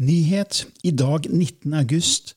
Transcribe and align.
Nyhet. 0.00 0.66
I 0.82 0.90
dag, 0.90 1.26
19. 1.28 1.74
august, 1.74 2.34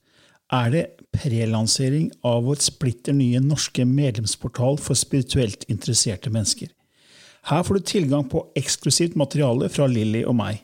er 0.51 0.71
det 0.73 0.83
prelansering 1.15 2.09
av 2.27 2.43
vår 2.43 2.59
splitter 2.59 3.15
nye 3.15 3.39
norske 3.39 3.85
medlemsportal 3.87 4.75
for 4.81 4.99
spirituelt 4.99 5.63
interesserte 5.71 6.29
mennesker. 6.29 6.67
Her 7.47 7.63
får 7.63 7.79
du 7.79 7.87
tilgang 7.87 8.27
på 8.27 8.43
eksklusivt 8.59 9.15
materiale 9.15 9.69
fra 9.71 9.87
Lilly 9.87 10.25
og 10.27 10.35
meg. 10.35 10.61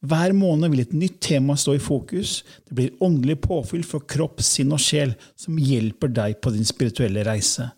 Hver 0.00 0.32
måned 0.32 0.70
vil 0.70 0.84
et 0.84 0.94
nytt 0.96 1.18
tema 1.20 1.56
stå 1.58 1.74
i 1.76 1.82
fokus. 1.82 2.40
Det 2.68 2.76
blir 2.78 3.02
åndelig 3.04 3.40
påfyll 3.44 3.82
for 3.84 4.06
kropp, 4.06 4.40
sinn 4.40 4.72
og 4.72 4.80
sjel 4.80 5.16
som 5.36 5.58
hjelper 5.58 6.14
deg 6.14 6.38
på 6.40 6.54
din 6.54 6.68
spirituelle 6.68 7.24
reise. 7.26 7.72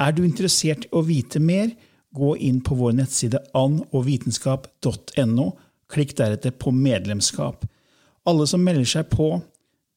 Er 0.00 0.12
du 0.12 0.24
interessert 0.26 0.88
i 0.88 0.92
å 0.92 1.04
vite 1.06 1.40
mer, 1.40 1.70
gå 2.12 2.34
inn 2.44 2.58
på 2.66 2.76
vår 2.76 2.98
nettside 2.98 3.40
annogvitenskap.no. 3.56 5.52
Klikk 5.92 6.16
deretter 6.18 6.52
på 6.52 6.74
medlemskap. 6.74 7.64
Alle 8.28 8.46
som 8.46 8.62
melder 8.62 8.86
seg 8.86 9.08
på 9.10 9.34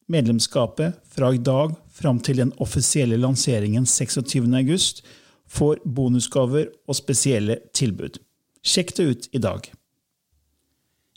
medlemskapet 0.09 0.97
fra 1.13 1.29
i 1.33 1.41
dag 1.41 1.75
fram 1.93 2.19
til 2.19 2.41
den 2.41 2.53
offisielle 2.61 3.17
lanseringen 3.21 3.85
26.8, 3.85 5.03
får 5.45 5.81
bonusgaver 5.85 6.71
og 6.89 6.97
spesielle 6.97 7.59
tilbud. 7.77 8.17
Sjekk 8.65 8.95
det 8.97 9.05
ut 9.05 9.27
i 9.37 9.41
dag. 9.41 9.67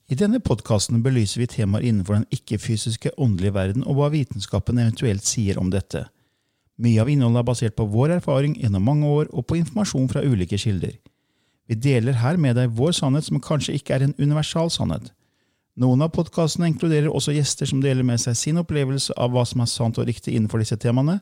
I 0.09 0.17
denne 0.17 0.41
podkasten 0.41 1.01
belyser 1.05 1.43
vi 1.43 1.49
temaer 1.53 1.85
innenfor 1.89 2.19
den 2.19 2.29
ikke-fysiske 2.33 3.15
åndelige 3.21 3.57
verden 3.57 3.85
og 3.85 3.99
hva 3.99 4.13
vitenskapen 4.13 4.81
eventuelt 4.81 5.25
sier 5.29 5.61
om 5.61 5.73
dette. 5.73 6.07
Mye 6.79 7.01
av 7.03 7.11
innholdet 7.13 7.43
er 7.43 7.49
basert 7.49 7.77
på 7.77 7.89
vår 7.93 8.19
erfaring 8.21 8.55
gjennom 8.61 8.85
mange 8.85 9.09
år 9.09 9.33
og 9.33 9.49
på 9.49 9.59
informasjon 9.59 10.09
fra 10.13 10.23
ulike 10.25 10.61
kilder. 10.61 10.95
Vi 11.69 11.77
deler 11.77 12.21
her 12.21 12.39
med 12.41 12.57
deg 12.57 12.77
vår 12.77 12.95
sannhet 12.97 13.27
som 13.27 13.41
kanskje 13.41 13.77
ikke 13.77 13.97
er 13.97 14.07
en 14.07 14.17
universal 14.21 14.71
sannhet. 14.73 15.11
Noen 15.79 16.01
av 16.03 16.09
podkastene 16.11 16.73
inkluderer 16.73 17.07
også 17.07 17.31
gjester 17.37 17.69
som 17.71 17.79
deler 17.79 18.03
med 18.03 18.19
seg 18.19 18.35
sin 18.35 18.57
opplevelse 18.59 19.15
av 19.15 19.31
hva 19.31 19.45
som 19.47 19.61
er 19.63 19.69
sant 19.71 20.01
og 20.03 20.09
riktig 20.09 20.33
innenfor 20.35 20.59
disse 20.59 20.75
temaene, 20.83 21.21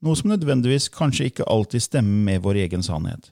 noe 0.00 0.16
som 0.16 0.30
nødvendigvis 0.32 0.86
kanskje 0.94 1.26
ikke 1.28 1.44
alltid 1.44 1.84
stemmer 1.84 2.22
med 2.30 2.40
vår 2.46 2.62
egen 2.62 2.86
sannhet. 2.86 3.28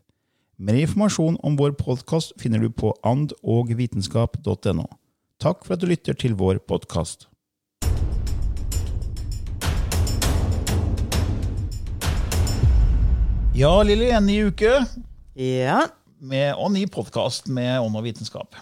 Mer 0.61 0.77
informasjon 0.83 1.39
om 1.41 1.56
vår 1.56 1.73
podkast 1.81 2.37
finner 2.43 2.61
du 2.61 2.69
på 2.69 2.93
andogvitenskap.no. 3.09 4.84
Takk 5.41 5.65
for 5.65 5.78
at 5.78 5.81
du 5.81 5.89
lytter 5.89 6.12
til 6.12 6.37
vår 6.37 6.61
podkast. 6.69 7.31
Ja, 13.56 13.72
Lilly, 13.81 14.12
en 14.12 14.28
ny 14.28 14.43
uke 14.53 14.77
Ja. 15.41 15.87
med, 16.21 16.55
og 16.61 16.72
ny 16.72 16.84
podkast 16.84 17.49
med 17.49 17.81
ånd 17.81 17.97
og 17.97 18.05
vitenskap. 18.05 18.53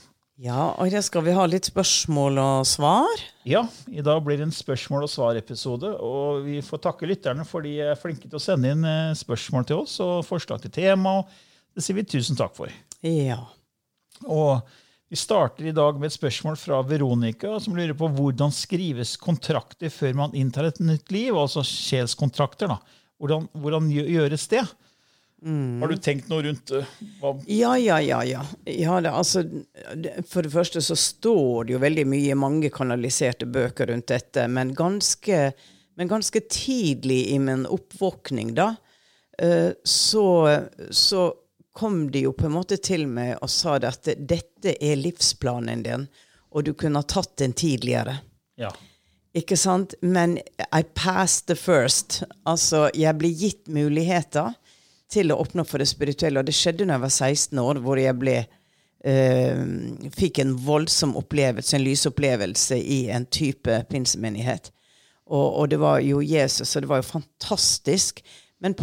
Ja, 0.43 0.75
her 0.83 1.03
skal 1.07 1.23
vi 1.23 1.35
ha 1.37 1.45
litt 1.47 1.69
spørsmål 1.69 2.39
og 2.43 2.67
svar. 2.67 3.21
Ja, 3.47 3.65
i 3.87 4.03
dag 4.03 4.23
blir 4.25 4.41
det 4.41 4.49
en 4.49 4.55
spørsmål- 4.55 5.07
og 5.07 5.13
svar-episode. 5.13 5.93
Og 6.03 6.43
vi 6.47 6.61
får 6.65 6.83
takke 6.83 7.07
lytterne 7.07 7.47
for 7.47 7.63
de 7.63 7.77
er 7.81 7.99
flinke 7.99 8.27
til 8.27 8.41
å 8.41 8.43
sende 8.43 8.73
inn 8.75 8.83
eh, 8.89 9.15
spørsmål 9.15 9.69
til 9.69 9.85
oss 9.85 10.01
og 10.03 10.25
forslag 10.27 10.65
til 10.65 10.75
tema. 10.75 11.21
og 11.21 11.75
Det 11.75 11.85
sier 11.87 12.01
vi 12.01 12.07
tusen 12.09 12.39
takk 12.39 12.57
for. 12.57 12.73
Ja. 13.07 13.45
Og 14.27 14.65
vi 15.07 15.21
starter 15.21 15.69
i 15.71 15.77
dag 15.77 16.01
med 16.01 16.11
et 16.11 16.17
spørsmål 16.17 16.57
fra 16.59 16.81
Veronica, 16.83 17.53
som 17.63 17.77
lurer 17.77 17.95
på 17.95 18.09
hvordan 18.11 18.51
skrives 18.51 19.15
kontrakter 19.21 19.93
før 19.93 20.17
man 20.19 20.35
inntar 20.35 20.67
et 20.67 20.81
nytt 20.83 21.15
liv, 21.15 21.37
altså 21.39 21.63
sjelskontrakter. 21.63 22.75
da. 22.75 22.81
Hvordan, 23.23 23.47
hvordan 23.55 23.87
gjøres 23.93 24.49
det? 24.51 24.65
Har 25.45 25.89
du 25.93 25.97
tenkt 26.01 26.29
noe 26.33 26.43
rundt 26.47 26.71
det? 26.73 26.81
hva 27.21 27.35
Ja, 27.47 27.75
ja, 27.77 27.99
ja. 28.01 28.23
ja. 28.25 28.43
ja 28.65 29.01
det, 29.05 29.11
altså, 29.13 29.43
det- 29.45 30.25
for 30.29 30.43
det 30.43 30.53
første 30.55 30.81
så 30.81 30.97
står 30.97 31.67
det 31.67 31.75
jo 31.75 31.79
veldig 31.83 32.07
mye 32.09 32.35
mange 32.39 32.71
kanaliserte 32.73 33.45
bøker 33.47 33.87
rundt 33.93 34.07
dette, 34.09 34.47
men 34.49 34.73
ganske, 34.75 35.53
men 35.97 36.09
ganske 36.09 36.41
tidlig 36.49 37.27
i 37.35 37.39
min 37.39 37.67
oppvåkning, 37.67 38.55
da, 38.57 38.71
eh, 39.39 39.73
så, 39.85 40.27
så 40.91 41.27
kom 41.77 42.11
de 42.11 42.25
jo 42.25 42.33
på 42.33 42.47
en 42.47 42.57
måte 42.57 42.77
til 42.81 43.05
meg 43.11 43.37
og 43.43 43.51
sa 43.51 43.77
det 43.83 43.89
at 43.93 44.09
dette 44.17 44.77
er 44.81 44.97
livsplanen 44.97 45.83
din, 45.85 46.09
og 46.55 46.65
du 46.65 46.73
kunne 46.73 47.03
ha 47.03 47.09
tatt 47.11 47.37
den 47.43 47.53
tidligere. 47.53 48.21
Ja. 48.57 48.71
Ikke 49.35 49.57
sant? 49.59 49.97
Men 50.01 50.39
I 50.73 50.85
passed 50.95 51.49
the 51.51 51.57
first. 51.59 52.23
Altså, 52.47 52.87
jeg 52.95 53.19
ble 53.19 53.29
gitt 53.35 53.67
muligheter 53.67 54.55
til 55.15 55.33
å 55.33 55.39
åpne 55.43 55.65
opp 55.65 55.71
for 55.73 55.83
det 55.83 55.89
spirituelle. 55.91 56.43
Og 56.43 56.49
det 56.49 56.57
skjedde 56.57 56.87
da 56.87 56.97
jeg 56.97 57.05
var 57.07 57.15
16 57.15 57.65
år, 57.65 57.81
hvor 57.85 58.01
jeg 58.01 58.19
ble 58.21 58.37
eh, 58.43 59.65
fikk 60.15 60.41
en 60.43 60.55
voldsom 60.67 61.17
opplevelse, 61.21 61.77
en 61.77 61.87
lysopplevelse, 61.87 62.79
i 62.79 63.05
en 63.15 63.27
type 63.27 63.83
pinsemenighet. 63.91 64.73
Og, 65.25 65.47
og 65.61 65.71
det 65.73 65.81
var 65.81 66.03
jo 66.05 66.21
Jesus, 66.25 66.75
og 66.77 66.85
det 66.85 66.91
var 66.91 67.01
jo 67.01 67.13
fantastisk. 67.15 68.21
Men 68.65 68.75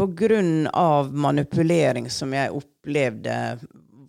av 0.73 1.13
manipulering 1.13 2.09
som 2.09 2.33
jeg 2.33 2.53
opplevde 2.53 3.57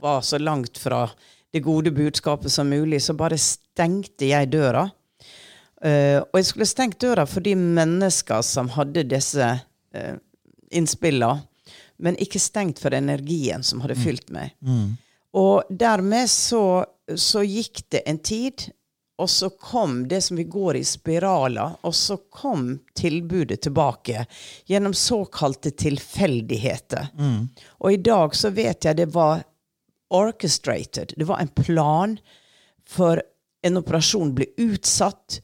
var 0.02 0.20
så 0.20 0.38
langt 0.38 0.78
fra 0.78 1.08
det 1.52 1.60
gode 1.60 1.90
budskapet 1.90 2.52
som 2.52 2.68
mulig, 2.68 3.02
så 3.02 3.14
bare 3.14 3.38
stengte 3.38 4.26
jeg 4.26 4.50
døra. 4.52 4.88
Uh, 5.82 6.22
og 6.30 6.38
jeg 6.38 6.46
skulle 6.46 6.68
stengt 6.68 7.00
døra 7.00 7.24
for 7.26 7.42
de 7.42 7.56
mennesker 7.56 8.42
som 8.46 8.68
hadde 8.76 9.02
disse 9.10 9.48
uh, 9.96 10.14
innspillene, 10.70 11.42
men 12.02 12.18
ikke 12.20 12.40
stengt 12.42 12.82
for 12.82 12.94
energien 12.94 13.62
som 13.64 13.80
hadde 13.84 13.96
fylt 14.02 14.30
meg. 14.34 14.56
Og 15.38 15.62
dermed 15.70 16.28
så, 16.28 16.84
så 17.16 17.40
gikk 17.46 17.84
det 17.94 18.02
en 18.10 18.18
tid, 18.18 18.66
og 19.22 19.30
så 19.30 19.48
kom 19.54 20.02
det 20.10 20.18
som 20.26 20.36
vi 20.36 20.44
går 20.50 20.76
i 20.80 20.84
spiraler, 20.84 21.76
og 21.86 21.94
så 21.94 22.16
kom 22.32 22.80
tilbudet 22.98 23.60
tilbake 23.62 24.24
gjennom 24.66 24.94
såkalte 24.98 25.70
tilfeldigheter. 25.70 27.12
Og 27.78 27.92
i 27.92 28.00
dag 28.02 28.34
så 28.36 28.50
vet 28.50 28.84
jeg 28.88 28.98
det 28.98 29.08
var 29.14 29.44
orchestrated. 30.12 31.14
Det 31.16 31.24
var 31.28 31.40
en 31.40 31.52
plan 31.54 32.18
for 32.88 33.22
en 33.62 33.78
operasjon 33.78 34.34
ble 34.34 34.48
utsatt. 34.60 35.38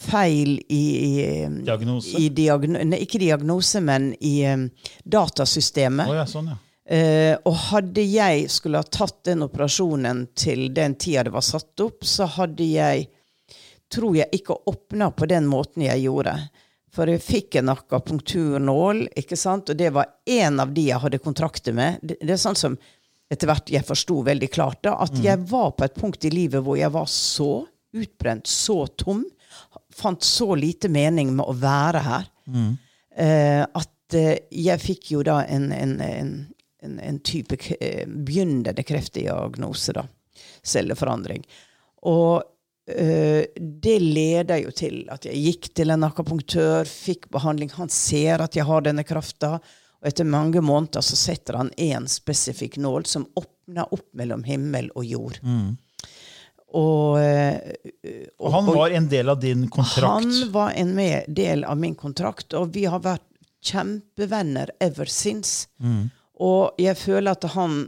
Feil 0.00 0.56
i, 0.68 0.84
i 1.22 1.46
Diagnose? 1.62 2.18
I 2.18 2.28
diagno, 2.34 2.82
nei, 2.82 3.04
ikke 3.04 3.20
diagnose, 3.22 3.80
men 3.84 4.10
i 4.26 4.36
um, 4.50 4.68
datasystemet. 5.04 6.10
Oh, 6.10 6.16
ja, 6.18 6.26
sånn, 6.28 6.50
ja. 6.50 6.60
Uh, 6.84 7.36
og 7.48 7.54
hadde 7.70 8.02
jeg 8.04 8.48
skulle 8.52 8.82
ha 8.82 8.84
tatt 8.84 9.22
den 9.30 9.46
operasjonen 9.46 10.26
til 10.36 10.66
den 10.76 10.98
tida 11.00 11.22
det 11.24 11.32
var 11.32 11.44
satt 11.46 11.80
opp, 11.80 12.04
så 12.04 12.26
hadde 12.28 12.66
jeg 12.66 13.06
tror 13.94 14.18
jeg 14.18 14.28
ikke 14.36 14.58
åpna 14.68 15.08
på 15.16 15.28
den 15.30 15.46
måten 15.48 15.86
jeg 15.86 16.04
gjorde. 16.04 16.34
For 16.94 17.10
jeg 17.10 17.22
fikk 17.24 17.56
en 17.58 17.72
akapunkturnål, 17.72 19.06
ikke 19.18 19.38
sant? 19.38 19.70
og 19.70 19.78
det 19.78 19.90
var 19.94 20.12
en 20.30 20.60
av 20.62 20.74
de 20.74 20.88
jeg 20.90 21.00
hadde 21.02 21.22
kontrakter 21.22 21.74
med. 21.74 22.02
Det, 22.02 22.18
det 22.20 22.36
er 22.36 22.42
sånn 22.42 22.58
som 22.58 22.76
etter 23.32 23.48
hvert 23.48 23.72
jeg 23.72 23.86
forsto 23.86 24.20
veldig 24.26 24.50
klart, 24.52 24.82
da, 24.84 24.98
at 25.02 25.16
jeg 25.22 25.40
var 25.50 25.72
på 25.74 25.86
et 25.86 25.96
punkt 25.96 26.26
i 26.28 26.30
livet 26.30 26.62
hvor 26.62 26.78
jeg 26.78 26.92
var 26.94 27.08
så 27.10 27.64
utbrent, 27.94 28.46
så 28.50 28.84
tom, 29.00 29.24
fant 29.94 30.22
så 30.22 30.54
lite 30.58 30.88
mening 30.92 31.30
med 31.36 31.46
å 31.46 31.54
være 31.58 32.02
her, 32.04 32.26
eh, 33.16 33.62
at 33.62 34.14
eh, 34.18 34.38
jeg 34.50 34.82
fikk 34.82 35.12
jo 35.14 35.22
da 35.26 35.40
en, 35.44 35.70
en, 35.72 35.94
en, 36.00 36.32
en, 36.82 36.98
en 37.00 37.20
type 37.24 37.58
eh, 37.80 38.04
begynnende 38.06 38.82
kreftdiagnose, 38.86 39.94
da. 39.96 40.06
Celleforandring. 40.64 41.44
Og 42.10 42.42
eh, 42.90 43.46
det 43.56 43.96
leder 44.02 44.62
jo 44.64 44.74
til 44.76 45.04
at 45.12 45.24
jeg 45.28 45.40
gikk 45.40 45.70
til 45.76 45.94
en 45.94 46.04
akapunktør, 46.04 46.84
fikk 46.88 47.30
behandling. 47.32 47.70
Han 47.78 47.92
ser 47.92 48.42
at 48.44 48.56
jeg 48.56 48.66
har 48.68 48.84
denne 48.84 49.04
krafta. 49.04 49.58
Og 50.00 50.08
etter 50.10 50.28
mange 50.28 50.60
måneder 50.60 51.04
så 51.04 51.16
setter 51.16 51.56
han 51.60 51.70
én 51.80 52.08
spesifikk 52.10 52.76
nål 52.82 53.06
som 53.08 53.28
åpner 53.40 53.88
opp 53.94 54.08
mellom 54.12 54.44
himmel 54.44 54.90
og 54.94 55.04
jord. 55.08 55.38
Og, 56.74 57.20
eh, 57.22 57.76
Og 58.42 58.50
han 58.52 58.66
var 58.66 58.90
en 58.90 59.06
del 59.08 59.28
av 59.30 59.40
din 59.40 59.68
kontrakt. 59.70 60.02
han 60.08 60.52
var 60.52 60.72
en 60.74 60.96
del 61.34 61.64
av 61.64 61.78
min 61.78 61.94
kontrakt, 61.94 62.54
og 62.58 62.72
vi 62.74 62.84
har 62.90 63.00
vært 63.04 63.22
kjempevenner 63.64 64.70
ever 64.80 65.08
since. 65.08 65.68
Og 66.42 66.74
jeg 66.82 66.96
føler 66.98 67.30
at 67.36 67.46
han 67.54 67.78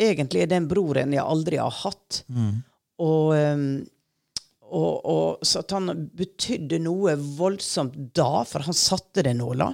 egentlig 0.00 0.42
er 0.46 0.50
den 0.54 0.68
broren 0.70 1.12
jeg 1.14 1.22
aldri 1.22 1.60
har 1.60 1.74
hatt. 1.82 2.22
Og, 3.02 3.34
um, 3.36 3.84
og, 4.72 4.92
og 5.04 5.44
så 5.46 5.60
at 5.60 5.74
han 5.76 5.92
betydde 6.16 6.80
noe 6.82 7.14
voldsomt 7.36 8.14
da, 8.16 8.44
for 8.48 8.64
han 8.64 8.74
satte 8.74 9.22
den 9.28 9.42
nåla. 9.42 9.68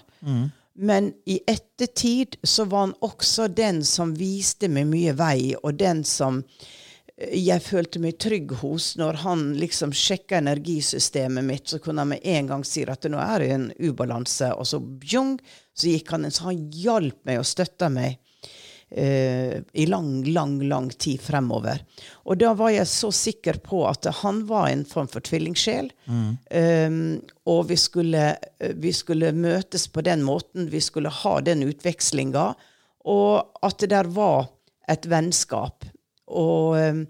Men 0.79 1.13
i 1.27 1.41
ettertid 1.51 2.37
så 2.47 2.67
var 2.71 2.89
han 2.89 2.95
også 3.03 3.49
den 3.55 3.81
som 3.87 4.13
viste 4.19 4.69
meg 4.71 4.87
mye 4.91 5.15
vei, 5.19 5.55
og 5.63 5.79
den 5.81 6.05
som 6.07 6.43
eh, 6.43 6.69
jeg 7.19 7.63
følte 7.65 7.99
meg 8.03 8.19
trygg 8.23 8.53
hos 8.61 8.93
når 8.99 9.23
han 9.25 9.41
liksom 9.59 9.91
sjekka 9.97 10.39
energisystemet 10.39 11.45
mitt. 11.45 11.67
Så 11.67 11.81
kunne 11.83 12.05
han 12.05 12.13
med 12.15 12.23
en 12.23 12.51
gang 12.53 12.65
si 12.67 12.85
at 12.87 13.09
nå 13.11 13.19
er 13.19 13.43
det 13.43 13.51
en 13.55 13.69
ubalanse, 13.83 14.53
og 14.55 14.69
så 14.71 14.79
bjong, 14.79 15.37
så 15.75 15.91
gikk 15.91 16.15
han 16.15 16.27
inn. 16.27 16.35
Så 16.35 16.47
han 16.51 16.69
hjalp 16.79 17.19
meg 17.27 17.41
og 17.43 17.49
støtta 17.49 17.91
meg 17.91 18.21
eh, 18.91 19.59
i 19.59 19.87
lang, 19.91 20.23
lang, 20.31 20.61
lang 20.71 20.93
tid 20.95 21.19
fremover. 21.25 21.83
Og 22.23 22.39
da 22.39 22.53
var 22.59 22.71
jeg 22.77 22.87
så 22.91 23.11
sikker 23.11 23.59
på 23.67 23.83
at 23.91 24.07
han 24.23 24.45
var 24.47 24.71
en 24.71 24.87
form 24.87 25.11
for 25.11 25.25
tvillingsjel. 25.25 25.91
Um, 26.07 27.19
og 27.51 27.67
vi 27.73 27.81
skulle, 27.81 28.29
vi 28.79 28.95
skulle 28.95 29.35
møtes 29.35 29.89
på 29.91 30.07
den 30.07 30.23
måten, 30.27 30.71
vi 30.71 30.83
skulle 30.85 31.11
ha 31.25 31.39
den 31.43 31.67
utvekslinga, 31.67 32.53
og 33.09 33.65
at 33.67 33.83
det 33.83 33.91
der 33.91 34.07
var 34.15 34.53
et 34.89 35.07
vennskap. 35.09 35.78
Og, 36.29 36.77
um, 36.77 37.03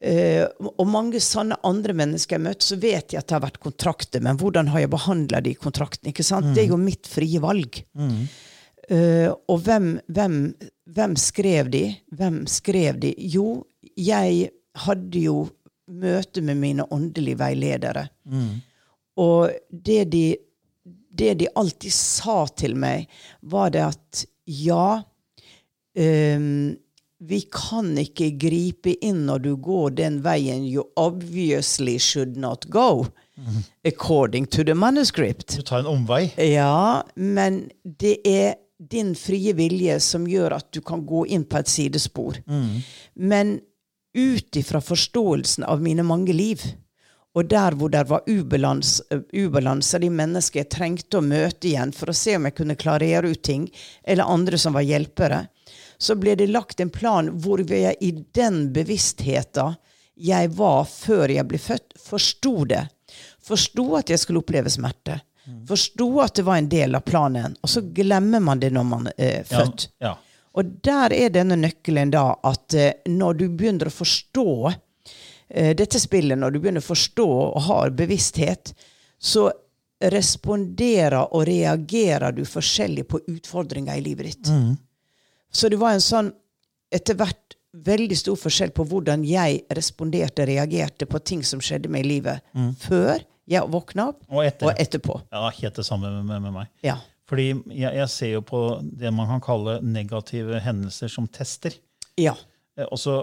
eh, 0.00 0.44
og 0.48 0.86
mange 0.88 1.20
sånne 1.22 1.58
andre 1.66 1.96
mennesker 1.98 2.36
jeg 2.36 2.42
har 2.42 2.46
møtt, 2.50 2.66
så 2.66 2.78
vet 2.80 3.12
jeg 3.12 3.20
at 3.20 3.28
det 3.28 3.36
har 3.36 3.46
vært 3.46 3.62
kontrakter, 3.64 4.24
men 4.24 4.38
hvordan 4.40 4.70
har 4.72 4.84
jeg 4.84 4.92
behandla 4.94 5.42
de 5.44 5.54
kontraktene? 5.58 6.12
ikke 6.14 6.26
sant? 6.26 6.54
Det 6.54 6.64
er 6.64 6.72
jo 6.72 6.80
mitt 6.80 7.08
frie 7.10 7.42
valg. 7.42 7.82
Eh, 8.88 9.28
og 9.28 9.60
hvem, 9.66 9.98
hvem, 10.08 10.40
hvem 10.96 11.16
skrev 11.20 11.68
de? 11.74 11.84
Hvem 12.16 12.46
skrev 12.48 13.00
de? 13.02 13.12
Jo, 13.18 13.62
jeg 13.98 14.50
hadde 14.86 15.20
jo 15.20 15.42
møte 15.88 16.42
med 16.44 16.56
mine 16.60 16.84
åndelige 16.92 17.40
veiledere. 17.40 18.06
Og 19.18 19.50
det 19.70 20.04
de, 20.12 20.24
det 21.10 21.34
de 21.40 21.48
alltid 21.58 21.92
sa 21.92 22.46
til 22.56 22.76
meg, 22.78 23.08
var 23.42 23.72
det 23.74 23.82
at 23.88 24.24
ja 24.48 25.00
ehm, 25.98 26.76
Vi 27.18 27.40
kan 27.50 27.96
ikke 27.98 28.30
gripe 28.38 28.92
inn 29.02 29.24
når 29.26 29.42
du 29.42 29.50
går 29.58 29.96
den 29.98 30.20
veien 30.22 30.62
you 30.66 30.84
obviously 30.96 31.98
should 31.98 32.36
not 32.36 32.68
go. 32.70 33.06
According 33.86 34.46
to 34.46 34.64
the 34.64 34.74
manuscript. 34.74 35.56
Du 35.56 35.62
tar 35.62 35.82
en 35.82 35.86
omvei. 35.86 36.32
Ja, 36.36 37.02
men 37.14 37.68
det 37.82 38.18
er 38.26 38.56
din 38.78 39.14
frie 39.18 39.52
vilje 39.58 39.98
som 40.00 40.26
gjør 40.30 40.56
at 40.60 40.68
du 40.74 40.80
kan 40.80 41.02
gå 41.06 41.24
inn 41.26 41.44
på 41.44 41.58
et 41.58 41.70
sidespor. 41.70 42.38
Men 43.14 43.58
ut 44.14 44.56
ifra 44.56 44.80
forståelsen 44.82 45.66
av 45.66 45.82
mine 45.82 46.02
mange 46.06 46.32
liv, 46.34 46.62
og 47.36 47.46
der 47.50 47.74
hvor 47.78 47.90
det 47.92 48.06
var 48.08 48.26
ubalans, 48.26 49.02
ubalanser 49.34 50.02
de 50.02 50.08
mennesker 50.10 50.62
jeg 50.62 50.70
trengte 50.74 51.18
å 51.20 51.26
møte 51.26 51.68
igjen 51.70 51.92
for 51.94 52.10
å 52.10 52.16
se 52.16 52.34
om 52.38 52.48
jeg 52.48 52.56
kunne 52.58 52.78
klarere 52.78 53.30
ut 53.30 53.42
ting, 53.46 53.68
eller 54.02 54.26
andre 54.26 54.58
som 54.58 54.74
var 54.74 54.86
hjelpere, 54.86 55.44
så 55.98 56.14
ble 56.14 56.34
det 56.38 56.46
lagt 56.50 56.80
en 56.80 56.90
plan 56.90 57.30
hvor 57.42 57.62
jeg 57.66 57.96
i 58.00 58.12
den 58.34 58.68
bevisstheten 58.72 59.78
jeg 60.18 60.50
var 60.58 60.84
før 60.90 61.30
jeg 61.30 61.46
ble 61.46 61.58
født, 61.62 61.94
forsto 62.02 62.64
det. 62.66 62.84
Forsto 63.44 63.84
at 63.98 64.10
jeg 64.10 64.18
skulle 64.18 64.42
oppleve 64.42 64.70
smerte. 64.70 65.20
Forsto 65.68 66.08
at 66.20 66.34
det 66.34 66.44
var 66.44 66.58
en 66.58 66.68
del 66.68 66.94
av 66.98 67.04
planen. 67.06 67.54
Og 67.62 67.70
så 67.70 67.82
glemmer 67.94 68.42
man 68.42 68.60
det 68.60 68.72
når 68.74 68.84
man 68.84 69.08
er 69.16 69.44
født. 69.48 69.88
Ja, 69.98 70.10
ja. 70.10 70.16
Og 70.58 70.72
der 70.82 71.14
er 71.14 71.30
denne 71.30 71.54
nøkkelen 71.60 72.10
da 72.10 72.32
at 72.46 72.74
eh, 72.74 73.04
når 73.06 73.38
du 73.38 73.44
begynner 73.48 73.88
å 73.88 73.94
forstå 73.94 74.48
eh, 74.72 75.70
dette 75.78 76.00
spillet, 76.02 76.38
når 76.38 76.50
du 76.50 76.58
begynner 76.58 76.82
å 76.82 76.88
forstå 76.88 77.28
og 77.28 77.60
har 77.68 77.94
bevissthet, 77.94 78.72
så 79.18 79.46
responderer 80.02 81.34
og 81.34 81.46
reagerer 81.46 82.34
du 82.34 82.44
forskjellig 82.46 83.06
på 83.08 83.20
utfordringer 83.26 83.98
i 83.98 84.02
livet 84.02 84.32
ditt. 84.32 84.50
Så 85.58 85.70
det 85.72 85.78
var 85.80 85.96
en 85.96 86.04
sånn 86.04 86.28
etter 86.94 87.16
hvert 87.18 87.56
veldig 87.84 88.16
stor 88.16 88.36
forskjell 88.38 88.70
på 88.74 88.84
hvordan 88.88 89.24
jeg 89.28 89.60
responderte 89.76 90.44
og 90.44 90.48
reagerte 90.50 91.06
på 91.10 91.18
ting 91.26 91.42
som 91.46 91.60
skjedde 91.62 91.90
meg 91.92 92.06
i 92.06 92.08
livet 92.14 92.54
før 92.80 93.18
jeg 93.48 93.64
våkna 93.72 94.10
opp, 94.12 94.22
Og 94.28 94.42
etter. 94.44 94.68
og 94.68 94.80
etterpå. 94.80 95.14
Ja, 95.32 95.48
helt 95.56 95.78
det 95.80 95.84
samme 95.88 96.10
med, 96.12 96.24
med, 96.28 96.42
med 96.46 96.54
meg. 96.60 96.70
Ja. 96.84 96.98
Fordi 97.28 97.46
jeg, 97.76 97.92
jeg 97.96 98.08
ser 98.12 98.32
jo 98.34 98.42
på 98.44 98.60
det 98.82 99.10
man 99.12 99.28
kan 99.28 99.42
kalle 99.44 99.78
negative 99.84 100.60
hendelser 100.64 101.10
som 101.12 101.26
tester. 101.28 101.74
Ja. 102.20 102.34
Eh, 102.78 102.86
Og 102.88 102.98
så 103.02 103.14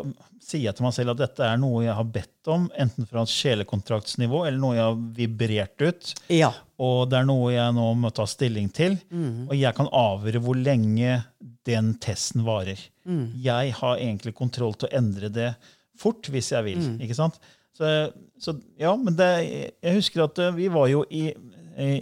sier 0.43 0.67
jeg 0.67 0.75
til 0.77 0.85
meg 0.85 0.93
selv 0.93 1.13
at 1.15 1.21
dette 1.23 1.45
er 1.47 1.57
noe 1.57 1.85
jeg 1.85 1.95
har 1.97 2.05
bedt 2.17 2.49
om, 2.53 2.67
enten 2.77 3.07
fra 3.09 3.23
et 3.25 3.31
sjelekontraktsnivå 3.33 4.43
eller 4.45 4.59
noe 4.61 4.75
jeg 4.75 4.83
har 4.85 4.99
vibrert 5.17 5.81
ut. 5.87 6.11
Ja. 6.29 6.51
Og 6.77 7.07
det 7.09 7.21
er 7.21 7.25
noe 7.29 7.53
jeg 7.55 7.73
nå 7.73 7.87
må 7.97 8.11
ta 8.13 8.27
stilling 8.29 8.67
til. 8.75 8.97
Og 9.47 9.55
jeg 9.57 9.73
kan 9.77 9.87
avgjøre 9.95 10.41
hvor 10.43 10.59
lenge 10.59 11.21
den 11.65 11.93
testen 12.03 12.43
varer. 12.45 12.77
Jeg 13.41 13.73
har 13.79 13.97
egentlig 13.97 14.35
kontroll 14.37 14.75
til 14.77 14.89
å 14.91 14.97
endre 14.99 15.29
det 15.33 15.53
fort 15.97 16.27
hvis 16.29 16.51
jeg 16.51 16.65
vil. 16.67 16.85
ikke 17.01 17.15
sant? 17.17 17.39
Så, 17.75 17.89
så 18.39 18.53
ja, 18.79 18.93
men 18.95 19.15
det, 19.19 19.29
jeg 19.83 19.97
husker 19.97 20.23
at 20.27 20.39
eh, 20.39 20.53
vi 20.55 20.69
var 20.71 20.87
jo 20.87 21.01
i, 21.11 21.25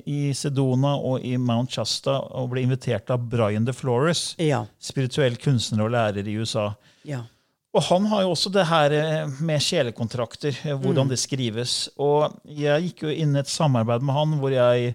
i 0.05 0.19
Sedona 0.37 0.91
og 1.01 1.23
i 1.25 1.31
Mount 1.41 1.73
Shasta 1.73 2.19
og 2.37 2.51
ble 2.51 2.61
invitert 2.67 3.09
av 3.13 3.23
Brian 3.31 3.65
DeFlores, 3.65 4.35
Ja. 4.37 4.65
spirituell 4.77 5.35
kunstner 5.41 5.85
og 5.87 5.93
lærer 5.95 6.27
i 6.29 6.35
USA. 6.37 6.67
Ja. 7.09 7.23
Og 7.73 7.81
han 7.87 8.05
har 8.11 8.21
jo 8.21 8.33
også 8.35 8.51
det 8.53 8.67
her 8.69 8.93
eh, 8.93 9.39
med 9.41 9.61
sjelekontrakter, 9.65 10.53
eh, 10.61 10.77
hvordan 10.77 11.09
det 11.09 11.17
skrives. 11.21 11.87
Og 11.97 12.35
jeg 12.45 12.89
gikk 12.89 13.07
jo 13.07 13.13
inn 13.13 13.33
i 13.33 13.41
et 13.41 13.49
samarbeid 13.49 14.05
med 14.05 14.13
han 14.13 14.35
hvor 14.41 14.53
jeg 14.53 14.93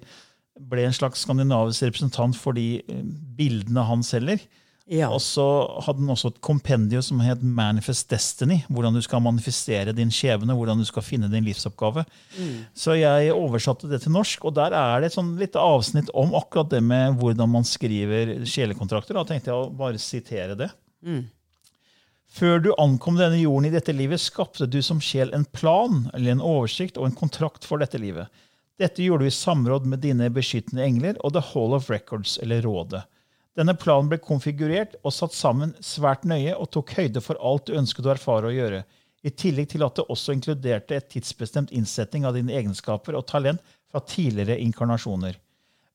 ble 0.58 0.86
en 0.86 0.94
slags 0.94 1.24
skandinavisk 1.26 1.88
representant 1.88 2.38
for 2.38 2.54
de 2.54 2.78
eh, 2.78 3.02
bildene 3.38 3.82
han 3.88 4.04
selger. 4.06 4.44
Ja. 4.88 5.10
Og 5.12 5.18
så 5.20 5.44
hadde 5.84 6.00
han 6.00 6.14
også 6.14 6.30
et 6.30 6.38
kompendium 6.44 7.02
som 7.04 7.18
het 7.20 7.42
Manifest 7.42 8.06
Destiny. 8.08 8.60
Hvordan 8.72 8.94
du 8.96 9.02
skal 9.04 9.20
manifestere 9.26 9.92
din 9.92 10.12
skjebne, 10.14 10.54
hvordan 10.56 10.78
du 10.80 10.86
skal 10.88 11.04
finne 11.04 11.28
din 11.28 11.44
livsoppgave. 11.44 12.06
Så 12.72 12.96
jeg 12.96 13.34
oversatte 13.34 13.90
det 13.90 14.00
til 14.04 14.14
norsk, 14.14 14.46
og 14.48 14.54
der 14.56 14.72
er 14.78 15.02
det 15.02 15.10
et 15.10 15.18
sånn 15.18 15.34
lite 15.36 15.60
avsnitt 15.60 16.08
om 16.16 16.32
akkurat 16.38 16.70
det 16.72 16.80
med 16.80 17.18
hvordan 17.20 17.52
man 17.52 17.68
skriver 17.68 18.38
sjelekontrakter. 18.48 19.18
Da 19.18 19.26
tenkte 19.28 19.52
jeg 19.52 19.66
å 19.66 19.68
bare 19.76 20.00
sitere 20.00 20.56
det. 20.56 20.70
Før 22.28 22.60
du 22.60 22.72
ankom 22.76 23.16
denne 23.16 23.40
jorden 23.40 23.70
i 23.70 23.72
dette 23.72 23.94
livet, 23.96 24.20
skapte 24.20 24.68
du 24.68 24.78
som 24.84 25.00
sjel 25.00 25.32
en 25.34 25.46
plan 25.48 26.04
eller 26.14 26.34
en 26.34 26.44
oversikt 26.44 27.00
og 27.00 27.08
en 27.08 27.16
kontrakt 27.16 27.64
for 27.64 27.80
dette 27.80 27.98
livet. 27.98 28.28
Dette 28.78 29.02
gjorde 29.02 29.24
du 29.26 29.30
i 29.32 29.34
samråd 29.34 29.88
med 29.90 30.04
dine 30.04 30.28
beskyttende 30.30 30.84
engler 30.84 31.16
og 31.24 31.32
The 31.34 31.42
Hall 31.50 31.74
of 31.74 31.88
Records, 31.90 32.36
eller 32.42 32.62
Rådet. 32.62 33.02
Denne 33.58 33.74
planen 33.74 34.06
ble 34.12 34.20
konfigurert 34.22 34.94
og 35.02 35.10
satt 35.16 35.34
sammen 35.34 35.72
svært 35.82 36.22
nøye 36.28 36.54
og 36.54 36.70
tok 36.76 36.92
høyde 36.94 37.22
for 37.24 37.40
alt 37.42 37.66
du 37.66 37.74
ønsket 37.80 38.06
å 38.06 38.12
erfare 38.14 38.52
og 38.52 38.54
gjøre, 38.54 38.84
i 39.26 39.32
tillegg 39.34 39.72
til 39.72 39.82
at 39.82 39.98
det 39.98 40.06
også 40.12 40.36
inkluderte 40.36 40.94
et 40.94 41.08
tidsbestemt 41.10 41.72
innsetting 41.74 42.28
av 42.28 42.36
dine 42.38 42.54
egenskaper 42.54 43.18
og 43.18 43.26
talent 43.26 43.64
fra 43.90 44.04
tidligere 44.06 44.60
inkarnasjoner. 44.62 45.40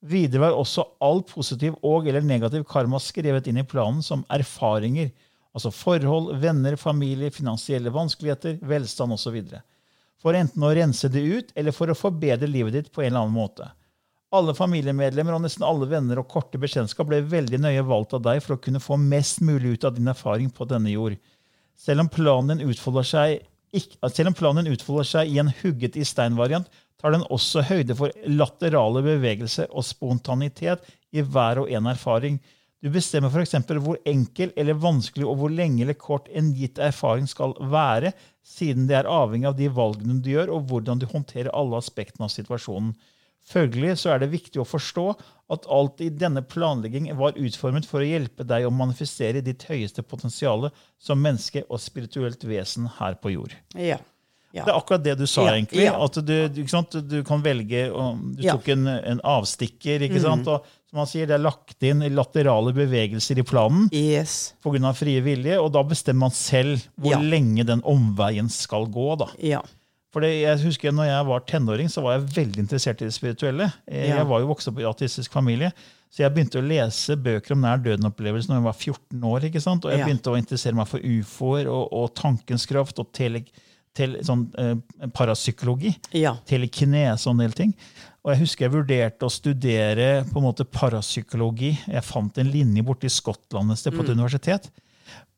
Videre 0.04 0.44
var 0.44 0.58
også 0.58 0.84
all 1.00 1.22
positiv 1.24 1.78
og 1.88 2.10
eller 2.10 2.26
negativ 2.26 2.66
karma 2.68 3.00
skrevet 3.00 3.48
inn 3.48 3.62
i 3.62 3.64
planen 3.64 4.04
som 4.04 4.26
erfaringer, 4.34 5.14
altså 5.54 5.72
forhold, 5.74 6.34
venner, 6.42 6.76
familie, 6.80 7.32
finansielle 7.32 7.94
vanskeligheter, 7.94 8.58
velstand 8.62 9.14
osv. 9.14 9.38
For 10.22 10.38
enten 10.38 10.66
å 10.66 10.74
rense 10.74 11.10
det 11.12 11.22
ut, 11.22 11.54
eller 11.56 11.76
for 11.76 11.92
å 11.92 11.98
forbedre 11.98 12.50
livet 12.50 12.78
ditt 12.78 12.92
på 12.94 13.04
en 13.04 13.12
eller 13.12 13.26
annen 13.26 13.38
måte. 13.38 13.70
Alle 14.34 14.56
familiemedlemmer 14.58 15.36
og 15.36 15.44
nesten 15.44 15.66
alle 15.68 15.86
venner 15.92 16.18
og 16.18 16.30
korte 16.32 16.58
bekjentskap 16.58 17.06
ble 17.10 17.20
veldig 17.30 17.60
nøye 17.62 17.84
valgt 17.86 18.16
av 18.18 18.24
deg 18.26 18.40
for 18.42 18.56
å 18.56 18.62
kunne 18.64 18.82
få 18.82 18.98
mest 18.98 19.44
mulig 19.46 19.76
ut 19.76 19.86
av 19.86 19.94
din 19.98 20.10
erfaring 20.10 20.50
på 20.50 20.66
denne 20.70 20.90
jord. 20.90 21.20
Selv 21.78 22.06
om 22.06 22.10
planen 22.10 22.58
din 22.58 22.72
utfolder 22.74 23.06
seg, 23.06 23.44
utfolder 23.74 25.06
seg 25.06 25.30
i 25.30 25.38
en 25.42 25.54
hugget 25.62 26.00
i 26.00 26.08
stein-variant, 26.08 26.66
tar 26.98 27.14
den 27.14 27.26
også 27.36 27.66
høyde 27.68 27.98
for 28.00 28.16
laterale 28.26 29.04
bevegelser 29.06 29.70
og 29.70 29.86
spontanitet 29.86 30.86
i 31.12 31.22
hver 31.22 31.62
og 31.62 31.70
en 31.70 31.92
erfaring. 31.92 32.40
Du 32.84 32.90
bestemmer 32.92 33.32
f.eks. 33.32 33.54
hvor 33.80 33.96
enkel 34.10 34.52
eller 34.60 34.76
vanskelig 34.76 35.24
og 35.30 35.38
hvor 35.40 35.54
lenge 35.56 35.86
eller 35.86 35.96
kort 35.96 36.28
en 36.36 36.50
gitt 36.58 36.82
erfaring 36.84 37.30
skal 37.32 37.54
være, 37.72 38.12
siden 38.44 38.90
det 38.90 38.98
er 39.00 39.08
avhengig 39.08 39.48
av 39.48 39.56
de 39.56 39.70
valgene 39.72 40.18
du 40.20 40.34
gjør, 40.34 40.52
og 40.58 40.66
hvordan 40.68 41.00
du 41.00 41.06
håndterer 41.08 41.48
alle 41.56 41.80
aspektene 41.80 42.28
av 42.28 42.34
situasjonen. 42.34 42.92
Følgelig 43.44 43.98
så 44.00 44.14
er 44.14 44.22
det 44.24 44.30
viktig 44.32 44.60
å 44.62 44.68
forstå 44.68 45.06
at 45.52 45.66
alt 45.72 46.00
i 46.04 46.10
denne 46.12 46.44
planlegging 46.48 47.10
var 47.20 47.36
utformet 47.40 47.88
for 47.88 48.00
å 48.04 48.08
hjelpe 48.08 48.46
deg 48.48 48.68
å 48.68 48.72
manifestere 48.72 49.42
ditt 49.44 49.64
høyeste 49.68 50.04
potensial 50.04 50.70
som 51.00 51.20
menneske 51.24 51.64
og 51.70 51.80
spirituelt 51.84 52.44
vesen 52.48 52.88
her 53.00 53.16
på 53.20 53.34
jord. 53.34 53.56
Ja. 53.76 53.98
ja. 54.56 54.64
Det 54.64 54.72
er 54.72 54.78
akkurat 54.80 55.04
det 55.04 55.18
du 55.20 55.26
sa, 55.28 55.44
Ja, 55.50 55.58
egentlig. 55.58 55.84
ja. 55.90 55.96
At 56.04 56.20
du, 56.24 56.36
du, 56.56 56.64
du 57.04 57.18
kan 57.28 57.44
velge 57.44 57.88
Du 57.92 58.44
tok 58.48 58.72
en, 58.76 58.88
en 58.88 59.24
avstikker. 59.24 60.08
ikke 60.08 60.20
Mm. 60.24 60.28
sant? 60.30 60.48
Og 60.48 60.72
som 60.94 61.00
man 61.02 61.08
sier, 61.10 61.26
det 61.26 61.34
er 61.40 61.42
lagt 61.42 61.82
inn 61.82 62.04
laterale 62.14 62.72
bevegelser 62.78 63.40
i 63.42 63.46
planen 63.50 63.88
Yes. 63.92 64.54
pga. 64.62 64.94
frie 64.94 65.22
vilje, 65.26 65.58
og 65.60 65.72
da 65.74 65.82
bestemmer 65.82 66.20
man 66.28 66.32
selv 66.38 66.84
hvor 67.02 67.12
Ja. 67.16 67.18
lenge 67.20 67.66
den 67.66 67.82
omveien 67.82 68.48
skal 68.50 68.86
gå. 68.86 69.18
da. 69.18 69.26
Ja. 69.42 69.62
For 70.14 70.22
jeg 70.22 70.60
husker 70.62 70.92
når 70.94 71.06
jeg 71.10 71.26
var 71.26 71.40
tenåring, 71.40 71.90
så 71.90 72.04
var 72.04 72.20
jeg 72.20 72.30
veldig 72.30 72.60
interessert 72.68 73.02
i 73.02 73.06
det 73.06 73.14
spirituelle. 73.16 73.74
Jeg, 73.90 74.10
Ja. 74.10 74.18
Jeg 74.18 74.28
var 74.28 74.40
jo 74.42 74.48
vokst 74.54 74.68
opp 74.68 74.78
i 74.78 74.84
ateistisk 74.84 75.32
familie, 75.32 75.72
så 76.12 76.18
jeg 76.22 76.36
begynte 76.36 76.62
å 76.62 76.68
lese 76.68 77.16
bøker 77.18 77.54
om 77.54 77.62
nær 77.62 77.82
døden-opplevelser 77.82 78.50
når 78.50 78.56
jeg 78.62 78.64
var 78.64 78.74
14 78.74 79.22
år. 79.24 79.42
ikke 79.50 79.62
sant? 79.62 79.84
Og 79.86 79.90
jeg 79.92 80.00
Ja. 80.02 80.06
begynte 80.06 80.30
å 80.30 80.38
interessere 80.38 80.76
meg 80.76 80.88
for 80.88 81.00
ufoer 81.00 81.66
og, 81.66 81.90
og 81.92 82.14
tankens 82.14 82.68
kraft 82.68 83.00
og 83.00 83.12
tele, 83.12 83.44
tele, 83.96 84.20
sånn, 84.22 84.52
eh, 84.60 84.76
parapsykologi. 85.08 85.96
Ja. 86.14 86.36
Telekinese 86.46 87.26
og 87.28 87.32
en 87.34 87.38
del 87.50 87.52
ting. 87.52 87.74
Og 88.24 88.32
jeg 88.32 88.40
husker 88.40 88.66
jeg 88.66 88.72
vurderte 88.74 89.28
å 89.28 89.32
studere 89.32 90.24
på 90.32 90.40
en 90.40 90.46
måte 90.48 90.64
parapsykologi. 90.64 91.74
Jeg 91.92 92.04
fant 92.08 92.38
en 92.40 92.52
linje 92.54 92.84
borte 92.88 93.10
i 93.10 93.12
Skottland 93.12 93.72
et 93.74 93.78
sted 93.82 93.94
på 93.94 94.02
et 94.04 94.10
Mm. 94.14 94.20
universitet. 94.20 94.70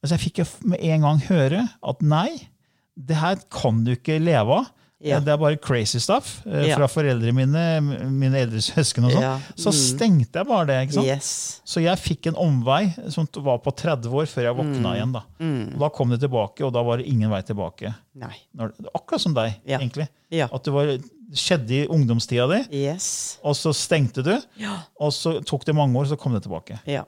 Men 0.01 0.09
så 0.09 0.17
jeg 0.19 0.31
fikk 0.31 0.65
med 0.65 0.79
en 0.81 1.01
gang 1.01 1.19
høre 1.21 1.69
at 1.83 2.01
nei, 2.01 2.47
det 2.95 3.15
her 3.17 3.35
kan 3.49 3.83
du 3.83 3.95
ikke 3.95 4.19
leve 4.23 4.49
av. 4.59 4.67
Ja. 5.01 5.19
Det 5.19 5.27
er 5.33 5.37
bare 5.37 5.57
crazy 5.57 5.99
stuff 5.99 6.41
eh, 6.47 6.67
Ja. 6.69 6.77
fra 6.77 6.87
foreldrene 6.87 7.33
mine, 7.33 7.81
mine 8.09 8.35
eldre 8.39 8.57
søsken 8.63 9.05
og 9.05 9.11
sånn. 9.11 9.21
Ja. 9.21 9.39
Så 9.55 9.69
Mm. 9.69 9.97
stengte 9.97 10.33
jeg 10.39 10.47
bare 10.47 10.65
det. 10.65 10.87
ikke 10.87 10.93
sant? 10.93 11.05
Yes. 11.05 11.61
Så 11.65 11.81
jeg 11.83 11.97
fikk 11.99 12.27
en 12.27 12.35
omvei 12.35 12.93
som 13.11 13.27
var 13.43 13.57
på 13.59 13.75
30 13.75 14.05
år 14.09 14.25
før 14.25 14.41
jeg 14.43 14.55
våkna 14.55 14.81
Mm. 14.81 14.95
igjen. 14.95 15.11
Da. 15.11 15.23
Og 15.75 15.79
da 15.79 15.89
kom 15.89 16.09
det 16.09 16.21
tilbake, 16.21 16.61
og 16.65 16.73
da 16.73 16.81
var 16.81 16.97
det 16.97 17.07
ingen 17.07 17.29
vei 17.29 17.41
tilbake. 17.41 17.93
Når, 18.17 18.71
akkurat 18.95 19.19
som 19.21 19.33
deg, 19.33 19.55
egentlig. 19.67 20.07
At 20.31 20.63
du 20.63 20.71
var, 20.71 20.97
skjedde 21.33 21.73
i 21.83 21.87
ungdomstida 21.87 22.47
di, 22.47 22.61
Yes. 22.85 23.39
og 23.43 23.55
så 23.57 23.73
stengte 23.73 24.21
du. 24.25 24.33
Ja. 24.61 24.77
Og 24.99 25.13
så 25.13 25.39
tok 25.41 25.65
det 25.65 25.75
mange 25.75 25.99
år, 25.99 26.05
så 26.11 26.17
kom 26.19 26.33
det 26.33 26.43
tilbake. 26.45 26.79
Ja. 26.85 27.05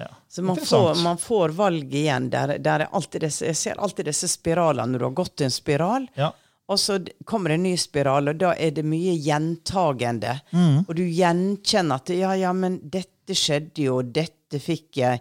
Ja. 0.00 0.06
Så 0.28 0.42
man 0.42 0.56
får, 0.56 1.02
man 1.02 1.18
får 1.18 1.48
valg 1.48 1.94
igjen. 1.94 2.30
Der, 2.30 2.58
der 2.58 2.86
er 2.86 3.18
disse, 3.20 3.44
jeg 3.50 3.56
ser 3.56 3.80
alltid 3.80 4.08
disse 4.08 4.28
spiralene 4.28 4.94
når 4.94 4.98
du 4.98 5.04
har 5.04 5.18
gått 5.18 5.40
en 5.44 5.52
spiral. 5.52 6.06
Ja. 6.16 6.30
Og 6.70 6.78
så 6.78 7.00
kommer 7.26 7.50
det 7.50 7.58
en 7.58 7.66
ny 7.66 7.74
spiral, 7.76 8.30
og 8.30 8.38
da 8.38 8.54
er 8.54 8.70
det 8.70 8.84
mye 8.86 9.16
gjentagende. 9.18 10.36
Mm. 10.54 10.84
Og 10.86 10.92
du 10.96 11.02
gjenkjenner 11.02 11.98
at 11.98 12.12
ja, 12.14 12.34
ja, 12.38 12.52
men 12.54 12.78
dette 12.80 13.34
skjedde 13.36 13.88
jo, 13.88 14.00
dette 14.06 14.60
fikk 14.62 15.00
jeg. 15.02 15.20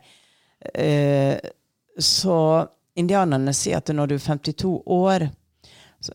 Eh, 0.73 1.39
så 1.99 2.37
indianerne 2.99 3.53
sier 3.57 3.81
at 3.81 3.89
når 3.95 4.13
du 4.13 4.15
er 4.19 4.25
52 4.27 4.75
år 4.93 5.27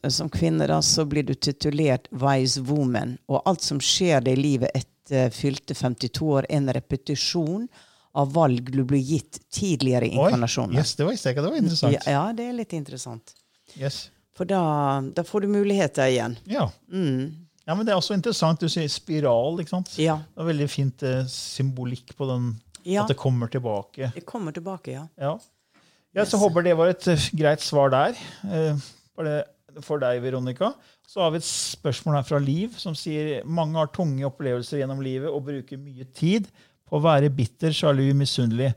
som 0.09 0.29
kvinne, 0.33 0.67
da, 0.71 0.79
så 0.83 1.05
blir 1.05 1.23
du 1.29 1.35
titulert 1.35 2.09
wise 2.11 2.61
woman. 2.65 3.17
Og 3.29 3.43
alt 3.49 3.63
som 3.63 3.81
skjer 3.81 4.21
deg 4.25 4.39
i 4.39 4.43
livet 4.43 4.71
etter 4.75 5.31
fylte 5.35 5.75
52 5.77 6.31
år, 6.33 6.47
er 6.49 6.57
en 6.57 6.71
repetisjon 6.73 7.67
av 8.15 8.31
valg 8.33 8.71
du 8.71 8.85
blir 8.87 9.03
gitt 9.03 9.41
tidligere 9.53 10.07
i 10.07 10.15
inkarnasjoner. 10.15 10.79
yes, 10.79 10.95
det 10.95 11.05
var 11.05 11.13
det 11.19 11.43
var 11.43 11.57
interessant. 11.59 11.97
Ja, 12.07 12.13
ja, 12.13 12.25
det 12.33 12.45
er 12.49 12.53
litt 12.61 12.73
interessant. 12.73 13.35
Yes. 13.77 14.09
For 14.35 14.47
da, 14.49 14.61
da 15.15 15.23
får 15.27 15.45
du 15.45 15.49
muligheter 15.49 16.09
igjen. 16.11 16.37
Ja. 16.51 16.69
ja, 16.91 17.75
men 17.75 17.85
det 17.87 17.93
er 17.93 17.99
også 18.01 18.15
interessant. 18.17 18.61
Du 18.63 18.69
sier 18.71 18.89
spiral. 18.91 19.59
ikke 19.63 19.75
sant? 19.77 19.93
Ja. 20.01 20.17
Det 20.35 20.43
er 20.43 20.49
veldig 20.53 20.69
fint 20.71 21.03
eh, 21.07 21.25
symbolikk 21.31 22.15
på 22.19 22.27
den, 22.31 22.53
Ja. 22.85 23.03
at 23.05 23.09
det 23.13 23.17
kommer 23.19 23.49
tilbake. 23.51 24.11
Det 24.15 24.25
kommer 24.27 24.53
tilbake, 24.53 24.93
ja. 24.97 25.05
Ja. 25.21 25.37
ja, 26.15 26.25
så 26.27 26.39
håper 26.39 26.63
det 26.67 26.75
var 26.79 26.91
et 26.95 27.07
eh, 27.11 27.29
greit 27.35 27.63
svar 27.63 27.91
der. 27.95 28.19
eh, 28.51 28.77
For, 29.15 29.27
det, 29.27 29.45
for 29.83 30.03
deg, 30.03 30.21
Veronica. 30.23 30.73
Så 31.09 31.23
har 31.25 31.33
vi 31.35 31.41
et 31.41 31.49
spørsmål 31.49 32.19
her 32.21 32.27
fra 32.29 32.41
Liv, 32.43 32.77
som 32.79 32.95
sier 32.99 33.43
mange 33.45 33.79
har 33.81 33.91
tunge 33.95 34.27
opplevelser 34.29 34.83
gjennom 34.83 35.03
livet 35.05 35.33
og 35.33 35.47
bruker 35.49 35.81
mye 35.81 36.07
tid 36.15 36.51
på 36.85 36.99
å 36.99 37.05
være 37.05 37.33
bitter, 37.35 37.75
sjalu, 37.75 38.07
misunnelig. 38.17 38.73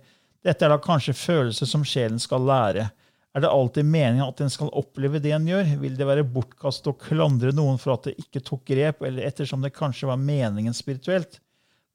Dette 0.45 0.65
er 0.65 0.71
da 0.73 0.79
kanskje 0.81 1.17
følelser 1.17 1.69
som 1.69 1.83
sjelen 1.85 2.21
skal 2.21 2.45
lære. 2.47 2.87
Er 3.35 3.43
det 3.43 3.49
alltid 3.53 3.85
meningen 3.85 4.25
at 4.25 4.39
en 4.41 4.49
skal 4.49 4.71
oppleve 4.73 5.19
det 5.21 5.33
en 5.35 5.45
gjør? 5.45 5.75
Vil 5.83 5.97
det 5.99 6.07
være 6.09 6.25
bortkastet 6.25 6.87
å 6.89 6.97
klandre 6.97 7.51
noen 7.53 7.77
for 7.81 7.93
at 7.93 8.07
det 8.07 8.15
ikke 8.23 8.41
tok 8.45 8.63
grep, 8.65 9.03
eller 9.05 9.27
ettersom 9.27 9.61
det 9.61 9.75
kanskje 9.75 10.09
var 10.09 10.17
meningen 10.21 10.73
spirituelt? 10.73 11.37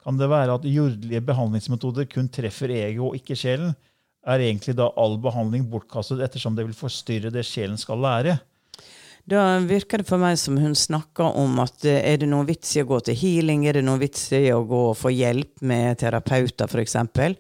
Kan 0.03 0.19
det 0.19 0.29
være 0.31 0.59
at 0.59 0.67
jordelige 0.67 1.23
behandlingsmetoder 1.27 2.07
kun 2.11 2.31
treffer 2.31 2.71
ego 2.75 3.09
og 3.11 3.19
ikke 3.19 3.39
sjelen? 3.39 3.75
Er 4.23 4.43
egentlig 4.43 4.77
da 4.79 4.89
all 4.99 5.17
behandling 5.23 5.67
bortkastet 5.71 6.23
ettersom 6.23 6.55
det 6.55 6.69
vil 6.69 6.79
forstyrre 6.79 7.31
det 7.35 7.43
sjelen 7.47 7.79
skal 7.81 8.03
lære? 8.03 8.37
Da 9.25 9.59
virker 9.59 10.02
det 10.02 10.09
for 10.09 10.19
meg 10.19 10.35
som 10.41 10.57
hun 10.59 10.75
snakker 10.75 11.37
om 11.38 11.61
at 11.62 11.85
eh, 11.87 12.00
er 12.12 12.19
det 12.23 12.29
noen 12.31 12.49
vits 12.49 12.75
i 12.76 12.83
å 12.83 12.88
gå 12.88 12.99
til 13.07 13.19
healing, 13.19 13.67
er 13.67 13.79
det 13.79 13.85
noen 13.87 14.02
vits 14.02 14.26
i 14.35 14.49
å 14.50 14.64
gå 14.67 14.83
og 14.91 14.99
få 14.99 15.12
hjelp 15.14 15.62
med 15.62 16.00
terapeuter 16.02 16.67
f.eks. 16.67 16.73
For, 16.73 16.83
eksempel, 16.83 17.37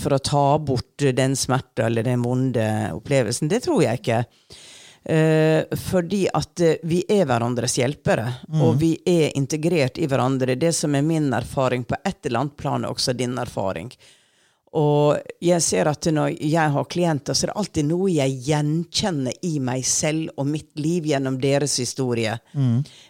for 0.00 0.16
å 0.16 0.22
ta 0.24 0.46
bort 0.64 1.08
den 1.16 1.36
smerte 1.36 1.88
eller 1.90 2.06
den 2.06 2.24
vonde 2.24 2.66
opplevelsen. 2.96 3.50
Det 3.52 3.60
tror 3.66 3.84
jeg 3.84 4.00
ikke. 4.00 4.22
Eh, 5.04 5.76
fordi 5.80 6.26
at 6.32 6.60
eh, 6.64 6.80
vi 6.88 7.02
er 7.08 7.28
hverandres 7.28 7.76
hjelpere, 7.80 8.26
og 8.60 8.80
vi 8.80 8.94
er 9.08 9.36
integrert 9.36 10.00
i 10.00 10.08
hverandre. 10.08 10.58
Det 10.60 10.72
som 10.76 10.96
er 10.96 11.04
min 11.04 11.28
erfaring 11.36 11.84
på 11.88 12.00
et 12.00 12.26
eller 12.26 12.46
annet 12.46 12.56
plan, 12.60 12.84
er 12.84 12.96
også 12.96 13.16
din 13.16 13.36
erfaring. 13.40 13.92
Og 14.78 15.18
jeg 15.42 15.62
ser 15.66 15.88
at 15.90 16.06
når 16.14 16.36
jeg 16.46 16.70
har 16.70 16.84
klienter, 16.86 17.34
så 17.34 17.46
er 17.46 17.50
det 17.50 17.58
alltid 17.58 17.88
noe 17.88 18.10
jeg 18.14 18.36
gjenkjenner 18.46 19.34
i 19.42 19.56
meg 19.66 19.82
selv 19.86 20.30
og 20.38 20.46
mitt 20.46 20.70
liv 20.78 21.08
gjennom 21.10 21.40
deres 21.42 21.74
historie. 21.82 22.36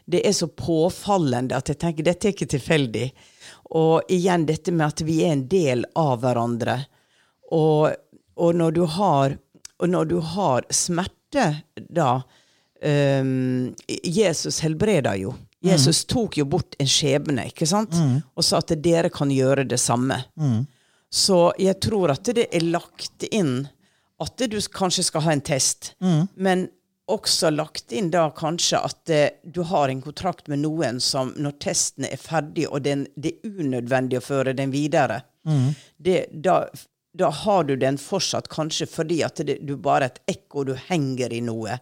Det 0.08 0.22
er 0.24 0.32
så 0.32 0.48
påfallende 0.48 1.58
at 1.58 1.68
jeg 1.68 1.78
tenker 1.82 2.06
dette 2.06 2.30
er 2.30 2.32
ikke 2.32 2.48
tilfeldig. 2.54 3.10
Og 3.76 4.08
igjen 4.08 4.46
dette 4.48 4.72
med 4.72 4.86
at 4.86 5.04
vi 5.04 5.20
er 5.26 5.36
en 5.36 5.44
del 5.52 5.84
av 6.00 6.16
hverandre. 6.24 6.78
Og, 7.52 7.92
og, 8.40 8.50
når, 8.56 8.72
du 8.72 8.82
har, 8.96 9.36
og 9.78 9.88
når 9.92 10.04
du 10.14 10.18
har 10.32 10.64
smerte, 10.72 11.46
da 11.76 12.22
um, 12.82 13.74
Jesus 14.04 14.62
helbreder 14.64 15.20
jo. 15.20 15.36
Jesus 15.60 16.06
tok 16.08 16.38
jo 16.40 16.46
bort 16.48 16.72
en 16.80 16.88
skjebne, 16.88 17.50
ikke 17.52 17.66
sant? 17.68 17.92
Og 18.32 18.44
sa 18.48 18.62
at 18.64 18.72
dere 18.80 19.10
kan 19.12 19.28
gjøre 19.28 19.68
det 19.68 19.76
samme. 19.78 20.22
Så 21.10 21.52
jeg 21.58 21.80
tror 21.82 22.12
at 22.14 22.24
det 22.34 22.46
er 22.54 22.66
lagt 22.70 23.24
inn 23.30 23.68
at 24.20 24.36
du 24.52 24.58
kanskje 24.72 25.02
skal 25.08 25.24
ha 25.24 25.32
en 25.32 25.40
test, 25.40 25.94
men 26.34 26.68
også 27.10 27.48
lagt 27.50 27.90
inn 27.96 28.10
da 28.12 28.28
kanskje 28.36 28.78
at 28.86 29.10
eh, 29.10 29.30
du 29.42 29.62
har 29.66 29.88
en 29.90 30.02
kontrakt 30.04 30.46
med 30.52 30.60
noen 30.62 31.00
som 31.02 31.32
når 31.36 31.56
testen 31.58 32.04
er 32.06 32.20
ferdig, 32.20 32.68
og 32.68 32.84
den, 32.84 33.06
det 33.16 33.32
er 33.42 33.58
unødvendig 33.64 34.20
å 34.20 34.22
føre 34.22 34.52
den 34.54 34.70
videre, 34.70 35.22
det, 35.96 36.26
da, 36.30 36.68
da 37.16 37.30
har 37.32 37.64
du 37.64 37.74
den 37.80 37.96
fortsatt 37.98 38.46
kanskje 38.52 38.86
fordi 38.86 39.22
at 39.26 39.40
det, 39.42 39.56
du 39.66 39.74
bare 39.80 40.04
er 40.06 40.12
et 40.12 40.36
ekko, 40.36 40.62
du 40.68 40.74
henger 40.76 41.32
i 41.32 41.40
noe. 41.42 41.78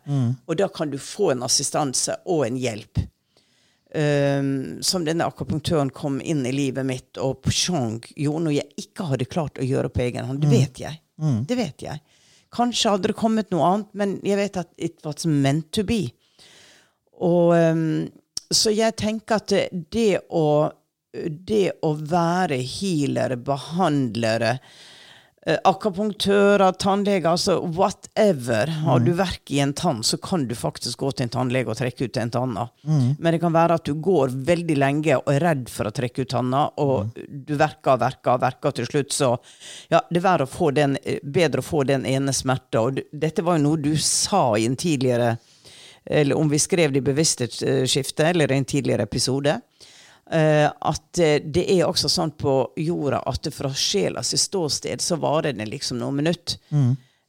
Og 0.47 0.57
da 0.57 0.69
kan 0.73 0.89
du 0.91 0.97
få 0.97 1.33
en 1.35 1.43
assistanse 1.43 2.17
og 2.25 2.47
en 2.47 2.57
hjelp. 2.57 3.03
Um, 3.89 4.83
som 4.85 5.01
denne 5.07 5.25
akupunktøren 5.25 5.89
kom 5.97 6.19
inn 6.21 6.43
i 6.45 6.51
livet 6.53 6.85
mitt 6.85 7.17
og 7.25 7.39
pjong, 7.47 8.03
gjorde 8.21 8.43
noe 8.45 8.53
jeg 8.59 8.69
ikke 8.83 9.07
hadde 9.09 9.25
klart 9.33 9.57
å 9.57 9.65
gjøre 9.65 9.89
på 9.89 10.03
egen 10.05 10.27
hånd. 10.29 10.43
Det 10.45 10.51
vet 10.53 10.81
jeg. 10.83 10.99
Det 11.49 11.57
vet 11.57 11.85
jeg. 11.87 12.03
Kanskje 12.53 12.91
hadde 12.93 13.09
det 13.09 13.17
kommet 13.17 13.49
noe 13.51 13.65
annet, 13.73 13.89
men 13.97 14.13
jeg 14.29 14.37
vet 14.37 14.59
at 14.61 14.69
it 14.77 15.01
was 15.09 15.25
meant 15.25 15.71
to 15.73 15.87
be. 15.89 16.03
Og, 17.17 17.55
um, 17.57 18.11
så 18.53 18.71
jeg 18.77 18.95
tenker 19.01 19.41
at 19.41 19.57
det- 19.91 20.21
å, 20.31 20.71
det 21.49 21.73
å 21.83 21.95
være 21.97 22.61
healer, 22.61 23.37
behandlere, 23.37 24.53
eh, 24.61 24.98
akupunktører, 25.47 26.73
tannleger, 26.73 27.31
altså 27.31 27.59
whatever. 27.63 28.69
Har 28.85 29.01
du 29.01 29.13
verk 29.17 29.51
i 29.55 29.61
en 29.63 29.73
tann, 29.73 30.03
så 30.05 30.19
kan 30.21 30.47
du 30.49 30.55
faktisk 30.59 30.99
gå 30.99 31.13
til 31.13 31.29
en 31.29 31.33
tannlege 31.33 31.73
og 31.73 31.79
trekke 31.79 32.09
ut 32.09 32.19
en 32.21 32.33
tanna. 32.35 32.67
Men 33.19 33.33
det 33.33 33.41
kan 33.41 33.55
være 33.55 33.79
at 33.79 33.87
du 33.87 33.95
går 33.95 34.35
veldig 34.49 34.77
lenge 34.79 35.17
og 35.21 35.31
er 35.33 35.45
redd 35.47 35.69
for 35.73 35.89
å 35.89 35.95
trekke 35.95 36.27
ut 36.27 36.33
tanna, 36.35 36.67
og 36.83 37.17
du 37.29 37.55
verker 37.57 38.01
verker 38.01 38.43
verker, 38.43 38.77
til 38.77 38.91
slutt 38.91 39.15
så 39.15 39.31
Ja, 39.89 40.01
det 40.11 40.25
er 40.25 40.43
å 40.43 40.51
få 40.51 40.71
den, 40.75 40.99
eh, 41.05 41.21
bedre 41.23 41.63
å 41.63 41.65
få 41.65 41.85
den 41.87 42.05
ene 42.07 42.33
smerta. 42.33 42.81
Og 42.81 43.01
dette 43.13 43.43
var 43.43 43.57
jo 43.57 43.63
noe 43.63 43.77
du 43.81 43.97
sa 43.97 44.57
i 44.57 44.67
en 44.67 44.77
tidligere 44.77 45.39
eller 46.11 46.39
om 46.39 46.49
vi 46.49 46.59
skrev 46.59 46.93
det 46.93 47.03
i 47.03 47.05
bevissthetsskiftet 47.05 48.31
eller 48.31 48.51
i 48.53 48.57
en 48.57 48.65
tidligere 48.65 49.03
episode, 49.03 49.61
Eh, 49.61 49.88
at 50.29 51.19
eh, 51.23 51.39
det 51.45 51.65
er 51.73 51.87
også 51.87 52.11
sånn 52.13 52.35
på 52.37 52.55
jorda 52.77 53.23
at 53.31 53.49
fra 53.55 53.71
sjela 53.73 54.23
sitt 54.27 54.43
ståsted 54.43 55.01
så 55.01 55.17
varer 55.21 55.55
den 55.57 55.71
liksom 55.71 56.01
noen 56.03 56.19
minutter. 56.21 56.59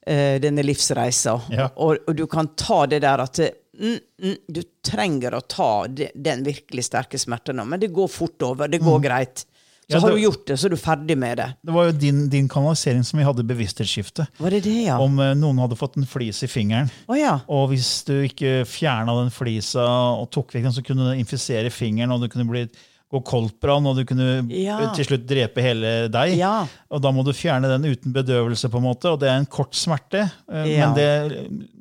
Eh, 0.10 0.42
denne 0.42 0.64
livsreisa. 0.64 1.36
Ja. 1.54 1.68
Og, 1.76 1.98
og 2.08 2.16
du 2.16 2.26
kan 2.28 2.48
ta 2.58 2.86
det 2.90 3.04
der 3.04 3.22
at 3.22 3.40
eh, 3.44 3.52
mm, 3.78 3.98
mm, 4.24 4.38
Du 4.48 4.62
trenger 4.82 5.36
å 5.38 5.42
ta 5.46 5.86
de, 5.86 6.08
den 6.16 6.42
virkelig 6.48 6.88
sterke 6.88 7.20
smerten 7.20 7.60
nå, 7.60 7.66
men 7.70 7.82
det 7.84 7.92
går 7.94 8.08
fort 8.10 8.42
over. 8.48 8.72
Det 8.72 8.80
går 8.82 9.04
greit. 9.04 9.44
Så. 9.90 9.96
Ja, 9.96 10.00
har 10.04 10.12
du 10.14 10.20
gjort 10.22 10.44
det, 10.46 10.56
så 10.62 10.68
er 10.68 10.70
du 10.76 10.78
ferdig 10.78 11.16
med 11.18 11.38
det. 11.42 11.48
Det 11.66 11.74
var 11.74 11.88
jo 11.88 11.94
din, 11.98 12.20
din 12.30 12.48
kanalisering 12.48 13.02
som 13.04 13.18
vi 13.18 13.26
hadde 13.26 13.42
bevissthetsskifte. 13.50 14.28
Var 14.38 14.54
det 14.54 14.60
det, 14.68 14.76
ja? 14.86 15.00
Om 15.02 15.18
eh, 15.20 15.34
noen 15.40 15.58
hadde 15.64 15.78
fått 15.80 15.98
en 15.98 16.06
flis 16.06 16.44
i 16.46 16.50
fingeren. 16.52 16.92
ja. 17.18 17.40
Og 17.50 17.72
hvis 17.72 17.90
du 18.06 18.14
ikke 18.28 18.60
fjerna 18.70 19.16
den 19.24 19.34
flisa 19.34 19.88
og 20.20 20.30
tok 20.36 20.54
vekk 20.54 20.68
den, 20.70 20.76
så 20.78 20.84
kunne 20.86 21.10
den 21.10 21.24
infisere 21.24 21.72
fingeren, 21.74 22.14
og 22.14 22.22
du 22.22 22.30
kunne 22.30 22.46
bli, 22.46 22.68
gå 23.10 23.24
koldtbrann, 23.26 23.88
og 23.90 23.98
du 23.98 24.04
kunne 24.06 24.46
Ja. 24.54 24.92
til 24.94 25.06
slutt 25.10 25.26
drepe 25.26 25.64
hele 25.66 26.08
deg. 26.14 26.36
Ja. 26.38 26.68
Og 26.94 27.02
da 27.02 27.10
må 27.10 27.26
du 27.26 27.34
fjerne 27.34 27.66
den 27.72 27.90
uten 27.90 28.14
bedøvelse, 28.14 28.70
på 28.70 28.78
en 28.78 28.86
måte, 28.86 29.10
og 29.10 29.20
det 29.24 29.32
er 29.32 29.40
en 29.42 29.50
kort 29.50 29.74
smerte. 29.74 30.28
eh. 30.52 30.70
Men 30.78 30.94
det, 30.94 31.10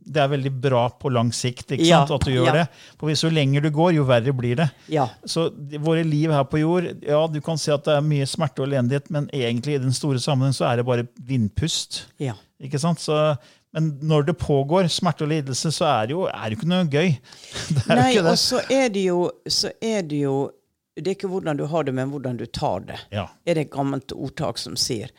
det 0.09 0.23
er 0.23 0.29
veldig 0.33 0.53
bra 0.65 0.87
på 1.01 1.11
lang 1.13 1.31
sikt 1.37 1.75
ikke 1.77 1.85
Ja. 1.87 2.01
sant, 2.07 2.11
at 2.17 2.25
du 2.27 2.31
gjør 2.33 2.47
Ja. 2.47 2.53
det. 2.53 2.69
For 2.99 3.09
hvis 3.11 3.23
jo 3.23 3.31
lenger 3.31 3.61
du 3.63 3.71
går, 3.71 3.93
jo 3.95 4.05
verre 4.09 4.33
blir 4.33 4.57
det. 4.57 4.71
Ja. 4.89 5.09
Så 5.27 5.51
de- 5.51 5.79
våre 5.79 6.05
liv 6.05 6.31
her 6.31 6.45
på 6.45 6.59
jord, 6.61 6.89
ja, 7.03 7.27
du 7.27 7.41
kan 7.41 7.59
si 7.59 7.71
at 7.71 7.85
det 7.85 7.95
er 7.99 8.01
mye 8.01 8.27
smerte 8.27 8.61
og 8.65 8.69
elendighet, 8.69 9.11
men 9.11 9.29
egentlig 9.33 9.75
i 9.75 9.79
den 9.85 9.93
store 9.93 10.19
sammenheng 10.19 10.53
så 10.57 10.67
er 10.73 10.77
det 10.77 10.87
bare 10.87 11.07
vindpust. 11.21 12.07
ja. 12.19 12.35
Ikke 12.61 12.81
sant? 12.81 12.99
Så, 12.99 13.37
men 13.73 14.01
når 14.03 14.25
det 14.27 14.39
pågår 14.39 14.89
smerte 14.91 15.23
og 15.23 15.29
lidelse, 15.31 15.71
så 15.71 15.85
er 16.03 16.07
det 16.09 16.11
jo, 16.17 16.25
er 16.27 16.49
det 16.51 16.57
jo 16.57 16.65
ikke 16.65 16.69
noe 16.73 16.89
gøy. 16.91 17.19
Nei, 17.89 18.19
og 18.19 18.35
så 18.37 18.59
er 18.71 18.89
det 18.89 19.05
jo 19.05 19.31
så 19.47 19.71
er 19.81 20.03
det 20.03 20.23
jo 20.25 20.51
Det 20.99 21.07
er 21.13 21.15
ikke 21.15 21.29
hvordan 21.31 21.57
du 21.57 21.65
har 21.71 21.85
det, 21.85 21.93
men 21.95 22.11
hvordan 22.11 22.37
du 22.37 22.45
tar 22.47 22.81
det. 22.81 22.97
Ja. 23.13 23.29
er 23.47 23.55
det 23.55 23.67
et 23.69 23.71
gammelt 23.71 24.11
ordtak 24.17 24.59
som 24.59 24.75
sier. 24.75 25.11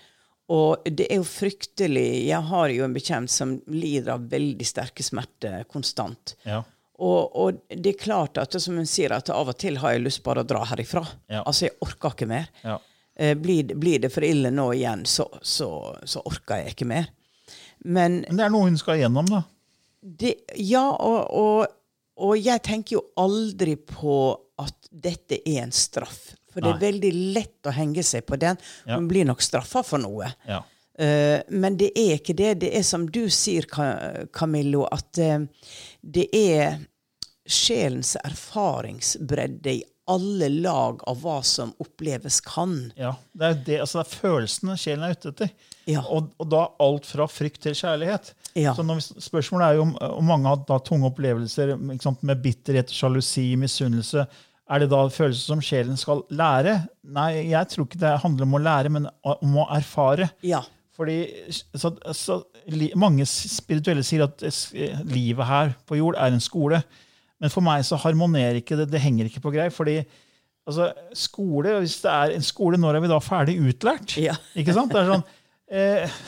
Og 0.49 0.85
det 0.89 1.05
er 1.11 1.19
jo 1.19 1.25
fryktelig 1.29 2.25
Jeg 2.25 2.41
har 2.49 2.71
jo 2.73 2.83
en 2.87 2.93
bekjent 2.95 3.29
som 3.29 3.51
lider 3.69 4.15
av 4.15 4.23
veldig 4.31 4.65
sterke 4.65 5.05
smerter 5.05 5.63
konstant. 5.69 6.33
Ja. 6.47 6.63
Og, 6.99 7.35
og 7.37 7.59
det 7.69 7.93
er 7.93 8.01
klart 8.01 8.39
at 8.41 8.57
som 8.59 8.75
hun 8.75 8.89
sier, 8.89 9.13
at 9.15 9.29
av 9.31 9.53
og 9.53 9.59
til 9.61 9.77
har 9.79 9.93
jeg 9.95 10.03
lyst 10.03 10.23
bare 10.25 10.41
å 10.43 10.47
dra 10.47 10.65
herifra. 10.67 11.05
Ja. 11.31 11.43
Altså, 11.45 11.69
jeg 11.69 11.77
orker 11.85 12.15
ikke 12.15 12.27
mer. 12.27 12.49
Ja. 12.65 12.79
Eh, 13.15 13.35
blir, 13.39 13.71
blir 13.79 14.01
det 14.03 14.09
for 14.11 14.25
ille 14.27 14.51
nå 14.51 14.71
igjen, 14.75 15.05
så, 15.07 15.27
så, 15.41 15.69
så 16.03 16.23
orker 16.27 16.63
jeg 16.63 16.73
ikke 16.73 16.89
mer. 16.89 17.07
Men 17.85 18.23
Men 18.27 18.41
det 18.41 18.45
er 18.49 18.51
noe 18.51 18.67
hun 18.67 18.77
skal 18.79 18.99
igjennom, 18.99 19.29
da. 19.31 19.43
det, 20.01 20.33
ja, 20.59 20.83
og, 20.91 21.21
og, 21.39 21.77
og 22.19 22.35
jeg 22.35 22.63
tenker 22.67 22.97
jo 22.97 23.05
aldri 23.21 23.77
på 23.79 24.17
at 24.59 24.89
dette 24.91 25.39
er 25.47 25.61
en 25.63 25.71
straff. 25.75 26.33
For 26.53 26.65
det 26.65 26.73
er 26.73 26.83
veldig 26.83 27.13
lett 27.35 27.69
å 27.69 27.73
henge 27.75 28.03
seg 28.05 28.25
på 28.27 28.39
den. 28.41 28.59
Ja. 28.85 28.97
Hun 28.97 29.07
blir 29.09 29.27
nok 29.29 29.43
straffa 29.45 29.83
for 29.85 30.01
noe. 30.01 30.31
Ja. 30.49 30.63
Uh, 30.99 31.39
men 31.55 31.77
det 31.79 31.93
er 31.95 32.17
ikke 32.17 32.35
det. 32.35 32.57
Det 32.65 32.73
er 32.75 32.83
som 32.83 33.05
du 33.07 33.25
sier, 33.31 33.67
Camillo, 34.35 34.83
at 34.91 35.21
uh, 35.23 35.45
det 36.01 36.27
er 36.35 36.81
sjelens 37.49 38.15
erfaringsbredde 38.19 39.79
i 39.79 39.85
alle 40.09 40.49
lag 40.49 41.03
av 41.05 41.19
hva 41.21 41.37
som 41.45 41.69
oppleves 41.77 42.39
kan. 42.41 42.91
ja. 42.97 43.13
Det 43.31 43.45
er, 43.45 43.57
det, 43.65 43.75
altså 43.83 43.99
det 43.99 44.05
er 44.07 44.17
følelsene 44.23 44.77
sjelen 44.81 45.05
er 45.05 45.13
ute 45.13 45.31
etter. 45.31 45.51
Ja. 45.89 46.01
Og, 46.09 46.31
og 46.41 46.49
da 46.49 46.63
alt 46.81 47.05
fra 47.07 47.27
frykt 47.29 47.61
til 47.63 47.77
kjærlighet. 47.77 48.33
Ja. 48.57 48.73
Så 48.75 48.85
vi, 48.87 49.23
spørsmålet 49.29 49.67
er 49.67 49.77
jo 49.77 49.85
om, 49.85 49.93
om 50.17 50.31
mange 50.31 50.49
har 50.49 50.81
tunge 50.85 51.07
opplevelser 51.11 51.75
sant, 52.01 52.25
med 52.25 52.41
bitterhet, 52.41 52.91
sjalusi, 52.93 53.51
misunnelse. 53.61 54.25
Er 54.69 54.83
det 54.83 54.89
da 54.91 54.99
følelser 55.09 55.55
som 55.55 55.61
sjelen 55.65 55.97
skal 55.97 56.21
lære? 56.29 56.75
Nei, 57.09 57.49
jeg 57.49 57.71
tror 57.71 57.87
ikke 57.87 58.01
det 58.03 58.11
handler 58.21 58.45
om 58.45 58.53
å 58.53 58.61
lære, 58.61 58.91
men 58.93 59.07
om 59.25 59.55
å 59.57 59.65
erfare. 59.73 60.29
Ja. 60.45 60.61
Fordi 60.99 61.15
så, 61.49 61.93
så, 62.13 62.41
Mange 62.99 63.25
spirituelle 63.25 64.03
sier 64.05 64.27
at 64.27 64.43
livet 65.09 65.47
her 65.47 65.71
på 65.89 65.97
jord 65.97 66.17
er 66.19 66.35
en 66.35 66.43
skole. 66.43 66.81
Men 67.39 67.53
for 67.53 67.63
meg 67.65 67.85
så 67.87 67.97
harmonerer 68.03 68.59
ikke 68.59 68.77
det. 68.81 68.89
Det 68.91 69.01
henger 69.01 69.29
ikke 69.29 69.41
på 69.41 69.53
greip. 69.55 69.73
fordi 69.73 69.97
altså, 70.67 70.91
skole, 71.17 71.79
Hvis 71.79 72.01
det 72.03 72.11
er 72.11 72.35
en 72.35 72.45
skole, 72.45 72.77
når 72.77 72.99
er 72.99 73.05
vi 73.05 73.11
da 73.13 73.19
ferdig 73.23 73.57
utlært? 73.63 74.17
Ja. 74.21 74.35
Ikke 74.59 74.75
sant? 74.75 74.91
Det 74.93 75.01
er 75.01 75.09
sånn, 75.13 75.25
eh, 75.71 76.19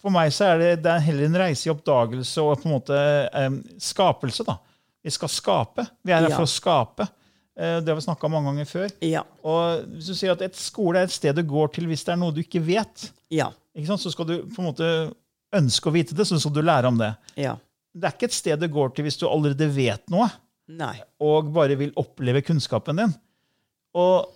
for 0.00 0.14
meg 0.14 0.32
så 0.32 0.52
er 0.54 0.62
det, 0.62 0.72
det 0.86 0.94
er 0.94 1.04
heller 1.10 1.28
en 1.28 1.40
reise 1.42 1.68
i 1.68 1.74
oppdagelse 1.74 2.46
og 2.46 2.62
på 2.62 2.70
en 2.70 2.76
måte 2.78 2.96
eh, 3.28 3.50
skapelse. 3.82 4.46
da. 4.48 4.56
Vi 5.04 5.12
skal 5.14 5.30
skape. 5.32 5.84
Vi 6.06 6.14
er 6.14 6.22
her 6.22 6.30
Ja. 6.30 6.38
for 6.38 6.46
å 6.46 6.54
skape. 6.54 7.10
Eh, 7.58 7.80
det 7.82 7.90
har 7.90 7.98
vi 7.98 8.04
snakka 8.06 8.26
om 8.28 8.32
mange 8.36 8.52
ganger 8.52 8.68
før. 8.70 8.90
Ja. 9.02 9.24
Og 9.42 9.86
hvis 9.96 10.06
du 10.12 10.14
sier 10.14 10.32
at 10.36 10.42
et 10.46 10.56
skole 10.58 11.00
er 11.00 11.08
et 11.08 11.14
sted 11.14 11.34
du 11.34 11.42
går 11.42 11.72
til 11.74 11.88
hvis 11.90 12.04
det 12.06 12.14
er 12.14 12.20
noe 12.20 12.34
du 12.36 12.40
ikke 12.44 12.62
vet, 12.62 13.08
Ja. 13.34 13.50
ikke 13.74 13.88
sant? 13.90 14.00
så 14.04 14.12
skal 14.14 14.28
du 14.30 14.36
på 14.46 14.62
en 14.62 14.68
måte 14.70 14.90
ønske 15.58 15.88
å 15.90 15.94
vite 15.94 16.14
det, 16.14 16.26
så 16.28 16.38
skal 16.38 16.54
du 16.54 16.62
lære 16.62 16.86
om 16.92 16.98
det. 17.00 17.12
Ja. 17.40 17.56
Det 17.94 18.04
er 18.06 18.14
ikke 18.14 18.28
et 18.30 18.36
sted 18.36 18.60
du 18.62 18.68
går 18.70 18.94
til 18.94 19.08
hvis 19.08 19.18
du 19.18 19.26
allerede 19.26 19.66
vet 19.74 20.04
noe 20.12 20.28
Nei. 20.68 21.00
og 21.24 21.48
bare 21.56 21.74
vil 21.80 21.90
oppleve 21.98 22.42
kunnskapen 22.46 23.00
din. 23.00 23.14
Og 23.98 24.28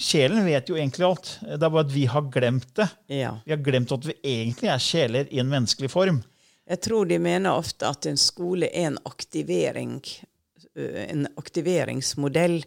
sjelen 0.00 0.44
vet 0.46 0.68
jo 0.70 0.76
egentlig 0.78 1.06
alt. 1.08 1.30
Det 1.42 1.56
er 1.58 1.72
bare 1.72 1.86
at 1.88 1.92
vi 1.94 2.04
har 2.06 2.22
glemt 2.32 2.68
det. 2.78 2.86
Ja. 3.08 3.34
Vi 3.44 3.54
har 3.56 3.62
glemt 3.64 3.90
at 3.96 4.04
vi 4.06 4.14
egentlig 4.22 4.70
er 4.70 4.78
sjeler 4.84 5.26
i 5.32 5.40
en 5.42 5.50
menneskelig 5.50 5.90
form. 5.90 6.22
Jeg 6.70 6.80
tror 6.86 7.08
de 7.10 7.18
mener 7.18 7.50
ofte 7.56 7.88
at 7.88 8.06
en 8.06 8.20
skole 8.20 8.68
er 8.70 8.92
en 8.92 8.98
aktivering, 9.08 9.96
en 10.76 11.26
aktiveringsmodell. 11.36 12.62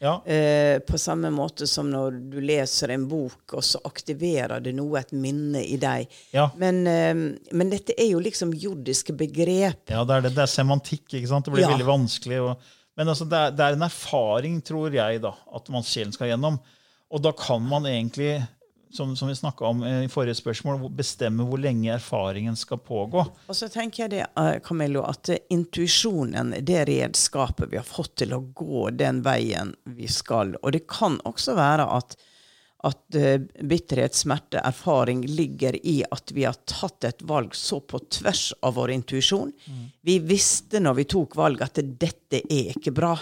Ja, 0.00 0.22
Eh, 0.24 0.78
på 0.86 0.94
samme 0.98 1.26
måte 1.34 1.66
som 1.66 1.88
når 1.90 2.30
du 2.30 2.36
leser 2.40 2.92
en 2.94 3.08
bok, 3.10 3.40
og 3.58 3.64
så 3.66 3.80
aktiverer 3.84 4.60
det 4.62 4.76
noe, 4.78 5.00
et 5.00 5.10
minne 5.10 5.58
i 5.66 5.74
deg. 5.76 6.06
ja, 6.30 6.44
Men, 6.56 6.86
eh, 6.86 7.14
men 7.52 7.70
dette 7.70 7.96
er 7.98 8.12
jo 8.12 8.20
liksom 8.20 8.52
jordiske 8.54 9.12
begrep. 9.12 9.90
ja 9.90 10.04
det, 10.04 10.14
er 10.14 10.20
det. 10.28 10.34
det 10.36 10.42
er 10.44 10.46
semantikk. 10.46 11.08
ikke 11.18 11.26
sant? 11.26 11.44
Det 11.46 11.52
blir 11.52 11.62
Ja. 11.66 11.72
veldig 11.74 11.86
vanskelig. 11.86 12.38
Og, 12.40 12.56
men 12.96 13.08
altså, 13.08 13.24
det, 13.28 13.38
er, 13.38 13.50
det 13.50 13.60
er 13.66 13.72
en 13.72 13.82
erfaring, 13.82 14.62
tror 14.62 14.92
jeg, 14.94 15.20
da, 15.20 15.34
at 15.54 15.68
man 15.68 15.82
sjelen 15.82 16.12
skal 16.12 16.28
gjennom. 16.28 16.60
Og 17.10 17.20
da 17.22 17.32
kan 17.32 17.60
man 17.66 17.82
egentlig, 17.84 18.46
som, 18.90 19.16
som 19.16 19.28
vi 19.28 19.34
snakka 19.34 19.64
om 19.64 19.82
eh, 19.82 20.04
i 20.04 20.08
forrige 20.08 20.34
spørsmål, 20.38 20.90
bestemme 20.90 21.44
hvor 21.48 21.60
lenge 21.60 21.92
erfaringen 21.94 22.56
skal 22.56 22.80
pågå. 22.82 23.24
Og 23.46 23.56
så 23.56 23.68
tenker 23.72 24.04
jeg 24.04 24.14
det, 24.16 24.24
eh, 24.40 24.56
Camillo, 24.64 25.04
at 25.08 25.28
eh, 25.32 25.44
intuisjonen 25.54 26.54
det 26.60 26.84
redskapet 26.88 27.70
vi 27.72 27.80
har 27.80 27.86
fått 27.86 28.16
til 28.22 28.34
å 28.36 28.42
gå 28.56 28.88
den 28.96 29.22
veien 29.26 29.74
vi 29.98 30.08
skal. 30.10 30.56
Og 30.62 30.74
det 30.76 30.86
kan 30.90 31.20
også 31.28 31.56
være 31.58 31.86
at, 31.98 32.18
at 32.88 33.18
bitterhet, 33.58 34.14
smerte, 34.14 34.62
erfaring 34.62 35.24
ligger 35.26 35.76
i 35.82 36.00
at 36.10 36.32
vi 36.34 36.46
har 36.46 36.58
tatt 36.68 37.08
et 37.08 37.24
valg 37.26 37.56
så 37.58 37.80
på 37.80 38.00
tvers 38.20 38.52
av 38.62 38.78
vår 38.78 38.94
intuisjon. 38.94 39.50
Vi 40.06 40.20
visste 40.22 40.80
når 40.80 41.00
vi 41.02 41.08
tok 41.16 41.36
valget 41.36 41.72
at 41.82 41.98
dette 42.00 42.44
er 42.46 42.72
ikke 42.76 42.94
bra. 42.94 43.16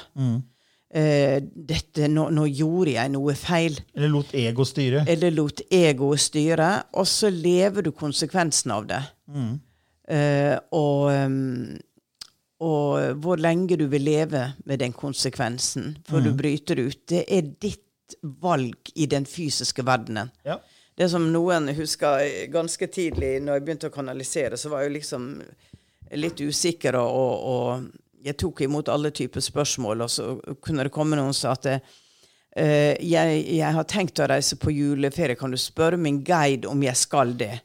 Eh, 0.94 1.40
dette, 1.42 2.06
nå, 2.08 2.28
nå 2.30 2.44
gjorde 2.46 2.94
jeg 2.94 3.12
noe 3.12 3.34
feil. 3.38 3.74
Eller 3.96 4.12
lot 4.12 4.34
ego 4.38 4.66
styre. 4.66 5.02
Eller 5.10 5.34
lot 5.34 5.64
ego 5.74 6.12
styre, 6.20 6.70
og 6.94 7.08
så 7.10 7.30
lever 7.32 7.88
du 7.88 7.90
konsekvensen 7.96 8.74
av 8.76 8.86
det. 8.90 9.02
Eh, 10.06 10.54
og, 10.78 11.10
um, 11.10 11.74
og 12.62 13.18
hvor 13.20 13.42
lenge 13.42 13.76
du 13.76 13.88
vil 13.90 14.06
leve 14.06 14.44
med 14.64 14.80
den 14.80 14.94
konsekvensen 14.96 15.96
før 16.06 16.22
du 16.24 16.30
bryter 16.38 16.78
ut, 16.80 17.02
det 17.10 17.26
er 17.26 17.50
ditt 17.60 17.82
valg 18.22 18.94
i 18.94 19.08
den 19.10 19.26
fysiske 19.26 19.82
verdenen. 19.84 20.30
Ja. 20.46 20.60
Det 20.96 21.10
som 21.12 21.26
noen 21.28 21.68
husker 21.76 22.22
ganske 22.48 22.86
tidlig, 22.88 23.34
når 23.44 23.58
jeg 23.58 23.64
begynte 23.66 23.90
å 23.90 23.92
kanalisere, 23.92 24.56
så 24.56 24.70
var 24.72 24.86
jeg 24.86 24.94
liksom 24.94 25.26
litt 26.16 26.40
usikker, 26.40 26.96
og, 26.96 27.34
og 27.50 27.90
jeg 28.26 28.38
tok 28.40 28.64
imot 28.66 28.90
alle 28.92 29.12
typer 29.14 29.44
spørsmål, 29.44 30.02
og 30.06 30.10
så 30.12 30.32
kunne 30.62 30.86
det 30.86 30.94
komme 30.94 31.18
noen 31.18 31.34
som 31.34 31.54
sa 31.54 31.60
at 31.60 32.02
Uh, 32.56 32.96
jeg, 33.04 33.40
jeg 33.52 33.68
har 33.76 33.84
tenkt 33.84 34.16
å 34.16 34.26
reise 34.30 34.56
på 34.56 34.72
juleferie, 34.72 35.36
kan 35.36 35.52
du 35.52 35.58
spørre 35.60 35.98
min 36.00 36.22
guide 36.24 36.64
om 36.70 36.80
jeg 36.80 36.96
skal 36.96 37.34
det? 37.36 37.58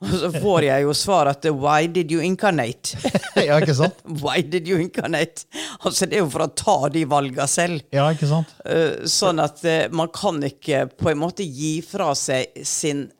Og 0.00 0.12
så 0.16 0.30
får 0.32 0.64
jeg 0.64 0.84
jo 0.86 0.92
svar 0.96 1.28
at 1.28 1.44
why 1.52 1.84
did 1.92 2.12
you 2.14 2.22
incarnate? 2.24 2.96
ja, 3.48 3.58
ikke 3.60 3.74
sant? 3.76 3.98
why 4.22 4.40
did 4.40 4.68
you 4.68 4.78
incarnate? 4.80 5.44
Altså 5.84 6.08
det 6.08 6.16
er 6.16 6.22
jo 6.22 6.30
for 6.32 6.46
å 6.46 6.52
ta 6.56 6.76
de 6.94 7.02
valga 7.10 7.44
selv. 7.50 7.84
Ja, 7.92 8.06
ikke 8.14 8.30
sant? 8.30 8.54
Eh, 8.64 9.02
sånn 9.10 9.42
at 9.44 9.60
eh, 9.68 9.90
man 9.92 10.08
kan 10.14 10.40
ikke 10.46 10.86
på 10.94 11.12
en 11.12 11.20
måte 11.20 11.44
gi 11.44 11.80
fra 11.84 12.14
seg 12.16 12.64
sin 12.64 13.10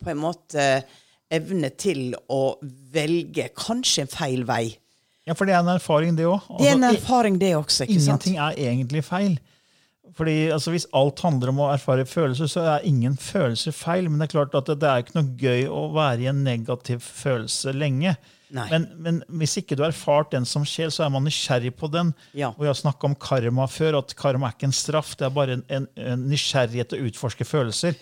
på 0.00 0.12
en 0.12 0.20
måte 0.20 0.66
evne 1.32 1.72
til 1.78 2.12
å 2.32 2.58
velge 2.92 3.48
kanskje 3.56 4.04
en 4.04 4.12
feil 4.12 4.44
vei. 4.48 4.64
Ja, 5.30 5.36
for 5.38 5.46
det 5.46 5.54
er 5.54 5.62
en 5.62 5.70
erfaring, 5.70 6.16
det 6.18 6.26
òg. 6.26 6.48
Det 6.58 6.66
er 6.66 6.74
en 6.74 6.88
erfaring, 6.88 7.38
det 7.38 7.52
også. 7.54 7.86
ikke 7.86 8.00
sant? 8.02 8.26
Ingenting 8.26 8.40
er 8.42 8.58
egentlig 8.58 9.04
feil. 9.06 9.38
Fordi 10.18 10.50
altså, 10.50 10.72
Hvis 10.74 10.88
alt 10.96 11.22
handler 11.22 11.52
om 11.52 11.60
å 11.62 11.68
erfare 11.70 12.02
følelser, 12.08 12.50
så 12.50 12.64
er 12.74 12.88
ingen 12.88 13.14
følelser 13.14 13.74
feil. 13.76 14.08
Men 14.10 14.18
det 14.18 14.26
er 14.26 14.34
klart 14.34 14.56
at 14.58 14.72
det, 14.72 14.82
er 14.82 15.04
ikke 15.04 15.20
noe 15.20 15.38
gøy 15.38 15.68
å 15.70 15.86
være 15.94 16.24
i 16.24 16.30
en 16.32 16.42
negativ 16.42 17.04
følelse 17.06 17.76
lenge. 17.76 18.16
Men, 18.50 18.88
men 18.98 19.20
hvis 19.38 19.60
ikke 19.60 19.76
du 19.78 19.84
har 19.84 19.92
erfart 19.92 20.32
den 20.34 20.48
som 20.48 20.64
sjel, 20.66 20.90
så 20.90 21.04
er 21.06 21.12
man 21.14 21.22
nysgjerrig 21.22 21.70
på 21.78 21.86
den. 21.94 22.10
Ja. 22.34 22.50
Og 22.56 22.66
jeg 22.66 22.72
har 22.72 22.80
snakka 22.80 23.06
om 23.06 23.14
karma 23.22 23.68
før, 23.70 24.00
at 24.00 24.16
karma 24.18 24.48
er 24.48 24.56
ikke 24.56 24.70
en 24.72 24.74
straff, 24.74 25.12
det 25.20 25.28
er 25.28 25.36
bare 25.36 25.60
en, 25.60 25.62
en, 25.70 25.86
en 25.94 26.24
nysgjerrighet 26.32 26.90
til 26.90 27.04
å 27.04 27.12
utforske 27.12 27.46
følelser. 27.46 28.00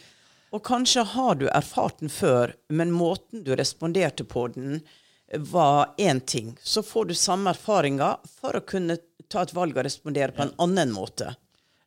Og 0.57 0.65
kanskje 0.65 1.05
har 1.13 1.37
du 1.37 1.45
erfart 1.53 2.01
den 2.01 2.13
før, 2.13 2.55
men 2.73 2.95
måten 2.97 3.45
du 3.45 3.53
responderte 3.59 4.25
på 4.25 4.47
den, 4.55 4.81
var 5.37 5.95
én 6.01 6.21
ting. 6.21 6.57
Så 6.63 6.83
får 6.83 7.11
du 7.11 7.15
samme 7.15 7.53
erfaringer 7.53 8.17
for 8.41 8.57
å 8.57 8.65
kunne 8.65 8.97
ta 9.29 9.45
et 9.45 9.53
valg 9.57 9.77
og 9.77 9.85
respondere 9.85 10.33
på 10.33 10.47
en 10.47 10.55
annen 10.65 10.93
måte. 10.95 11.35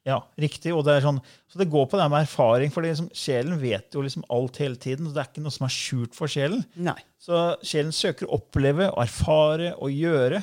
Ja, 0.06 0.18
riktig. 0.42 0.74
Og 0.74 0.84
det 0.86 0.96
er 0.98 1.06
sånn, 1.06 1.20
så 1.50 1.62
det 1.62 1.70
går 1.70 1.86
på 1.90 1.98
det 2.00 2.08
med 2.10 2.26
erfaring, 2.26 2.72
for 2.74 2.86
liksom, 2.86 3.12
sjelen 3.18 3.60
vet 3.62 3.94
jo 3.94 4.02
liksom 4.06 4.26
alt 4.34 4.58
hele 4.62 4.78
tiden. 4.82 5.08
så 5.08 5.14
Det 5.14 5.24
er 5.24 5.30
ikke 5.30 5.46
noe 5.46 5.58
som 5.58 5.68
er 5.68 5.76
skjult 5.76 6.18
for 6.18 6.32
sjelen. 6.32 6.64
Nei. 6.74 6.98
Så 7.22 7.42
sjelen 7.66 7.94
søker 7.94 8.28
å 8.28 8.40
oppleve, 8.40 8.90
å 8.90 9.02
erfare 9.04 9.76
og 9.78 9.94
gjøre. 9.94 10.42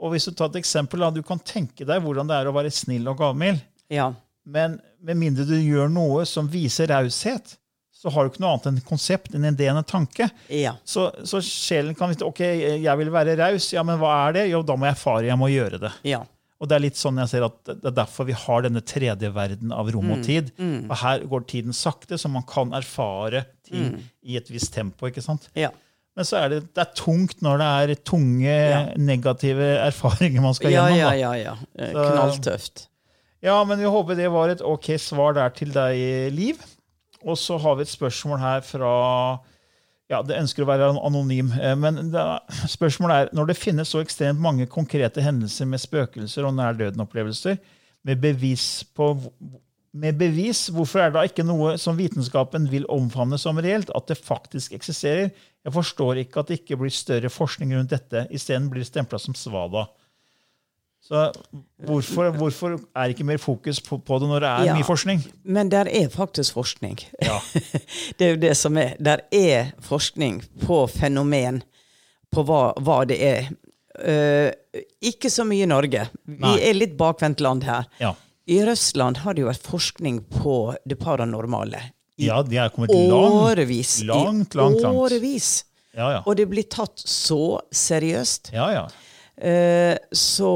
Og 0.00 0.14
hvis 0.14 0.28
du 0.28 0.34
tar 0.36 0.52
et 0.52 0.60
eksempel, 0.60 1.00
da, 1.04 1.12
du 1.12 1.22
kan 1.24 1.40
tenke 1.40 1.86
deg 1.88 2.04
hvordan 2.04 2.28
det 2.28 2.36
er 2.36 2.48
å 2.48 2.56
være 2.56 2.72
snill 2.72 3.08
og 3.12 3.20
gavmild. 3.20 3.60
Ja. 3.92 4.10
Men 4.48 4.78
med 5.04 5.18
mindre 5.20 5.48
du 5.48 5.56
gjør 5.56 5.90
noe 5.92 6.26
som 6.28 6.48
viser 6.48 6.92
raushet, 6.92 7.56
så 8.00 8.08
har 8.14 8.24
du 8.24 8.30
ikke 8.32 8.40
noe 8.40 8.54
annet 8.54 8.66
enn 8.70 8.78
et 8.80 8.86
konsept, 8.88 9.34
en 9.36 9.44
idé, 9.50 9.66
en 9.68 9.82
tanke. 9.84 10.30
Ja. 10.48 10.72
Så, 10.88 11.10
så 11.28 11.42
sjelen 11.44 11.92
kan 11.98 12.08
vite 12.08 12.24
ok, 12.24 12.40
jeg 12.80 12.98
vil 13.02 13.10
være 13.12 13.34
raus. 13.36 13.66
Ja, 13.76 13.82
men 13.84 13.98
hva 14.00 14.14
er 14.28 14.38
det? 14.38 14.44
Jo, 14.54 14.62
da 14.64 14.76
må 14.80 14.88
jeg 14.88 14.96
erfare, 14.96 15.26
jeg 15.28 15.36
må 15.40 15.50
gjøre 15.52 15.80
det. 15.82 15.90
Ja. 16.08 16.22
Og 16.60 16.68
det 16.68 16.76
er 16.76 16.82
litt 16.84 16.96
sånn 17.00 17.16
jeg 17.22 17.28
ser 17.30 17.44
at 17.46 17.54
det 17.70 17.88
er 17.88 17.94
derfor 18.02 18.26
vi 18.28 18.34
har 18.36 18.64
denne 18.66 18.80
tredje 18.84 19.30
verden 19.32 19.70
av 19.72 19.88
rom 19.92 20.08
Mm. 20.10 20.14
og 20.18 20.24
tid. 20.26 20.50
Og 20.60 20.96
her 21.02 21.22
går 21.28 21.44
tiden 21.48 21.72
sakte, 21.76 22.18
så 22.20 22.28
man 22.32 22.42
kan 22.48 22.72
erfare 22.76 23.44
ting 23.68 23.94
Mm. 23.94 24.02
i 24.24 24.36
et 24.36 24.48
visst 24.52 24.72
tempo. 24.74 25.06
ikke 25.08 25.22
sant? 25.24 25.48
Ja. 25.56 25.70
Men 26.16 26.24
så 26.28 26.36
er 26.40 26.48
det, 26.50 26.58
det 26.74 26.82
er 26.82 26.92
tungt 26.96 27.40
når 27.40 27.58
det 27.62 27.68
er 27.68 27.94
tunge, 28.04 28.44
Ja. 28.52 28.80
negative 28.96 29.70
erfaringer 29.86 30.42
man 30.42 30.52
skal 30.54 30.70
Ja, 30.72 30.88
gjennom. 30.88 30.98
ja, 30.98 31.10
da. 31.10 31.16
ja. 31.16 31.32
ja. 31.34 31.54
Så- 31.92 32.10
Knalltøft. 32.12 32.86
Ja, 33.42 33.64
men 33.64 33.78
vi 33.78 33.84
håper 33.88 34.16
det 34.16 34.28
var 34.30 34.48
et 34.52 34.60
ok 34.60 34.98
svar 35.00 35.32
der 35.34 35.48
til 35.56 35.70
deg, 35.72 36.32
Liv. 36.36 36.58
Og 37.26 37.38
så 37.38 37.58
har 37.60 37.76
vi 37.76 37.86
et 37.86 37.92
spørsmål 37.92 38.40
her 38.40 38.60
fra 38.66 38.92
Ja, 40.10 40.22
det 40.26 40.40
ønsker 40.40 40.64
å 40.64 40.66
være 40.66 40.88
anonym. 40.98 41.52
eh, 41.54 41.76
Men 41.78 42.10
spørsmålet 42.66 43.14
er 43.14 43.34
når 43.36 43.46
det 43.52 43.56
finnes 43.60 43.88
så 43.88 44.00
ekstremt 44.02 44.40
mange 44.42 44.66
konkrete 44.66 45.22
hendelser 45.22 45.68
med 45.70 45.78
spøkelser 45.78 46.48
og 46.48 46.56
nær 46.56 46.74
døden-opplevelser, 46.74 47.58
med 48.02 48.18
med 49.92 50.18
bevis, 50.18 50.68
hvorfor 50.70 51.02
er 51.02 51.10
det 51.10 51.18
da 51.18 51.22
ikke 51.26 51.44
noe 51.46 51.74
som 51.78 51.96
vitenskapen 51.98 52.68
vil 52.70 52.86
omfavne 52.92 53.38
som 53.38 53.58
reelt, 53.58 53.90
at 53.94 54.06
det 54.06 54.18
faktisk 54.22 54.76
eksisterer? 54.76 55.32
Jeg 55.64 55.74
forstår 55.74 56.22
ikke 56.22 56.40
at 56.40 56.50
det 56.50 56.60
ikke 56.60 56.78
blir 56.78 56.94
større 56.94 57.30
forskning 57.32 57.74
rundt 57.74 57.90
dette. 57.90 58.26
Isteden 58.30 58.70
blir 58.70 58.84
det 58.84 58.90
stempla 58.90 59.18
som 59.18 59.34
svada. 59.34 59.88
Så 61.10 61.32
hvorfor, 61.88 62.30
hvorfor 62.38 62.76
er 62.94 63.10
ikke 63.10 63.24
mer 63.26 63.40
fokus 63.42 63.80
på, 63.82 63.96
på 63.98 64.18
det 64.22 64.28
når 64.30 64.44
det 64.44 64.50
er 64.50 64.64
Ja. 64.68 64.74
mye 64.78 64.86
forskning? 64.86 65.24
Men 65.42 65.68
der 65.72 65.88
er 65.90 66.08
faktisk 66.08 66.54
forskning. 66.54 67.00
Ja. 67.22 67.40
det 68.18 68.26
er 68.26 68.30
jo 68.36 68.36
det 68.44 68.52
som 68.56 68.78
er. 68.78 68.92
Der 69.02 69.24
er 69.34 69.72
forskning 69.82 70.38
på 70.62 70.84
fenomen, 70.92 71.62
på 72.30 72.44
hva, 72.46 72.60
hva 72.78 73.00
det 73.10 73.18
er. 73.26 73.50
Uh, 74.00 74.52
ikke 75.02 75.28
så 75.34 75.42
mye 75.44 75.66
i 75.66 75.68
Norge. 75.68 76.06
Vi 76.30 76.38
Nei. 76.44 76.54
er 76.70 76.78
litt 76.78 76.94
bakvendt 76.96 77.42
land 77.42 77.66
her. 77.66 77.90
Ja. 77.98 78.14
I 78.46 78.62
Russland 78.70 79.18
har 79.24 79.34
det 79.34 79.42
jo 79.42 79.50
vært 79.50 79.66
forskning 79.66 80.22
på 80.30 80.76
det 80.86 80.96
paranormale. 81.02 81.82
I 82.20 82.28
ja, 82.30 82.38
de 82.46 82.56
er 82.60 82.70
kommet 82.70 82.94
årevis. 82.94 83.98
Langt, 84.06 84.54
langt, 84.54 84.80
langt, 84.80 84.94
I 84.94 85.02
årevis. 85.04 85.50
Ja, 85.96 86.12
ja. 86.14 86.22
Og 86.22 86.36
det 86.38 86.46
blir 86.50 86.70
tatt 86.70 87.02
så 87.02 87.58
seriøst. 87.74 88.54
ja, 88.54 88.70
ja. 88.78 88.86
Eh, 89.40 89.96
så, 90.12 90.52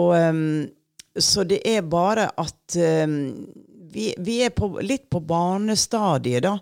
så 1.17 1.45
det 1.49 1.61
er 1.65 1.87
bare 1.89 2.29
at 2.37 2.77
vi, 3.95 4.11
vi 4.19 4.41
er 4.45 4.53
på, 4.53 4.69
litt 4.83 5.09
på 5.11 5.23
barnestadiet, 5.25 6.45
da. 6.45 6.59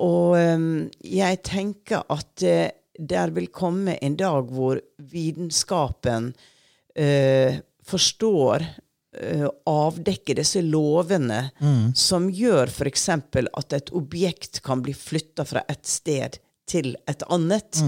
Og 0.00 0.36
jeg 1.04 1.40
tenker 1.44 2.06
at 2.08 2.44
uh, 2.46 2.68
der 3.00 3.32
vil 3.34 3.48
komme 3.52 3.96
en 4.02 4.16
dag 4.18 4.52
hvor 4.52 4.80
vitenskapen 5.10 6.30
eh, 6.94 7.60
forstår 7.86 8.64
eh, 9.16 9.46
avdekke 9.70 10.36
disse 10.38 10.62
lovene 10.66 11.42
som 11.96 12.28
gjør 12.30 12.70
f.eks. 12.70 13.08
at 13.08 13.76
et 13.78 13.92
objekt 13.96 14.62
kan 14.66 14.84
bli 14.84 14.94
flytta 14.96 15.46
fra 15.48 15.64
et 15.68 15.86
sted 15.88 16.40
til 16.70 16.92
et 17.10 17.24
annet 17.30 17.80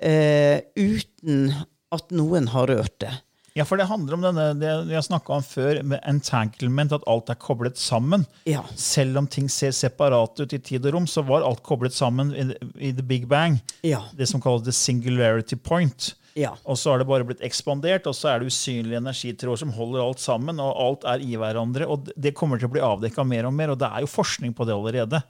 eh, 0.00 0.62
uten 0.76 1.50
at 1.98 2.12
noen 2.14 2.50
har 2.52 2.68
rørt 2.70 2.98
det. 3.02 3.12
Ja, 3.56 3.64
for 3.64 3.80
det 3.80 3.86
handler 3.88 4.18
om 4.18 4.24
denne, 4.24 4.50
det 4.60 4.72
vi 4.84 4.94
har 4.98 5.04
snakka 5.04 5.32
om 5.38 5.44
før, 5.44 5.78
med 5.80 6.02
entanglement, 6.04 6.92
at 6.92 7.06
alt 7.08 7.30
er 7.32 7.38
koblet 7.40 7.80
sammen. 7.80 8.26
Ja. 8.44 8.66
Selv 8.76 9.16
om 9.16 9.28
ting 9.32 9.48
ser 9.48 9.72
separate 9.72 10.44
ut 10.44 10.52
i 10.52 10.60
tid 10.60 10.84
og 10.84 10.92
rom, 10.92 11.06
så 11.08 11.24
var 11.24 11.46
alt 11.46 11.62
koblet 11.64 11.96
sammen 11.96 12.34
i, 12.36 12.44
i 12.76 12.92
the 12.92 13.04
big 13.04 13.24
bang. 13.32 13.56
Ja. 13.80 14.02
Det 14.12 14.28
som 14.28 14.44
kalles 14.44 14.66
the 14.68 14.76
singularity 14.76 15.56
point. 15.56 16.12
Ja. 16.36 16.52
Og 16.68 16.76
så 16.76 16.92
har 16.92 17.00
det 17.00 17.08
bare 17.08 17.24
blitt 17.24 17.40
ekspandert, 17.48 18.04
og 18.04 18.12
så 18.18 18.34
er 18.34 18.42
det 18.42 18.52
usynlige 18.52 19.00
energitråder 19.00 19.62
som 19.64 19.72
holder 19.72 20.04
alt 20.04 20.20
sammen, 20.20 20.60
og 20.60 20.76
alt 20.76 21.06
er 21.14 21.24
i 21.24 21.38
hverandre. 21.40 21.88
Og 21.88 22.10
det 22.12 22.36
kommer 22.36 22.60
til 22.60 22.68
å 22.68 22.74
bli 22.76 22.84
avdekka 22.84 23.24
mer 23.24 23.48
og 23.48 23.56
mer, 23.56 23.72
og 23.72 23.80
det 23.80 23.88
er 23.88 24.04
jo 24.04 24.16
forskning 24.18 24.52
på 24.52 24.68
det 24.68 24.76
allerede. 24.76 25.22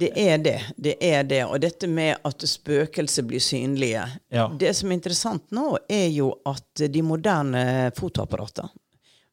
Det 0.00 0.10
er 0.16 0.38
det. 0.40 0.56
Det 0.76 0.94
er 1.04 1.24
det. 1.28 1.42
Og 1.44 1.58
dette 1.60 1.88
med 1.90 2.16
at 2.24 2.44
spøkelser 2.48 3.26
blir 3.28 3.42
synlige 3.44 4.06
Ja. 4.32 4.46
Det 4.58 4.72
som 4.76 4.90
er 4.90 4.96
interessant 4.96 5.50
nå, 5.52 5.76
er 5.88 6.06
jo 6.08 6.30
at 6.48 6.86
de 6.88 7.02
moderne 7.04 7.90
fotoapparatene, 7.98 8.70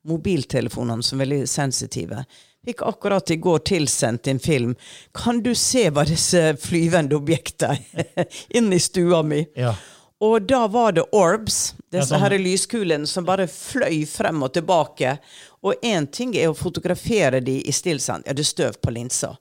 mobiltelefonene 0.07 1.03
som 1.03 1.19
er 1.21 1.25
veldig 1.25 1.47
sensitive, 1.49 2.23
fikk 2.67 2.81
akkurat 2.87 3.31
i 3.31 3.35
går 3.39 3.59
tilsendt 3.69 4.27
en 4.27 4.39
film. 4.43 4.75
Kan 5.15 5.41
du 5.43 5.53
se 5.55 5.87
hva 5.89 6.03
disse 6.07 6.53
flyvende 6.59 7.15
objektene 7.15 8.05
inne 8.59 8.75
i 8.75 8.83
stua 8.83 9.21
mi? 9.23 9.45
Ja. 9.55 9.73
Og 10.19 10.47
da 10.49 10.63
var 10.67 10.95
det 10.97 11.03
orbs, 11.13 11.75
disse 11.93 12.09
sånn- 12.09 12.23
her 12.23 12.35
lyskulene 12.41 13.07
som 13.07 13.25
bare 13.27 13.45
fløy 13.47 14.01
frem 14.09 14.41
og 14.43 14.53
tilbake. 14.55 15.17
Og 15.63 15.75
én 15.85 16.07
ting 16.11 16.33
er 16.35 16.49
å 16.49 16.55
fotografere 16.57 17.39
de 17.43 17.59
i 17.69 17.71
stillstand. 17.75 18.25
Ja, 18.25 18.33
det 18.33 18.41
er 18.47 18.49
støv 18.51 18.79
på 18.81 18.91
linsa. 18.95 19.35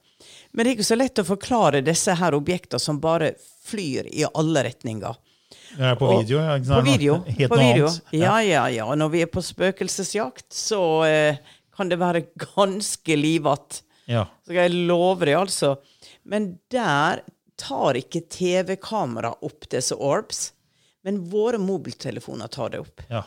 Men 0.56 0.64
det 0.64 0.70
er 0.70 0.76
ikke 0.78 0.88
så 0.88 0.96
lett 0.96 1.20
å 1.20 1.26
forklare 1.28 1.82
disse 1.84 2.14
her 2.16 2.34
objektene 2.36 2.80
som 2.80 2.98
bare 3.02 3.34
flyr 3.68 4.08
i 4.08 4.24
alle 4.32 4.62
retninger. 4.64 5.18
Ja, 5.76 5.92
på 6.00 6.08
video. 6.16 6.40
Ja, 6.40 6.56
På 6.58 6.80
video. 6.86 7.18
Helt 7.26 7.52
på 7.52 7.58
video. 7.60 7.90
Ja, 8.16 8.38
ja, 8.42 8.64
ja. 8.72 8.86
Når 8.96 9.12
vi 9.12 9.20
er 9.26 9.28
på 9.30 9.42
spøkelsesjakt, 9.44 10.48
så 10.56 10.80
eh, 11.04 11.38
kan 11.76 11.92
det 11.92 12.00
være 12.00 12.24
ganske 12.56 13.18
livete. 13.20 13.82
Ja. 14.08 14.24
Så 14.46 14.56
jeg 14.56 14.72
love 14.88 15.26
det, 15.28 15.36
altså. 15.36 15.74
Men 16.24 16.54
der 16.72 17.20
tar 17.60 17.98
ikke 18.00 18.24
TV-kamera 18.32 19.34
opp 19.44 19.68
disse 19.72 19.94
orbs. 19.94 20.50
Men 21.06 21.20
våre 21.30 21.60
mobiltelefoner 21.62 22.48
tar 22.50 22.72
det 22.74 22.80
opp. 22.82 23.04
ja. 23.12 23.26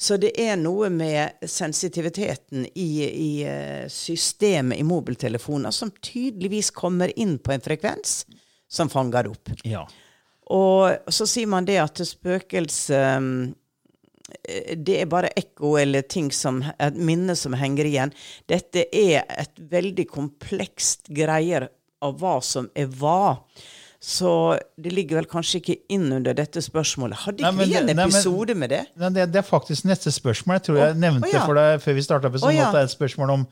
Så 0.00 0.16
det 0.22 0.30
er 0.38 0.54
noe 0.60 0.92
med 0.94 1.42
sensitiviteten 1.42 2.68
i, 2.74 2.90
i 3.04 3.30
eh, 3.42 3.88
systemet 3.90 4.78
i 4.78 4.84
mobiltelefoner 4.86 5.74
som 5.74 5.90
tydeligvis 5.90 6.70
kommer 6.70 7.10
inn 7.18 7.34
på 7.42 7.56
en 7.56 7.64
frekvens 7.64 8.20
som 8.70 8.90
fanger 8.92 9.32
opp. 9.32 9.50
ja. 9.66 9.82
Og 10.48 11.12
så 11.12 11.26
sier 11.28 11.48
man 11.50 11.66
det 11.68 11.76
at 11.82 12.00
spøkelse 12.08 13.00
eh, 13.18 14.76
Det 14.76 15.00
er 15.02 15.10
bare 15.10 15.32
ekko 15.36 15.74
eller 15.80 16.06
ting 16.08 16.30
som, 16.32 16.62
et 16.78 16.96
minne 16.96 17.36
som 17.36 17.56
henger 17.58 17.88
igjen. 17.88 18.14
Dette 18.48 18.86
er 18.94 19.26
et 19.28 19.58
veldig 19.58 20.06
komplekst 20.08 21.10
greier 21.12 21.68
av 22.04 22.16
hva 22.20 22.38
som 22.44 22.70
er 22.78 22.88
hva. 23.00 23.42
Så 23.98 24.30
det 24.78 24.92
ligger 24.94 25.18
vel 25.18 25.26
kanskje 25.26 25.58
ikke 25.58 25.74
inn 25.90 26.06
under 26.14 26.36
dette 26.38 26.62
spørsmålet. 26.62 27.18
Hadde 27.24 27.42
Nei, 27.42 27.50
ikke 27.50 27.58
men 27.58 27.68
vi 27.68 27.78
en 27.80 28.02
episode 28.06 28.54
nei, 28.54 28.54
men- 28.54 28.60
med 28.62 28.70
det? 28.70 28.82
Nei, 28.96 29.08
det, 29.16 29.24
det 29.34 29.40
er 29.40 29.46
faktisk 29.46 29.88
neste 29.90 30.12
spørsmål. 30.14 30.60
Jeg 30.60 30.62
tror 30.68 30.78
jeg 30.78 30.98
nevnte 31.02 31.26
oh, 31.26 31.32
ja. 31.34 31.46
for 31.46 31.58
deg 31.58 31.82
før 31.82 31.96
vi 31.98 32.04
starta 32.06 32.30
episoden 32.30 32.54
Å 32.54 32.58
ja. 32.58 32.68
at 32.68 32.76
det 32.76 32.84
er 32.84 32.90
et 32.90 32.94
spørsmål 32.94 33.32
om, 33.34 33.46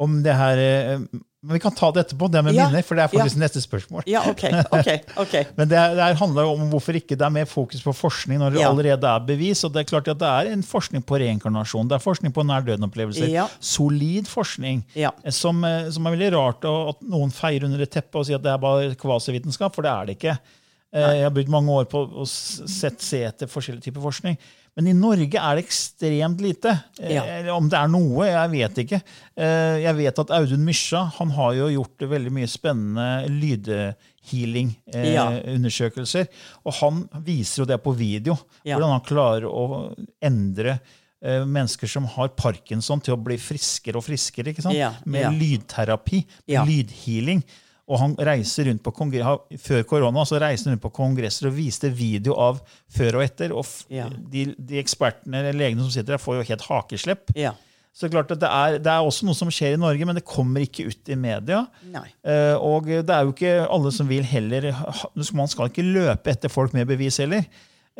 om 0.00 0.22
det 0.24 0.36
her 0.40 0.62
eh, 0.64 1.04
Men 1.42 1.54
vi 1.56 1.60
kan 1.64 1.72
ta 1.72 1.88
det 1.90 2.02
etterpå, 2.04 2.26
det 2.30 2.42
med 2.44 2.52
Ja. 2.54 2.66
minner, 2.68 2.82
for 2.84 2.94
det 2.96 3.04
er 3.04 3.08
faktisk 3.08 3.36
Ja. 3.36 3.40
neste 3.40 3.60
spørsmål. 3.64 4.02
Ja, 4.06 4.20
OK. 4.28 4.42
ok, 4.76 4.88
ok. 5.16 5.34
Men 5.56 5.68
det, 5.70 5.78
det 5.96 6.08
handler 6.18 6.42
jo 6.44 6.50
om 6.52 6.66
hvorfor 6.70 6.92
ikke 6.98 7.16
det 7.16 7.22
er 7.24 7.30
mer 7.32 7.46
fokus 7.48 7.80
på 7.80 7.94
forskning 7.96 8.38
når 8.42 8.50
det 8.52 8.60
Ja. 8.60 8.68
allerede 8.68 9.08
er 9.08 9.20
bevis. 9.24 9.64
og 9.64 9.72
Det 9.72 9.80
er 9.80 9.88
klart 9.88 10.08
at 10.12 10.18
det 10.18 10.28
er 10.28 10.52
en 10.52 10.62
forskning 10.62 11.02
på 11.02 11.16
reinkarnasjon, 11.18 11.88
det 11.88 11.96
er 11.96 12.04
forskning 12.04 12.34
på 12.36 12.44
nær 12.44 12.60
døden-opplevelser. 12.66 13.48
Solid 13.58 14.28
forskning. 14.28 14.84
Eh, 14.94 15.08
Som, 15.30 15.64
eh, 15.64 15.88
som 15.90 16.06
er 16.06 16.10
veldig 16.16 16.32
rart 16.36 16.60
å- 16.68 16.88
at 16.90 17.00
noen 17.08 17.30
feier 17.32 17.64
under 17.64 17.80
et 17.80 17.90
teppe 17.90 18.16
og 18.20 18.26
sier 18.26 18.34
at 18.36 18.42
det 18.42 18.52
er 18.52 18.58
bare 18.58 18.94
kvasivitenskap, 18.94 19.74
for 19.74 19.80
det 19.82 19.90
er 19.90 20.06
det 20.06 20.18
ikke. 20.18 20.38
Nei. 20.92 21.14
Jeg 21.14 21.22
har 21.22 21.30
brukt 21.30 21.48
mange 21.48 21.68
år 21.70 21.84
på 21.88 22.04
å 22.20 22.26
sett, 22.28 23.00
se 23.00 23.22
etter 23.24 23.46
forskjellige 23.46 23.84
typer 23.88 24.02
forskning. 24.02 24.36
Men 24.76 24.86
i 24.86 24.92
Norge 24.94 25.34
er 25.36 25.56
det 25.58 25.64
ekstremt 25.66 26.40
lite. 26.40 26.76
Eh, 27.00 27.14
Ja. 27.16 27.22
Eller 27.24 27.50
Om 27.52 27.68
det 27.68 27.76
er 27.78 27.88
noe, 27.88 28.24
jeg 28.26 28.50
vet 28.50 28.78
ikke. 28.84 29.02
Eh, 29.36 29.80
Jeg 29.82 29.96
vet 29.96 30.18
at 30.18 30.30
Audun 30.30 30.64
Mysja 30.64 31.04
han 31.18 31.30
har 31.30 31.52
jo 31.54 31.66
gjort 31.68 31.98
veldig 32.08 32.32
mye 32.32 32.46
spennende 32.48 33.26
Ja. 33.26 33.92
healing-undersøkelser. 34.30 36.26
og 36.64 36.72
han 36.80 37.08
viser 37.24 37.62
jo 37.62 37.66
det 37.66 37.82
på 37.82 37.94
video. 37.96 38.36
Hvordan 38.64 38.90
han 38.90 39.00
klarer 39.06 39.44
å 39.48 39.94
endre 40.22 40.80
eh, 41.22 41.44
mennesker 41.44 41.86
som 41.86 42.04
har 42.06 42.28
parkinson, 42.28 43.00
til 43.04 43.14
å 43.14 43.22
bli 43.22 43.36
friskere 43.36 43.96
og 43.96 44.04
friskere. 44.06 44.54
Med 45.04 45.26
lydterapi, 45.38 46.24
Ja. 46.46 46.64
lydhealing. 46.64 47.42
Og 47.90 47.98
han 47.98 48.12
reiser 48.22 48.68
rundt 48.70 48.84
på 48.86 48.92
Før 49.58 49.82
korona 49.88 50.22
så 50.28 50.38
reiste 50.38 50.68
han 50.68 50.76
rundt 50.76 50.84
på 50.84 50.92
kongresser 50.94 51.48
og 51.50 51.56
viste 51.56 51.90
video 51.90 52.36
av 52.38 52.60
før 52.88 53.18
og 53.18 53.24
etter. 53.24 53.50
Og 53.50 53.66
Ja. 53.90 54.06
de, 54.08 54.54
de 54.56 54.78
ekspertene 54.78 55.40
eller 55.42 55.58
legene 55.58 55.82
som 55.82 55.90
sitter 55.90 56.14
der, 56.14 56.22
får 56.22 56.38
jo 56.38 56.46
helt 56.52 56.68
hakeslepp. 56.68 57.34
Ja. 57.34 57.52
Så 57.92 58.06
klart 58.08 58.30
at 58.30 58.38
det 58.38 58.46
er, 58.48 58.76
det 58.78 58.86
er 58.92 59.02
også 59.02 59.26
noe 59.26 59.34
som 59.34 59.50
skjer 59.50 59.74
i 59.74 59.80
Norge, 59.80 60.06
men 60.06 60.14
det 60.14 60.22
kommer 60.24 60.62
ikke 60.62 60.86
ut 60.92 61.10
i 61.10 61.16
media. 61.18 61.64
Eh, 62.22 62.54
og 62.54 62.86
det 62.86 63.10
er 63.10 63.26
jo 63.26 63.34
ikke 63.34 63.56
alle 63.66 63.90
som 63.92 64.06
vil 64.08 64.22
heller 64.22 64.70
Man 65.34 65.50
skal 65.50 65.66
ikke 65.72 65.82
løpe 65.82 66.30
etter 66.30 66.48
folk 66.52 66.72
med 66.76 66.86
bevis 66.86 67.18
heller. 67.18 67.42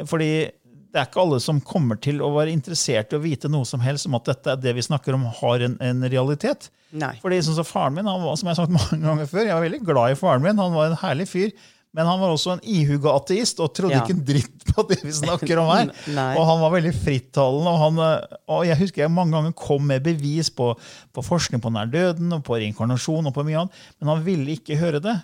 Fordi 0.07 0.47
det 0.91 0.99
er 1.01 1.07
ikke 1.07 1.23
alle 1.23 1.39
som 1.43 1.61
kommer 1.63 1.99
til 2.03 2.19
å 2.25 2.33
være 2.35 2.51
interessert 2.55 3.13
i 3.15 3.19
å 3.19 3.23
vite 3.23 3.51
noe 3.53 3.67
som 3.69 3.83
helst 3.85 4.09
om 4.09 4.17
at 4.19 4.27
dette 4.33 4.55
er 4.57 4.63
det 4.63 4.73
vi 4.75 4.83
snakker 4.83 5.15
om, 5.15 5.29
har 5.41 5.63
en, 5.67 5.77
en 5.81 6.07
realitet. 6.11 6.71
Nei. 6.91 7.13
Fordi 7.23 7.39
sånn 7.47 7.61
som 7.61 7.69
Faren 7.69 7.95
min 7.95 8.09
han 8.11 8.23
var, 8.25 8.35
som 8.41 8.49
jeg 8.51 8.57
har 8.57 8.65
sagt 8.65 8.75
mange 8.75 8.99
ganger 9.05 9.29
før, 9.31 9.45
jeg 9.47 9.55
var 9.55 9.67
veldig 9.69 9.85
glad 9.87 10.15
i 10.15 10.19
faren 10.19 10.43
min. 10.43 10.59
Han 10.59 10.75
var 10.75 10.91
en 10.91 10.99
herlig 11.05 11.29
fyr. 11.31 11.53
Men 11.91 12.07
han 12.07 12.21
var 12.23 12.31
også 12.31 12.53
en 12.53 12.61
ihuga 12.71 13.17
ateist 13.19 13.59
og 13.59 13.73
trodde 13.75 13.97
Ja. 13.97 14.05
ikke 14.05 14.15
en 14.15 14.23
dritt 14.29 14.61
på 14.69 14.85
det 14.87 15.01
vi 15.03 15.11
snakker 15.11 15.59
om 15.59 15.71
her. 15.73 15.89
Og 16.39 16.45
han 16.47 16.61
var 16.63 16.71
veldig 16.77 16.93
frittalende. 16.95 17.73
Og, 17.73 17.79
han, 17.83 17.97
eh, 18.05 18.37
og 18.55 18.61
jeg 18.69 18.79
husker 18.79 19.03
jeg 19.03 19.11
mange 19.11 19.35
ganger 19.35 19.57
kom 19.59 19.89
med 19.91 20.05
bevis 20.07 20.53
på, 20.55 20.69
på 21.11 21.25
forskning 21.27 21.59
på 21.65 21.73
nær 21.75 21.91
døden 21.91 22.31
og 22.37 22.45
på 22.47 22.61
reinkarnasjon, 22.63 23.27
og 23.27 23.35
på 23.35 23.43
mye 23.49 23.65
annet, 23.65 23.81
men 23.99 24.13
han 24.13 24.23
ville 24.23 24.55
ikke 24.55 24.79
høre 24.79 25.03
det. 25.03 25.17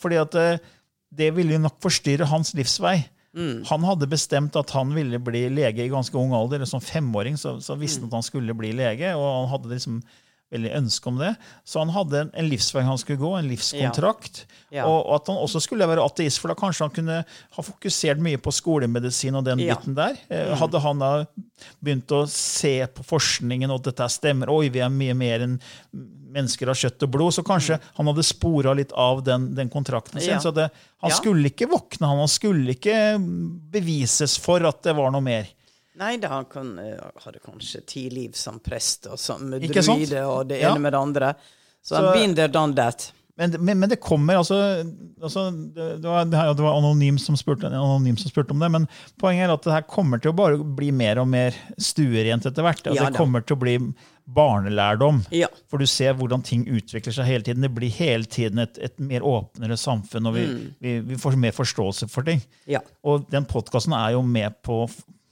Fordi 0.00 0.16
at 0.22 0.38
eh, 0.40 0.64
det 1.12 1.28
ville 1.36 1.58
jo 1.58 1.60
nok 1.66 1.76
forstyrre 1.84 2.30
hans 2.32 2.54
livsvei. 2.56 2.96
Han 3.70 3.86
hadde 3.86 4.06
bestemt 4.10 4.56
at 4.56 4.70
han 4.76 4.92
ville 4.94 5.18
bli 5.22 5.48
lege 5.50 5.84
i 5.84 5.90
ganske 5.92 6.18
ung 6.18 6.34
alder. 6.36 6.64
Som 6.68 6.82
femåring 6.84 7.38
så, 7.40 7.56
så 7.64 7.76
visste 7.80 8.04
han 8.04 8.12
at 8.12 8.20
han 8.20 8.26
skulle 8.26 8.56
bli 8.56 8.70
lege, 8.76 9.14
og 9.18 9.26
han 9.26 9.50
hadde 9.56 9.72
liksom 9.74 9.98
veldig 10.54 10.72
ønske 10.78 11.10
om 11.10 11.18
det. 11.20 11.32
Så 11.68 11.82
han 11.82 11.92
hadde 11.94 12.20
en, 12.24 12.30
en 12.34 12.48
livsvei 12.50 12.84
han 12.86 12.98
skulle 13.00 13.20
gå, 13.20 13.32
en 13.38 13.50
livskontrakt. 13.50 14.44
Ja. 14.74 14.86
Og, 14.88 15.00
og 15.04 15.14
at 15.20 15.30
han 15.30 15.38
også 15.44 15.60
skulle 15.64 15.86
være 15.90 16.02
ateist, 16.04 16.40
for 16.42 16.50
da 16.50 16.56
kanskje 16.58 16.86
han 16.88 16.94
kunne 16.96 17.20
ha 17.26 17.66
fokusert 17.68 18.22
mye 18.24 18.40
på 18.42 18.54
skolemedisin 18.54 19.36
og 19.38 19.44
den 19.46 19.62
Ja. 19.64 19.76
biten 19.76 19.94
der. 19.98 20.16
Mm. 20.30 20.56
Hadde 20.62 20.82
han 20.86 21.02
da 21.04 21.12
begynt 21.84 22.10
å 22.16 22.24
se 22.30 22.76
på 22.94 23.04
forskningen, 23.06 23.70
og 23.70 23.82
at 23.82 23.92
dette 23.92 24.08
stemmer, 24.16 24.50
oi, 24.52 24.68
vi 24.74 24.82
er 24.84 24.90
mye 24.92 25.14
mer 25.18 25.44
enn 25.46 25.58
mennesker 26.34 26.66
av 26.72 26.74
kjøtt 26.74 27.04
og 27.06 27.10
blod, 27.14 27.30
så 27.36 27.44
kanskje 27.46 27.76
han 27.94 28.08
hadde 28.10 28.24
spora 28.26 28.72
litt 28.74 28.90
av 28.98 29.20
den, 29.22 29.52
den 29.54 29.68
kontrakten 29.70 30.18
sin. 30.18 30.32
Ja. 30.34 30.40
Så 30.42 30.50
det, 30.56 30.70
han 31.04 31.12
Ja. 31.12 31.14
skulle 31.20 31.46
ikke 31.52 31.68
våkne, 31.70 32.08
han, 32.10 32.18
han 32.24 32.32
skulle 32.32 32.74
ikke 32.74 32.96
bevises 33.74 34.34
for 34.42 34.64
at 34.66 34.82
det 34.82 34.96
var 34.98 35.12
noe 35.14 35.22
mer. 35.24 35.46
Nei, 36.00 36.16
da 36.18 36.28
han 36.32 36.44
kan, 36.50 36.72
eh, 36.78 36.98
hadde 37.24 37.38
kanskje 37.44 37.84
ti 37.86 38.08
liv 38.10 38.32
som 38.34 38.58
prest 38.60 39.06
og 39.06 39.18
som 39.22 39.50
druide 39.50 40.24
og 40.26 40.48
det 40.48 40.60
Ja. 40.62 40.72
ene 40.72 40.80
med 40.80 40.92
det 40.92 41.00
andre. 41.00 41.34
Så, 41.82 41.94
Så- 41.94 42.00
han 42.02 42.12
binder 42.18 42.48
done 42.48 42.74
that. 42.74 43.12
Men, 43.36 43.50
men, 43.58 43.80
men 43.80 43.88
det 43.90 43.96
kommer 44.00 44.36
altså, 44.38 44.54
altså 45.20 45.50
det, 45.74 46.00
det, 46.02 46.06
var, 46.06 46.24
det 46.24 46.38
det 46.56 46.62
var 46.62 46.76
anonym 46.78 47.18
som, 47.18 47.34
spurte, 47.34 47.66
anonym 47.66 48.16
som 48.16 48.30
spurte 48.30 48.52
om 48.54 48.60
det, 48.62 48.68
men 48.70 48.86
poenget 49.18 49.48
er 49.48 49.54
at 49.56 49.62
det 49.66 49.72
her 49.74 49.82
kommer 49.90 50.20
til 50.22 50.30
å 50.30 50.36
bare 50.38 50.58
bli 50.62 50.92
mer 50.94 51.18
og 51.18 51.26
mer 51.26 51.52
stuerent 51.76 52.46
etter 52.46 52.62
hvert. 52.62 52.84
Altså, 52.86 53.02
Ja 53.02 53.10
det 53.10 53.18
kommer 53.18 53.42
til 53.42 53.56
å 53.56 53.58
bli 53.64 53.74
barnelærdom. 54.30 55.24
Ja. 55.34 55.48
For 55.70 55.82
du 55.82 55.86
ser 55.90 56.14
hvordan 56.14 56.44
ting 56.46 56.62
utvikler 56.70 57.14
seg 57.16 57.26
hele 57.28 57.42
tiden. 57.46 57.64
Det 57.66 57.72
blir 57.74 57.90
hele 57.98 58.24
tiden 58.30 58.62
et, 58.62 58.78
et 58.78 58.98
mer 59.02 59.26
åpnere 59.26 59.76
samfunn, 59.80 60.30
og 60.30 60.36
vi, 60.38 60.46
vi, 60.84 60.94
vi 61.10 61.18
får 61.20 61.36
mer 61.40 61.54
forståelse 61.56 62.08
for 62.12 62.26
ting. 62.26 62.42
Ja. 62.70 62.80
Og 63.04 63.26
den 63.34 63.46
podkasten 63.50 63.96
er 63.98 64.14
jo 64.16 64.22
med 64.22 64.56
på 64.64 64.84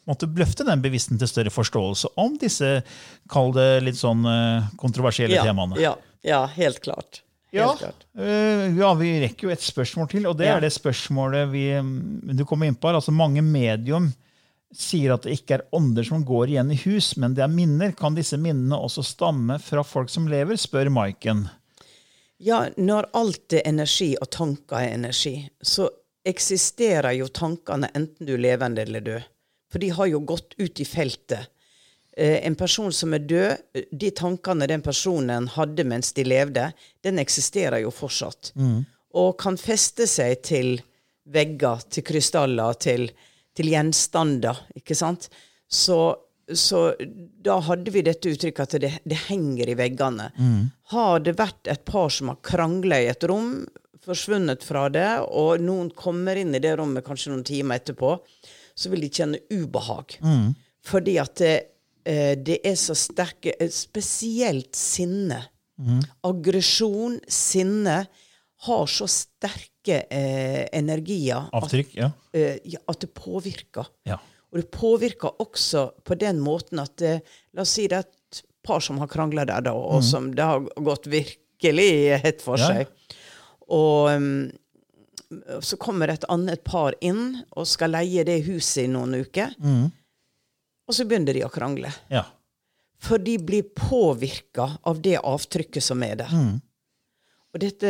måtte 0.09 0.27
løfte 0.37 0.65
den 0.67 0.83
bevisstheten 0.83 1.19
til 1.21 1.29
større 1.31 1.53
forståelse 1.55 2.09
om 2.19 2.37
disse, 2.41 2.83
kall 3.31 3.53
det 3.55 3.69
litt 3.87 3.99
sånn 4.01 4.25
eh, 4.27 4.71
kontroversielle 4.81 5.37
Ja, 5.39 5.45
temaene. 5.47 5.79
ja, 5.81 5.95
ja, 6.27 6.47
helt 6.57 6.81
klart. 6.83 7.21
Ja, 7.53 7.69
øh, 8.17 8.71
ja, 8.79 8.95
vi 8.97 9.11
rekker 9.27 9.49
jo 9.49 9.53
et 9.53 9.61
spørsmål 9.61 10.09
til, 10.09 10.27
og 10.27 10.39
det 10.39 10.47
Ja. 10.47 10.57
er 10.57 10.61
det 10.65 10.73
spørsmålet 10.73 11.51
vi, 11.53 11.67
mm, 11.83 12.35
du 12.37 12.45
kommer 12.49 12.67
inn 12.67 12.75
på. 12.75 12.89
her. 12.89 12.95
Altså, 12.97 13.13
mange 13.13 13.43
medium 13.45 14.13
sier 14.73 15.13
at 15.13 15.23
det 15.27 15.35
ikke 15.37 15.59
er 15.59 15.65
ånder 15.77 16.03
som 16.09 16.25
går 16.25 16.49
igjen 16.49 16.71
i 16.73 16.79
hus, 16.87 17.11
men 17.21 17.35
det 17.35 17.43
er 17.45 17.49
minner. 17.53 17.93
Kan 17.93 18.15
disse 18.17 18.39
minnene 18.41 18.73
også 18.81 19.05
stamme 19.05 19.59
fra 19.61 19.83
folk 19.85 20.09
som 20.09 20.27
lever, 20.27 20.57
spør 20.57 20.89
Maiken. 20.91 21.51
Ja, 22.41 22.71
når 22.79 23.11
alt 23.15 23.53
er 23.53 23.63
energi, 23.69 24.17
og 24.19 24.31
tanker 24.31 24.77
er 24.81 24.95
energi, 24.97 25.51
så 25.63 25.91
eksisterer 26.25 27.13
jo 27.19 27.29
tankene 27.29 27.91
enten 27.95 28.27
du 28.27 28.33
er 28.35 28.39
levende 28.39 28.83
eller 28.87 29.01
død. 29.05 29.23
For 29.73 29.81
de 29.81 29.89
har 29.97 30.11
jo 30.11 30.21
gått 30.29 30.55
ut 30.61 30.81
i 30.81 30.87
feltet. 30.87 31.49
Eh, 32.17 32.47
en 32.47 32.55
person 32.61 32.93
som 32.93 33.15
er 33.17 33.25
død, 33.25 33.83
de 33.91 34.11
tankene 34.13 34.69
den 34.69 34.83
personen 34.85 35.49
hadde 35.55 35.85
mens 35.89 36.13
de 36.13 36.27
levde, 36.29 36.67
den 37.01 37.21
eksisterer 37.23 37.81
jo 37.81 37.93
fortsatt. 37.95 38.53
Og 39.17 39.39
kan 39.41 39.57
feste 39.61 40.07
seg 40.09 40.43
til 40.45 40.75
vegger, 41.33 41.87
til 41.89 42.05
krystaller, 42.05 42.77
til, 42.81 43.09
til 43.57 43.73
gjenstander, 43.73 44.61
ikke 44.77 44.97
sant? 44.99 45.29
Så, 45.73 45.99
så 46.53 46.91
da 47.01 47.59
hadde 47.65 47.93
vi 47.95 48.05
dette 48.05 48.33
uttrykket 48.33 48.65
at 48.67 48.81
det, 48.83 48.93
det 49.09 49.21
henger 49.31 49.73
i 49.73 49.77
veggene. 49.79 50.29
Har 50.93 51.23
det 51.25 51.39
vært 51.39 51.71
et 51.73 51.85
par 51.89 52.13
som 52.13 52.33
har 52.33 52.43
krangla 52.45 53.01
i 53.01 53.09
et 53.13 53.25
rom, 53.31 53.63
forsvunnet 54.03 54.65
fra 54.67 54.89
det, 54.91 55.07
og 55.31 55.63
noen 55.63 55.93
kommer 55.95 56.37
inn 56.41 56.57
i 56.57 56.61
det 56.61 56.75
rommet 56.81 57.05
kanskje 57.07 57.31
noen 57.31 57.45
timer 57.47 57.79
etterpå, 57.79 58.17
så 58.75 58.91
vil 58.93 59.01
de 59.05 59.09
kjenne 59.13 59.39
ubehag. 59.53 60.19
Fordi 60.83 61.17
at 61.23 61.35
det, 61.39 61.55
eh, 62.07 62.35
det 62.37 62.61
er 62.67 62.75
så 62.81 62.95
sterke 62.99 63.53
eh, 63.61 63.69
Spesielt 63.71 64.75
sinne. 64.77 65.43
Aggresjon, 66.25 67.19
sinne, 67.29 68.03
har 68.63 68.87
så 68.87 69.09
sterke 69.11 70.05
eh, 70.07 70.69
energier 70.79 71.49
at, 71.53 71.73
Ja. 71.97 72.13
eh, 72.33 72.59
at 72.89 73.01
det 73.03 73.11
påvirker. 73.15 73.89
ja. 74.07 74.19
Og 74.53 74.59
det 74.61 74.71
påvirker 74.71 75.33
også 75.41 75.91
på 76.05 76.15
den 76.21 76.39
måten 76.45 76.79
at 76.79 77.01
eh, 77.03 77.21
La 77.57 77.63
oss 77.65 77.71
si 77.73 77.87
det 77.89 77.97
er 77.97 78.05
et 78.05 78.43
par 78.63 78.81
som 78.85 78.99
har 79.01 79.09
krangla 79.09 79.47
der, 79.49 79.63
da, 79.65 79.73
og 79.73 80.05
som 80.05 80.29
det 80.37 80.45
har 80.45 80.61
gått 80.77 81.07
virkelig 81.11 82.21
hett 82.23 82.43
for 82.45 82.59
Ja. 82.61 82.69
seg. 82.69 82.87
Og 83.73 84.11
um, 84.13 84.51
så 85.61 85.77
kommer 85.81 86.09
et 86.13 86.25
annet 86.33 86.63
par 86.65 86.95
inn 87.01 87.43
og 87.57 87.67
skal 87.69 87.95
leie 87.97 88.25
det 88.29 88.43
huset 88.47 88.85
i 88.85 88.91
noen 88.93 89.15
uker. 89.25 89.55
Og 90.89 90.97
så 90.97 91.07
begynner 91.09 91.37
de 91.37 91.45
å 91.47 91.53
krangle. 91.53 91.93
ja. 92.13 92.25
For 93.03 93.19
de 93.19 93.33
blir 93.43 93.65
påvirka 93.75 94.79
av 94.87 95.01
det 95.03 95.17
avtrykket 95.19 95.83
som 95.83 96.03
er 96.07 96.21
der. 96.21 96.35
Og, 97.53 97.59
dette, 97.61 97.89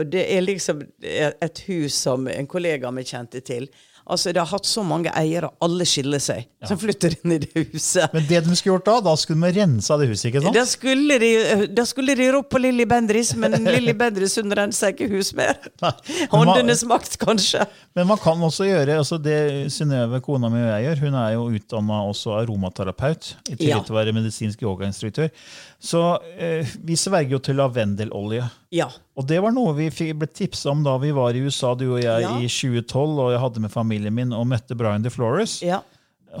og 0.00 0.08
det 0.08 0.22
er 0.32 0.40
liksom 0.40 0.80
et 1.04 1.60
hus 1.68 1.98
som 2.06 2.24
en 2.32 2.48
kollega 2.48 2.88
vi 2.96 3.04
kjente 3.04 3.42
til. 3.44 3.68
Altså, 4.08 4.32
Det 4.32 4.40
har 4.40 4.46
hatt 4.48 4.64
så 4.66 4.82
mange 4.86 5.10
eiere, 5.14 5.50
alle 5.60 5.84
skiller 5.84 6.18
seg, 6.22 6.46
som 6.66 6.78
flytter 6.80 7.12
inn 7.18 7.32
i 7.34 7.38
det 7.44 7.50
huset. 7.74 8.08
Men 8.14 8.24
det 8.28 8.40
de 8.46 8.56
skulle 8.56 8.78
gjort 8.78 8.86
da, 8.88 8.94
da 9.04 9.14
skulle 9.20 9.50
de 9.52 9.60
rensa 9.60 9.98
det 10.00 10.08
huset, 10.08 10.30
ikke 10.30 10.42
sant? 10.46 10.54
Da 10.56 10.64
skulle 10.64 11.18
de, 11.20 11.30
da 11.76 11.84
skulle 11.84 12.14
de 12.18 12.30
ropt 12.32 12.48
på 12.54 12.60
Lilly 12.62 12.86
Bendris, 12.88 13.34
men 13.36 13.52
Lilly 13.74 13.92
Bendris 13.92 14.36
hun 14.40 14.50
renser 14.56 14.94
ikke 14.94 15.10
hus 15.12 15.34
mer. 15.36 15.58
Nei. 15.84 15.92
Men 16.08 16.32
man- 16.32 16.54
Åndenes 16.54 16.84
makt, 16.88 17.18
kanskje. 17.20 17.66
Men 17.94 18.06
man 18.08 18.18
kan 18.22 18.40
også 18.48 18.64
gjøre 18.68 18.96
altså 19.02 19.18
det 19.22 19.38
Synnøve, 19.74 20.22
kona 20.24 20.48
mi 20.52 20.62
og 20.64 20.70
jeg 20.72 20.86
gjør, 20.88 21.04
hun 21.06 21.14
er 21.20 21.32
jo 21.36 21.46
utdanna 21.58 22.00
også 22.08 22.36
aromaterapeut, 22.40 23.34
i 23.48 23.56
tillegg 23.56 23.68
Ja. 23.76 23.82
til 23.84 23.94
å 23.94 23.98
være 24.00 24.14
medisinsk 24.16 24.62
yogainstruktør. 24.64 25.28
Så 25.80 26.00
eh, 26.38 26.66
vi 26.82 26.96
sverger 26.98 27.36
jo 27.36 27.38
til 27.38 27.54
lavendelolje. 27.60 28.48
Ja. 28.74 28.88
Og 29.14 29.26
det 29.30 29.38
var 29.44 29.52
noe 29.54 29.76
vi 29.78 29.86
ble 30.12 30.26
tipsa 30.26 30.72
om 30.72 30.80
da 30.82 30.96
vi 30.98 31.12
var 31.14 31.36
i 31.38 31.42
USA, 31.46 31.74
du 31.78 31.84
og 31.94 32.00
jeg, 32.02 32.24
Ja. 32.24 32.32
i 32.42 32.48
2012, 32.50 33.18
og 33.22 33.30
jeg 33.32 33.40
hadde 33.44 33.60
med 33.62 33.70
familien 33.70 34.14
min 34.16 34.32
og 34.34 34.46
møtte 34.50 34.74
Brian 34.78 35.02
DeFlores. 35.06 35.60
ja. 35.62 35.80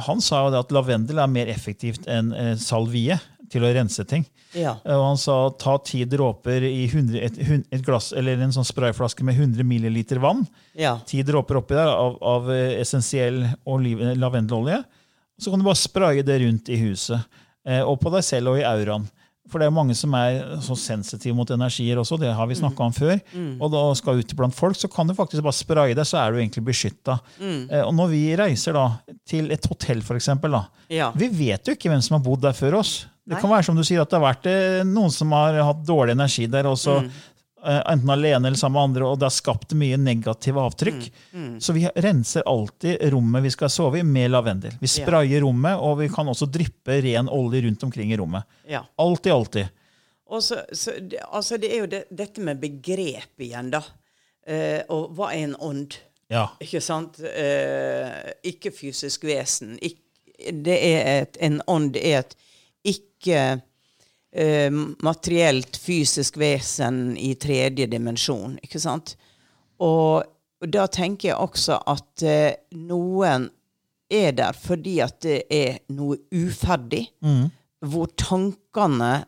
Han 0.04 0.20
sa 0.20 0.42
jo 0.44 0.50
det 0.52 0.58
at 0.60 0.72
lavendel 0.76 1.16
er 1.18 1.30
mer 1.32 1.46
effektivt 1.48 2.04
enn 2.12 2.26
eh, 2.36 2.50
salvie 2.60 3.14
til 3.48 3.62
å 3.64 3.70
rense 3.72 4.04
ting. 4.04 4.26
Ja. 4.52 4.74
Og 4.84 5.04
han 5.06 5.16
sa 5.16 5.36
ta 5.56 5.78
ti 5.80 6.02
dråper 6.04 6.60
i 6.68 6.82
100, 6.90 7.16
et, 7.24 7.38
et 7.72 7.84
glass, 7.86 8.10
eller 8.12 8.36
en 8.44 8.52
sånn 8.52 8.66
sprayflaske 8.68 9.24
med 9.24 9.38
100 9.40 9.64
milliliter 9.64 10.20
vann. 10.20 10.42
Ja. 10.76 10.98
Ti 11.08 11.22
dråper 11.24 11.56
oppi 11.62 11.78
der 11.78 11.88
av, 11.88 12.18
av 12.20 12.50
eh, 12.52 12.74
essensiell 12.82 13.46
oliv- 13.64 14.02
eh, 14.10 14.12
lavendelolje. 14.20 14.82
Så 15.40 15.50
kan 15.54 15.62
du 15.62 15.64
bare 15.70 15.80
spraye 15.80 16.22
det 16.26 16.36
rundt 16.44 16.68
i 16.68 16.76
huset. 16.82 17.24
Og 17.64 17.98
på 18.00 18.10
deg 18.12 18.24
selv 18.24 18.52
og 18.52 18.58
i 18.60 18.64
auraen. 18.64 19.02
For 19.48 19.58
det 19.62 19.66
er 19.68 19.74
mange 19.74 19.94
som 19.96 20.12
er 20.18 20.58
så 20.60 20.76
sensitive 20.76 21.34
mot 21.34 21.48
energier 21.54 21.96
også. 22.00 22.18
Det 22.20 22.32
har 22.36 22.46
vi 22.50 22.54
snakka 22.58 22.84
om 22.84 22.92
før. 22.92 23.20
Og 23.60 23.70
da 23.72 23.82
skal 23.96 24.20
ut 24.20 24.34
blant 24.36 24.54
folk, 24.54 24.76
så 24.76 24.90
kan 24.92 25.08
du 25.08 25.14
faktisk 25.16 25.42
bare 25.46 25.56
spraye 25.56 25.94
deg, 25.96 26.04
så 26.08 26.18
er 26.20 26.32
du 26.34 26.38
egentlig 26.42 26.64
beskytta. 26.68 27.18
Og 27.86 27.94
når 27.96 28.10
vi 28.12 28.22
reiser 28.36 28.76
da 28.76 28.86
til 29.28 29.50
et 29.54 29.64
hotell, 29.70 30.02
for 30.04 30.16
eksempel, 30.20 30.52
da, 30.52 30.64
Ja. 30.88 31.10
vi 31.16 31.28
vet 31.28 31.64
jo 31.68 31.72
ikke 31.76 31.88
hvem 31.92 32.02
som 32.04 32.18
har 32.18 32.24
bodd 32.24 32.40
der 32.44 32.52
før 32.56 32.78
oss. 32.80 33.06
Det 33.28 33.34
Nei. 33.36 33.40
kan 33.42 33.50
være 33.50 33.64
som 33.64 33.76
du 33.76 33.82
sier 33.84 34.00
at 34.00 34.08
det 34.08 34.16
har 34.20 34.24
vært 34.34 34.46
eh, 34.48 34.84
noen 34.88 35.10
som 35.12 35.32
har 35.36 35.52
hatt 35.60 35.82
dårlig 35.84 36.14
energi 36.16 36.46
der, 36.48 36.64
og 36.70 36.78
så, 36.80 36.94
eh, 37.04 37.10
enten 37.64 38.10
alene 38.10 38.46
eller 38.48 38.56
sammen 38.60 38.76
med 38.78 38.82
andre, 38.88 39.06
og 39.08 39.18
det 39.18 39.26
har 39.28 39.34
skapt 39.34 39.72
mye 39.78 39.96
negative 39.98 40.60
avtrykk. 40.62 41.08
Så 41.60 41.72
vi 41.76 41.86
renser 41.94 42.42
alltid 42.46 43.02
rommet 43.12 43.42
vi 43.42 43.50
skal 43.50 43.70
sove 43.70 43.98
i, 43.98 44.02
med 44.06 44.30
lavendel. 44.30 44.72
Vi 44.80 44.86
Ja. 44.86 45.04
sprayer 45.04 45.40
rommet, 45.42 45.76
og 45.80 45.98
vi 45.98 46.08
kan 46.08 46.26
også 46.30 46.46
dryppe 46.50 47.00
ren 47.02 47.28
olje 47.28 47.62
rundt 47.66 47.82
omkring 47.84 48.12
i 48.12 48.16
rommet. 48.16 48.44
Ja. 48.68 48.84
Alltid, 48.98 49.32
alltid. 49.32 49.68
Og 50.30 50.42
så, 50.42 50.60
så, 50.72 50.92
altså 51.32 51.56
det 51.58 51.70
er 51.72 51.78
jo 51.80 51.86
det, 51.86 52.02
dette 52.10 52.40
med 52.44 52.60
begrep 52.60 53.40
igjen, 53.40 53.70
da. 53.72 53.82
Eh, 54.46 54.82
og 54.92 55.14
hva 55.16 55.30
er 55.32 55.46
en 55.48 55.56
ånd? 55.60 55.96
Ja. 56.30 56.46
Ikke 56.60 56.80
sant? 56.84 57.16
Eh, 57.20 58.32
ikke 58.44 58.70
fysisk 58.76 59.24
vesen. 59.24 59.78
Ikk- 59.80 60.04
det 60.52 60.76
er 60.84 61.22
et, 61.22 61.36
en 61.40 61.60
ånd 61.66 61.96
er 61.96 62.20
et 62.20 62.36
ikke 62.86 63.60
eh, 64.32 64.72
materielt 65.04 65.76
fysisk 65.76 66.36
vesen 66.36 67.16
i 67.16 67.34
tredje 67.34 67.86
dimensjon. 67.86 68.58
Ikke 68.62 68.80
sant? 68.82 69.16
Og, 69.78 70.24
og 70.62 70.74
da 70.74 70.86
tenker 70.90 71.32
jeg 71.32 71.38
også 71.38 71.80
at 71.86 72.26
eh, 72.26 72.58
noen 72.74 73.48
er 74.08 74.32
der 74.32 74.56
fordi 74.56 74.98
at 75.04 75.20
det 75.20 75.42
er 75.52 75.80
noe 75.92 76.16
uferdig, 76.32 77.10
hvor 77.84 78.08
tankene 78.16 79.26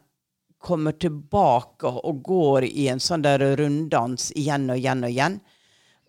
kommer 0.61 0.93
tilbake 0.93 1.89
og 1.89 2.23
går 2.25 2.65
i 2.69 2.89
en 2.93 3.01
sånn 3.01 3.23
der 3.25 3.45
runddans 3.61 4.31
igjen 4.37 4.71
og 4.73 4.81
igjen 4.81 5.05
og 5.05 5.11
igjen. 5.11 5.37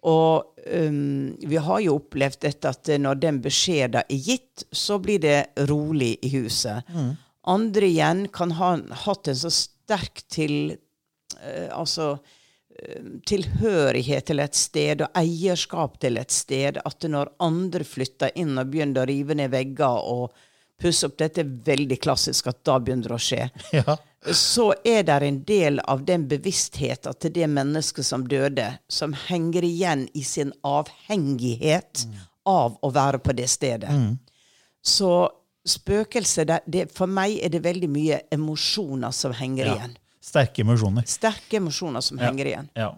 Og 0.02 0.62
um, 0.66 1.36
vi 1.38 1.60
har 1.62 1.84
jo 1.84 1.98
opplevd 2.00 2.42
dette 2.48 2.72
at 2.72 2.90
når 3.00 3.20
den 3.22 3.42
beskjeden 3.44 4.02
er 4.02 4.24
gitt, 4.26 4.66
så 4.72 4.98
blir 5.00 5.22
det 5.22 5.52
rolig 5.70 6.16
i 6.26 6.32
huset. 6.36 6.88
Andre 7.44 7.88
igjen 7.88 8.28
kan 8.34 8.52
ha 8.52 8.76
hatt 9.06 9.28
en 9.28 9.36
så 9.36 9.50
sterk 9.54 10.22
til 10.30 10.76
eh, 11.42 11.70
Altså 11.74 12.12
eh, 12.14 13.18
tilhørighet 13.26 14.30
til 14.30 14.44
et 14.44 14.58
sted 14.58 15.02
og 15.02 15.18
eierskap 15.18 15.98
til 16.04 16.22
et 16.22 16.32
sted 16.34 16.78
at 16.86 17.10
når 17.10 17.34
andre 17.42 17.88
flytter 17.88 18.34
inn 18.38 18.58
og 18.62 18.70
begynner 18.74 19.04
å 19.04 19.10
rive 19.10 19.38
ned 19.38 19.54
vegger 19.54 20.06
og 20.14 20.30
pusse 20.82 21.10
opp 21.10 21.18
Dette 21.18 21.42
er 21.44 21.58
veldig 21.66 21.98
klassisk 22.02 22.52
at 22.54 22.62
da 22.68 22.78
begynner 22.82 23.10
det 23.10 23.18
å 23.18 23.26
skje 23.26 23.44
ja. 23.80 23.98
så 24.38 24.72
er 24.86 25.06
det 25.10 25.20
en 25.26 25.44
del 25.50 25.82
av 25.90 26.06
den 26.06 26.28
bevisstheten 26.30 27.18
til 27.18 27.34
det 27.34 27.50
mennesket 27.50 28.06
som 28.06 28.26
døde, 28.30 28.70
som 28.86 29.18
henger 29.28 29.66
igjen 29.66 30.08
i 30.14 30.24
sin 30.26 30.54
avhengighet 30.62 32.06
av 32.50 32.78
å 32.82 32.90
være 32.94 33.22
på 33.22 33.34
det 33.38 33.48
stedet. 33.50 33.90
Så 34.82 35.30
spøkelset 35.68 36.48
det, 36.48 36.60
det, 36.66 36.88
For 36.96 37.06
meg 37.12 37.38
er 37.44 37.50
det 37.54 37.62
veldig 37.64 37.90
mye 37.92 38.22
emosjoner 38.34 39.12
som 39.14 39.34
henger 39.38 39.66
Ja. 39.66 39.76
igjen. 39.76 39.98
Sterke 40.22 40.62
emosjoner. 40.62 41.04
Sterke 41.10 41.58
emosjoner 41.58 42.02
som 42.02 42.18
henger 42.22 42.46
igjen. 42.46 42.70
Ja. 42.78 42.92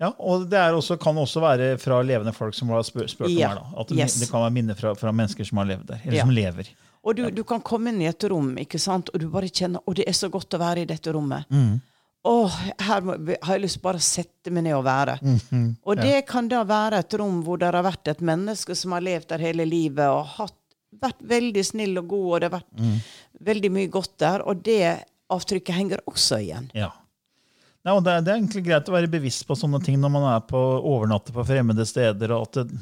ja, 0.00 0.12
og 0.18 0.48
det 0.50 0.60
også, 0.74 0.96
kan 1.00 1.16
også 1.18 1.40
være 1.42 1.72
fra 1.82 2.00
levende 2.02 2.32
folk 2.34 2.54
som 2.54 2.68
har 2.70 2.82
spurt 2.86 3.14
om 3.20 3.28
Ja. 3.30 3.48
her. 3.48 3.54
Da. 3.56 3.80
At 3.80 3.88
det, 3.88 3.98
Yes. 3.98 4.20
det 4.20 4.30
kan 4.30 4.40
være 4.42 4.52
minner 4.52 4.74
fra, 4.78 4.94
fra 4.94 5.12
mennesker 5.12 5.44
som 5.44 5.58
har 5.58 5.66
levd 5.66 5.86
der. 5.86 6.00
Eller 6.04 6.16
Ja. 6.16 6.22
som 6.22 6.30
lever. 6.30 6.68
Og 7.04 7.16
du, 7.16 7.30
du 7.30 7.42
kan 7.44 7.60
komme 7.60 7.88
inn 7.90 8.00
i 8.00 8.06
et 8.06 8.24
rom, 8.24 8.56
ikke 8.56 8.78
sant? 8.80 9.10
og 9.12 9.20
du 9.20 9.28
bare 9.28 9.50
kjenner 9.50 9.80
å, 9.86 9.94
det 9.94 10.06
er 10.08 10.12
så 10.16 10.30
godt 10.30 10.54
å 10.54 10.58
være 10.58 10.82
i 10.82 10.84
dette 10.86 11.12
rommet. 11.12 11.44
Mm. 11.50 11.80
Åh, 12.24 12.54
her 12.80 13.00
må, 13.04 13.18
har 13.42 13.58
jeg 13.58 13.62
lyst 13.66 13.82
bare 13.82 13.98
å 14.00 14.00
sette 14.00 14.50
meg 14.50 14.64
ned 14.64 14.72
og 14.78 14.84
være. 14.86 15.18
Mm-hmm. 15.20 15.66
Og 15.84 15.96
det 16.00 16.26
kan 16.26 16.48
da 16.48 16.62
være 16.64 17.02
et 17.02 17.12
rom 17.20 17.42
hvor 17.44 17.58
det 17.60 17.68
har 17.74 17.82
vært 17.84 18.08
et 18.08 18.22
menneske 18.24 18.74
som 18.74 18.92
har 18.96 19.04
levd 19.04 19.28
der 19.28 19.38
hele 19.44 19.66
livet 19.68 20.08
og 20.08 20.24
hatt, 20.38 20.56
vært 21.00 21.20
veldig 21.22 21.64
snill 21.64 21.98
og 21.98 22.08
god, 22.08 22.28
og 22.34 22.40
det 22.40 22.50
har 22.50 22.58
vært 22.60 22.80
Mm. 22.80 22.98
veldig 23.44 23.70
mye 23.72 23.88
godt 23.90 24.16
der. 24.18 24.42
Og 24.48 24.62
det 24.62 25.04
avtrykket 25.30 25.74
henger 25.74 25.98
også 26.06 26.38
igjen. 26.42 26.70
Ja. 26.74 26.90
Og 27.86 28.02
det, 28.04 28.12
er, 28.12 28.20
det 28.24 28.32
er 28.32 28.38
egentlig 28.40 28.64
greit 28.64 28.88
å 28.88 28.92
være 28.94 29.10
bevisst 29.12 29.46
på 29.46 29.54
sånne 29.56 29.82
ting 29.84 29.98
når 30.00 30.10
man 30.10 30.22
er 30.34 30.40
på 30.48 30.56
overnatter 30.56 31.32
på 31.36 31.44
fremmede 31.44 31.84
steder. 31.86 32.30
og 32.32 32.42
at 32.48 32.52
det, 32.64 32.78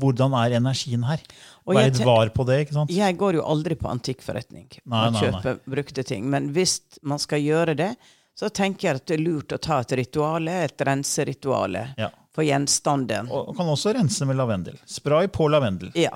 Hvordan 0.00 0.34
er 0.36 0.56
energien 0.58 1.04
her? 1.06 1.20
Være 1.64 1.86
litt 1.92 2.00
var 2.04 2.28
på 2.34 2.44
det. 2.44 2.56
ikke 2.66 2.74
sant? 2.74 2.90
Jeg 2.92 3.16
går 3.16 3.34
jo 3.38 3.42
aldri 3.48 3.76
på 3.78 3.88
antikkforretning 3.88 4.66
Nei, 4.84 5.06
og 5.06 5.12
nei, 5.14 5.30
nei. 5.30 5.54
brukte 5.64 6.04
ting. 6.04 6.26
Men 6.28 6.50
hvis 6.52 6.80
man 7.02 7.18
skal 7.22 7.40
gjøre 7.40 7.76
det, 7.78 7.96
så 8.36 8.50
tenker 8.50 8.88
jeg 8.90 8.96
at 9.00 9.06
det 9.06 9.16
er 9.20 9.22
lurt 9.24 9.54
å 9.54 9.58
ta 9.62 9.78
et 9.80 9.92
rituale, 9.96 10.48
et 10.66 10.76
renserituale, 10.84 11.94
Ja. 11.96 12.10
for 12.32 12.42
gjenstanden. 12.44 13.30
Og 13.30 13.54
kan 13.56 13.66
også 13.66 13.94
rense 13.94 14.26
med 14.26 14.36
lavendel. 14.36 14.76
Spray 14.86 15.28
på 15.28 15.48
lavendel. 15.48 15.92
Ja, 15.94 16.10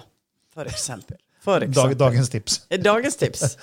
for 0.54 0.70
eksempel. 0.70 1.18
For 1.44 1.66
Dag, 1.68 1.96
dagens 2.00 2.30
tips. 2.32 2.62
Dagens 2.80 3.20
tips. 3.20 3.44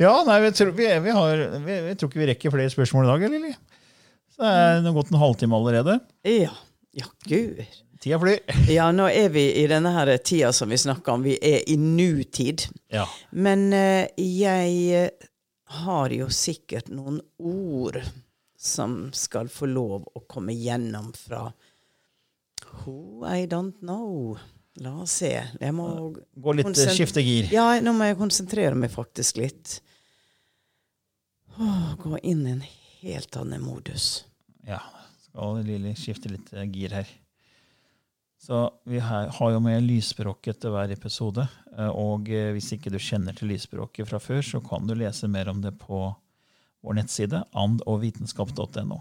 Ja, 0.00 0.14
nei, 0.24 0.38
vi 0.40 0.48
tror, 0.56 0.70
vi, 0.72 0.86
vi 1.04 1.12
har, 1.12 1.40
vi, 1.60 1.74
tror 2.00 2.08
ikke 2.08 2.22
vi 2.22 2.26
rekker 2.30 2.52
flere 2.54 2.72
spørsmål 2.72 3.04
i 3.04 3.08
dag? 3.10 3.24
Lilly? 3.34 3.50
Så 4.32 4.40
det 4.40 4.52
er 4.56 4.78
nå 4.80 4.94
gått 4.96 5.10
en 5.12 5.18
halvtime 5.20 5.58
allerede. 5.58 5.98
Ja. 6.24 6.54
Ja, 6.96 7.04
gud. 7.28 7.60
Tida 8.00 8.18
flyr. 8.22 8.38
Ja, 8.72 8.86
nå 8.96 9.10
er 9.12 9.28
vi 9.28 9.44
i 9.60 9.66
denne 9.68 9.92
her 9.92 10.14
tida 10.24 10.54
som 10.56 10.72
vi 10.72 10.78
snakker 10.80 11.18
om. 11.18 11.26
Vi 11.28 11.36
er 11.36 11.68
i 11.68 11.76
nutid. 11.76 12.64
Ja. 12.88 13.04
Men 13.30 13.68
uh, 13.76 14.08
jeg 14.16 14.78
eh, 14.96 15.28
har 15.84 16.14
jo 16.16 16.30
sikkert 16.32 16.88
noen 16.88 17.20
ord 17.36 18.00
som 18.56 19.10
skal 19.16 19.52
få 19.52 19.68
lov 19.68 20.08
å 20.16 20.24
komme 20.28 20.56
gjennom 20.56 21.12
fra 21.16 21.50
Who 22.80 23.26
I 23.28 23.44
don't 23.50 23.84
know. 23.84 24.38
La 24.80 24.94
oss 25.02 25.18
se. 25.20 25.30
Jeg 25.60 25.74
må 25.76 25.86
Gå 26.40 26.54
litt, 26.56 26.78
skifte 26.96 27.20
gir. 27.20 27.50
Ja, 27.52 27.74
nå 27.84 27.92
må 27.96 28.06
jeg 28.08 28.16
konsentrere 28.16 28.76
meg 28.78 28.92
faktisk 28.94 29.36
litt. 29.42 29.78
Åh, 31.60 31.90
gå 32.00 32.16
inn 32.24 32.46
i 32.46 32.54
en 32.54 32.62
helt 33.02 33.36
annen 33.36 33.60
modus. 33.60 34.24
Ja, 34.64 34.80
skal 35.26 35.60
Lilly 35.66 35.92
skifte 35.98 36.32
litt 36.32 36.48
eh, 36.56 36.64
gir 36.72 36.94
her. 36.96 37.10
Så 38.40 38.62
vi 38.88 39.02
har 39.04 39.28
jo 39.52 39.58
med 39.60 39.84
lysspråket 39.84 40.62
til 40.62 40.72
hver 40.72 40.94
episode. 40.94 41.44
eh, 41.76 41.90
Og 41.92 42.30
eh, 42.32 42.48
hvis 42.56 42.72
ikke 42.76 42.92
du 42.92 42.96
kjenner 42.96 43.36
til 43.36 43.52
lysspråket 43.52 44.08
fra 44.08 44.20
før, 44.22 44.40
så 44.40 44.62
kan 44.64 44.88
du 44.88 44.94
lese 44.96 45.28
mer 45.28 45.52
om 45.52 45.60
det 45.60 45.74
på 45.82 46.06
vår 46.80 46.96
nettside 46.96 47.42
andogvitenskap.no. 47.52 49.00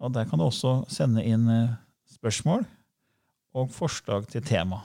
Og 0.00 0.12
der 0.12 0.28
kan 0.28 0.40
du 0.40 0.44
også 0.50 0.82
sende 0.92 1.24
inn 1.24 1.48
spørsmål 2.12 2.66
og 3.56 3.70
forslag 3.74 4.28
til 4.30 4.44
tema. 4.46 4.80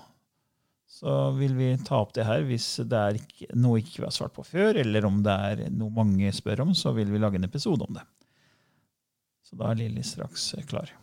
Så 0.95 1.11
vil 1.35 1.55
vi 1.57 1.69
ta 1.83 1.99
opp 1.99 2.13
det 2.15 2.25
her 2.27 2.45
hvis 2.47 2.67
det 2.87 2.99
er 2.99 3.17
noe 3.57 3.81
ikke 3.81 4.01
vi 4.01 4.07
har 4.07 4.15
svart 4.15 4.35
på 4.35 4.45
før, 4.47 4.79
eller 4.79 5.07
om 5.07 5.21
det 5.25 5.33
er 5.49 5.63
noe 5.73 5.91
mange 5.93 6.31
spør 6.33 6.63
om, 6.65 6.75
så 6.77 6.95
vil 6.95 7.11
vi 7.11 7.19
lage 7.21 7.41
en 7.41 7.47
episode 7.49 7.83
om 7.83 7.97
det. 7.97 8.05
Så 9.45 9.59
da 9.59 9.71
er 9.71 9.81
Lilly 9.81 10.05
straks 10.05 10.53
eh, 10.57 10.63
klar. 10.65 10.93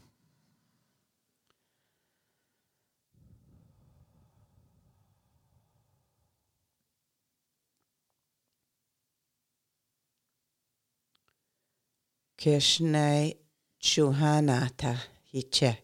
Krishnai 12.42 13.34
Chuhanata 13.78 14.96
Hiche. 15.30 15.81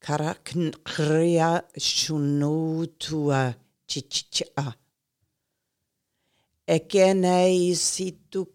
Karakriya 0.00 1.62
Shunutua 1.78 3.54
Chichicha. 3.86 4.74
Ekenei 6.66 7.74
situ 7.76 8.46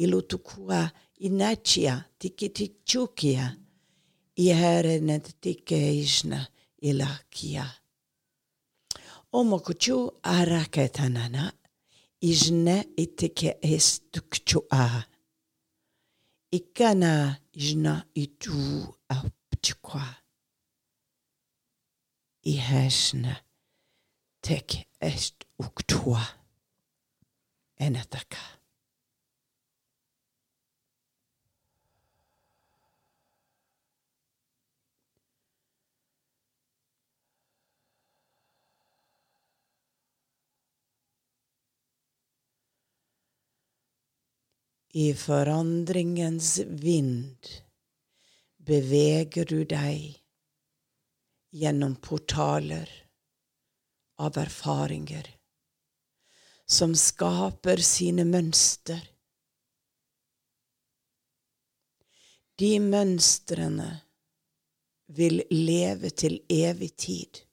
ilutukua 0.00 0.90
inachia 1.18 2.04
tikitichukia. 2.18 3.56
I 4.36 4.46
herren 4.54 5.20
tikeishna 5.20 6.46
ilakia. 6.78 7.74
Omokuchu 9.32 9.98
mokuchu 9.98 10.20
araketanana 10.22 11.52
ijne 12.20 12.88
itike 12.96 13.56
estukchua. 13.60 15.04
Ikana 16.50 17.40
ijna 17.52 18.04
itu 18.14 18.54
apchukwa 19.08 20.14
i 22.42 22.52
hesne 22.52 23.36
tek 24.40 24.86
est 25.00 25.44
uktua 25.58 26.26
enetaka. 27.76 28.59
I 44.92 45.14
forandringens 45.14 46.58
vind 46.66 47.46
beveger 48.56 49.44
du 49.44 49.60
deg 49.64 50.16
gjennom 51.54 51.94
portaler 52.02 52.90
av 54.18 54.38
erfaringer 54.42 55.30
som 56.66 56.96
skaper 56.98 57.78
sine 57.86 58.26
mønster. 58.26 58.98
De 62.58 62.74
mønstrene 62.82 63.88
vil 65.06 65.42
leve 65.54 66.10
til 66.10 66.40
evig 66.50 66.92
tid. 66.98 67.44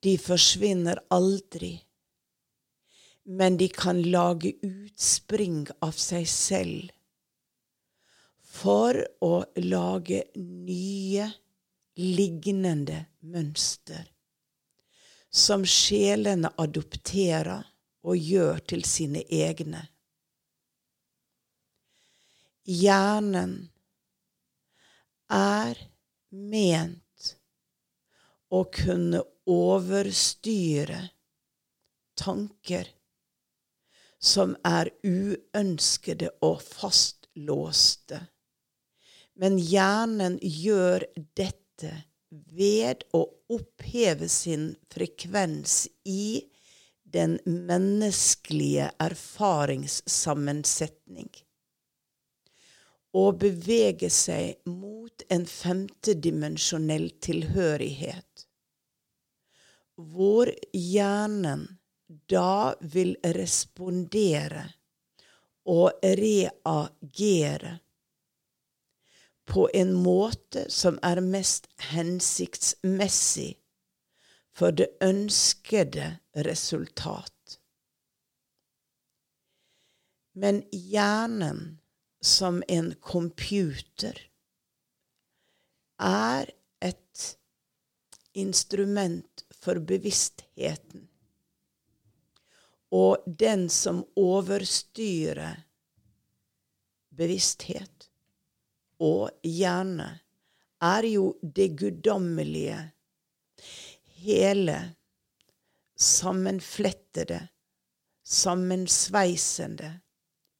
De 0.00 0.16
forsvinner 0.18 1.04
aldri, 1.12 1.76
men 3.24 3.56
de 3.56 3.68
kan 3.68 4.02
lage 4.02 4.52
utspring 4.62 5.66
av 5.80 5.92
seg 5.92 6.26
selv 6.28 6.90
for 8.52 8.98
å 9.24 9.34
lage 9.56 10.24
nye, 10.36 11.28
lignende 11.96 13.04
mønster 13.20 14.08
som 15.32 15.64
sjelene 15.64 16.50
adopterer 16.60 17.64
og 18.04 18.16
gjør 18.16 18.60
til 18.72 18.84
sine 18.84 19.22
egne. 19.32 19.80
Hjernen 22.68 23.54
er 25.32 25.80
ment 26.30 27.30
å 28.52 28.64
kunne 28.72 29.22
overstyre 29.48 31.00
tanker 32.20 32.90
som 34.22 34.54
er 34.64 34.88
uønskede 35.02 36.30
og 36.46 36.62
fastlåste. 36.62 38.20
Men 39.34 39.58
hjernen 39.58 40.38
gjør 40.42 41.04
dette 41.38 42.04
ved 42.30 43.04
å 43.16 43.26
oppheve 43.52 44.28
sin 44.30 44.76
frekvens 44.92 45.88
i 46.08 46.42
den 47.12 47.38
menneskelige 47.44 48.90
erfaringssammensetning 49.02 51.28
og 53.12 53.38
bevege 53.42 54.08
seg 54.12 54.56
mot 54.68 55.22
en 55.28 55.46
femtedimensjonell 55.48 57.10
tilhørighet, 57.20 58.46
hvor 60.00 60.48
hjernen 60.72 61.78
da 62.30 62.74
vil 62.80 63.16
respondere 63.24 64.64
og 65.64 65.92
reagere 66.02 67.78
på 69.46 69.68
en 69.74 69.92
måte 69.92 70.64
som 70.70 70.98
er 71.02 71.20
mest 71.24 71.68
hensiktsmessig 71.92 73.50
for 74.52 74.74
det 74.76 74.88
ønskede 75.02 76.18
resultat. 76.46 77.58
Men 80.32 80.62
hjernen 80.72 81.78
som 82.22 82.62
en 82.68 82.94
computer 82.94 84.18
er 86.00 86.50
et 86.80 87.38
instrument 88.32 89.44
for 89.52 89.78
bevisstheten. 89.78 91.08
Og 92.92 93.24
den 93.26 93.68
som 93.72 94.02
overstyrer 94.20 95.62
bevissthet, 97.16 98.08
og 99.02 99.30
hjerne 99.44 100.08
er 100.82 101.08
jo 101.08 101.24
det 101.42 101.70
guddommelige, 101.78 102.78
hele, 104.22 104.76
sammenflettede, 105.96 107.40
sammensveisende, 108.22 109.92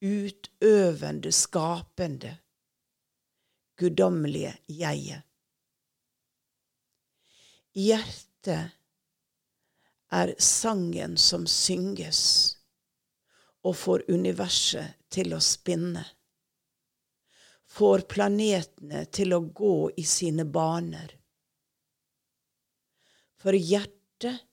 utøvende, 0.03 1.33
skapende, 1.33 2.37
guddommelige 3.79 4.57
jeget. 4.69 5.23
Hjertet 7.73 8.71
er 10.13 10.35
sangen 10.39 11.17
som 11.17 11.47
synges 11.49 12.23
og 13.63 13.77
får 13.79 14.05
universet 14.13 14.99
til 15.13 15.33
å 15.37 15.41
spinne 15.43 16.05
får 17.73 18.05
planetene 18.13 19.07
til 19.17 19.33
å 19.33 19.41
gå 19.41 19.77
i 19.97 20.05
sine 20.05 20.45
baner. 20.45 21.15
For 23.41 23.57
hjertet 23.57 24.45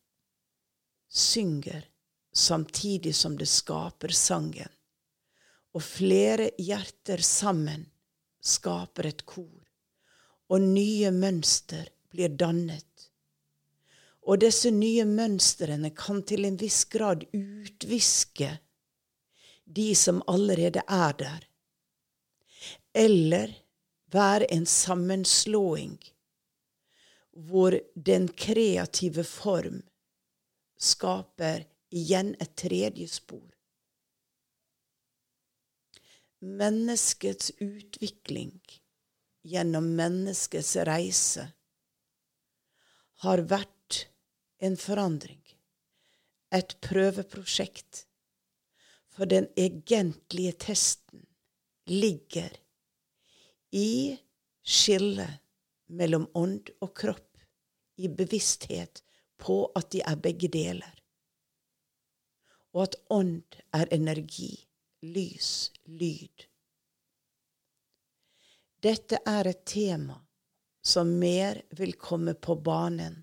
synger 1.12 1.84
samtidig 2.32 3.14
som 3.18 3.36
det 3.38 3.49
skaper 3.51 4.16
sangen, 4.16 4.72
og 5.76 5.84
flere 5.84 6.51
hjerter 6.57 7.22
sammen 7.26 7.84
skaper 8.39 9.12
et 9.12 9.26
kor, 9.28 9.68
og 10.49 10.64
nye 10.64 11.12
mønster 11.12 11.91
blir 12.10 12.32
dannet. 12.39 13.09
Og 14.30 14.38
disse 14.43 14.69
nye 14.69 15.05
mønstrene 15.09 15.89
kan 15.97 16.21
til 16.30 16.45
en 16.45 16.57
viss 16.61 16.84
grad 16.93 17.25
utviske 17.34 18.51
de 19.65 19.89
som 19.97 20.21
allerede 20.30 20.82
er 20.86 21.13
der, 21.17 21.45
eller 22.93 23.53
være 24.13 24.49
en 24.53 24.65
sammenslåing 24.65 25.97
hvor 27.49 27.77
den 27.95 28.27
kreative 28.27 29.23
form 29.23 29.82
skaper 30.77 31.65
igjen 31.89 32.34
et 32.41 32.55
tredje 32.57 33.07
spor. 33.07 33.47
Menneskets 36.41 37.51
utvikling 37.61 38.59
gjennom 39.45 39.89
menneskets 39.95 40.75
reise 40.89 41.45
har 43.23 43.43
vært 43.51 43.78
en 44.60 44.78
forandring, 44.78 45.43
et 46.51 46.76
prøveprosjekt, 46.84 48.05
for 49.10 49.30
den 49.30 49.47
egentlige 49.60 50.55
testen 50.60 51.26
ligger 51.89 52.53
i 53.76 54.18
skillet 54.64 55.39
mellom 55.88 56.28
ånd 56.38 56.72
og 56.84 56.93
kropp, 56.95 57.26
i 57.99 58.07
bevissthet 58.07 59.01
på 59.39 59.66
at 59.76 59.89
de 59.91 60.03
er 60.07 60.20
begge 60.20 60.47
deler, 60.51 60.93
og 62.76 62.86
at 62.86 62.99
ånd 63.12 63.60
er 63.76 63.91
energi, 63.95 64.53
lys, 65.03 65.72
lyd. 65.88 66.45
Dette 68.80 69.20
er 69.28 69.49
et 69.51 69.66
tema 69.68 70.16
som 70.86 71.12
mer 71.20 71.60
vil 71.76 71.97
komme 71.99 72.38
på 72.39 72.55
banen 72.64 73.18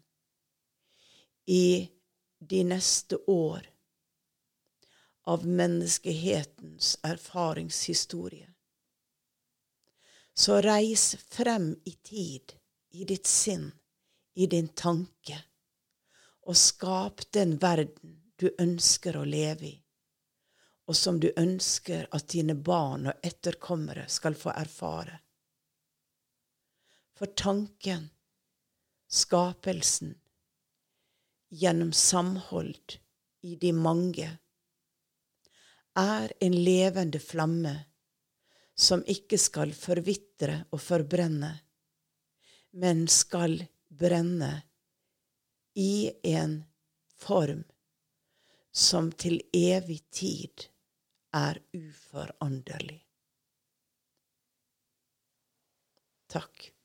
i 1.46 1.90
de 2.38 2.64
neste 2.64 3.16
år 3.26 3.70
av 5.26 5.46
menneskehetens 5.46 6.98
erfaringshistorie. 7.02 8.48
Så 10.34 10.60
reis 10.60 11.16
frem 11.16 11.80
i 11.84 11.92
tid, 11.92 12.52
i 12.90 13.04
ditt 13.04 13.26
sinn, 13.26 13.70
i 14.34 14.46
din 14.46 14.68
tanke, 14.68 15.38
og 16.46 16.56
skap 16.56 17.24
den 17.32 17.56
verden 17.58 18.20
du 18.36 18.50
ønsker 18.58 19.16
å 19.16 19.24
leve 19.24 19.66
i, 19.66 19.74
og 20.86 20.96
som 20.96 21.20
du 21.20 21.30
ønsker 21.36 22.06
at 22.12 22.28
dine 22.34 22.54
barn 22.54 23.08
og 23.10 23.26
etterkommere 23.26 24.04
skal 24.12 24.36
få 24.38 24.52
erfare. 24.52 25.18
For 27.16 27.32
tanken, 27.32 28.10
skapelsen, 29.08 30.14
gjennom 31.48 31.92
samhold 31.92 32.98
i 33.42 33.56
de 33.56 33.72
mange, 33.72 34.30
er 35.96 36.32
en 36.40 36.56
levende 36.64 37.20
flamme 37.22 37.74
som 38.76 39.04
ikke 39.08 39.38
skal 39.40 39.72
forvitre 39.72 40.58
og 40.74 40.82
forbrenne, 40.84 41.52
men 42.76 43.06
skal 43.08 43.62
brenne 43.88 44.52
i 45.80 46.10
en 46.36 46.58
form 47.16 47.64
som 48.76 49.08
til 49.16 49.40
evig 49.56 50.02
tid 50.12 50.66
er 51.36 51.62
uforanderlig. 51.72 53.00
Takk. 56.28 56.75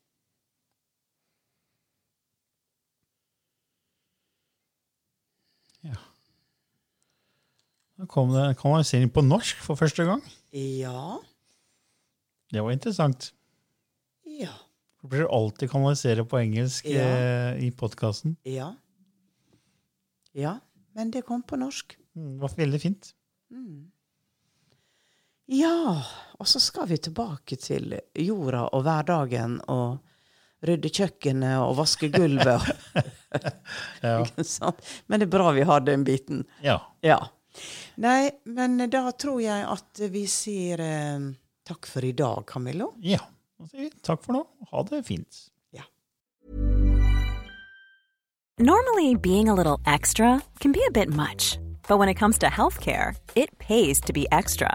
Da 8.02 8.06
kom 8.10 8.32
det 8.34 8.56
kanalisering 8.58 9.10
på 9.14 9.22
norsk 9.22 9.60
for 9.62 9.78
første 9.78 10.02
gang. 10.08 10.22
Ja. 10.58 11.20
Det 12.50 12.60
var 12.64 12.74
interessant. 12.74 13.28
Ja. 14.26 14.50
Du 15.02 15.06
blir 15.12 15.28
alltid 15.30 15.70
kanalisere 15.70 16.24
på 16.26 16.40
engelsk 16.40 16.86
Ja. 16.90 17.04
eh, 17.06 17.62
i 17.62 17.70
podkasten. 17.70 18.34
Ja. 18.42 18.72
Ja. 20.34 20.56
Men 20.94 21.10
det 21.14 21.22
kom 21.26 21.42
på 21.46 21.56
norsk. 21.56 21.94
Det 22.14 22.40
var 22.42 22.48
veldig 22.58 22.80
fint. 22.82 23.12
Ja. 25.46 26.02
Og 26.40 26.46
så 26.50 26.58
skal 26.60 26.88
vi 26.90 26.98
tilbake 26.98 27.56
til 27.56 27.94
jorda 28.18 28.64
og 28.72 28.82
hverdagen 28.82 29.60
og 29.70 30.00
rydde 30.66 30.90
kjøkkenet 30.90 31.58
og 31.62 31.76
vaske 31.78 32.10
gulvet. 32.10 32.66
Ja. 34.02 34.18
Men 35.08 35.20
det 35.22 35.26
er 35.28 35.30
bra 35.32 35.52
vi 35.56 35.62
har 35.64 35.80
den 35.86 36.02
biten. 36.04 36.42
ja. 36.62 36.80
Ja. 37.02 37.20
Nei, 38.02 38.30
men 38.44 38.78
da 38.90 39.04
tror 39.12 39.40
jeg 39.42 39.66
at 39.68 40.02
vi 40.12 40.24
sier 40.30 40.80
eh, 40.80 41.26
takk 41.68 41.86
for 41.86 42.04
i 42.04 42.12
dag, 42.16 42.44
Camillo. 42.48 42.92
ja. 43.02 43.20
Da 43.60 43.68
sier 43.70 43.84
vi 43.84 43.90
takk 44.02 44.24
for 44.24 44.34
nå. 44.34 44.40
Ha 44.72 44.82
det 44.88 45.04
fint. 45.06 45.44
Ja. 45.70 45.84
Normally, 48.58 49.14
being 49.14 49.48
a 49.48 49.54
little 49.54 49.78
extra 49.86 50.40
can 50.60 50.72
be 50.72 50.82
a 50.88 50.90
bit 50.90 51.08
much, 51.08 51.58
but 51.88 51.98
when 51.98 52.08
it 52.08 52.14
comes 52.14 52.38
to 52.38 52.46
healthcare, 52.46 53.14
it 53.36 53.56
pays 53.58 54.00
to 54.00 54.12
be 54.12 54.26
extra. 54.32 54.74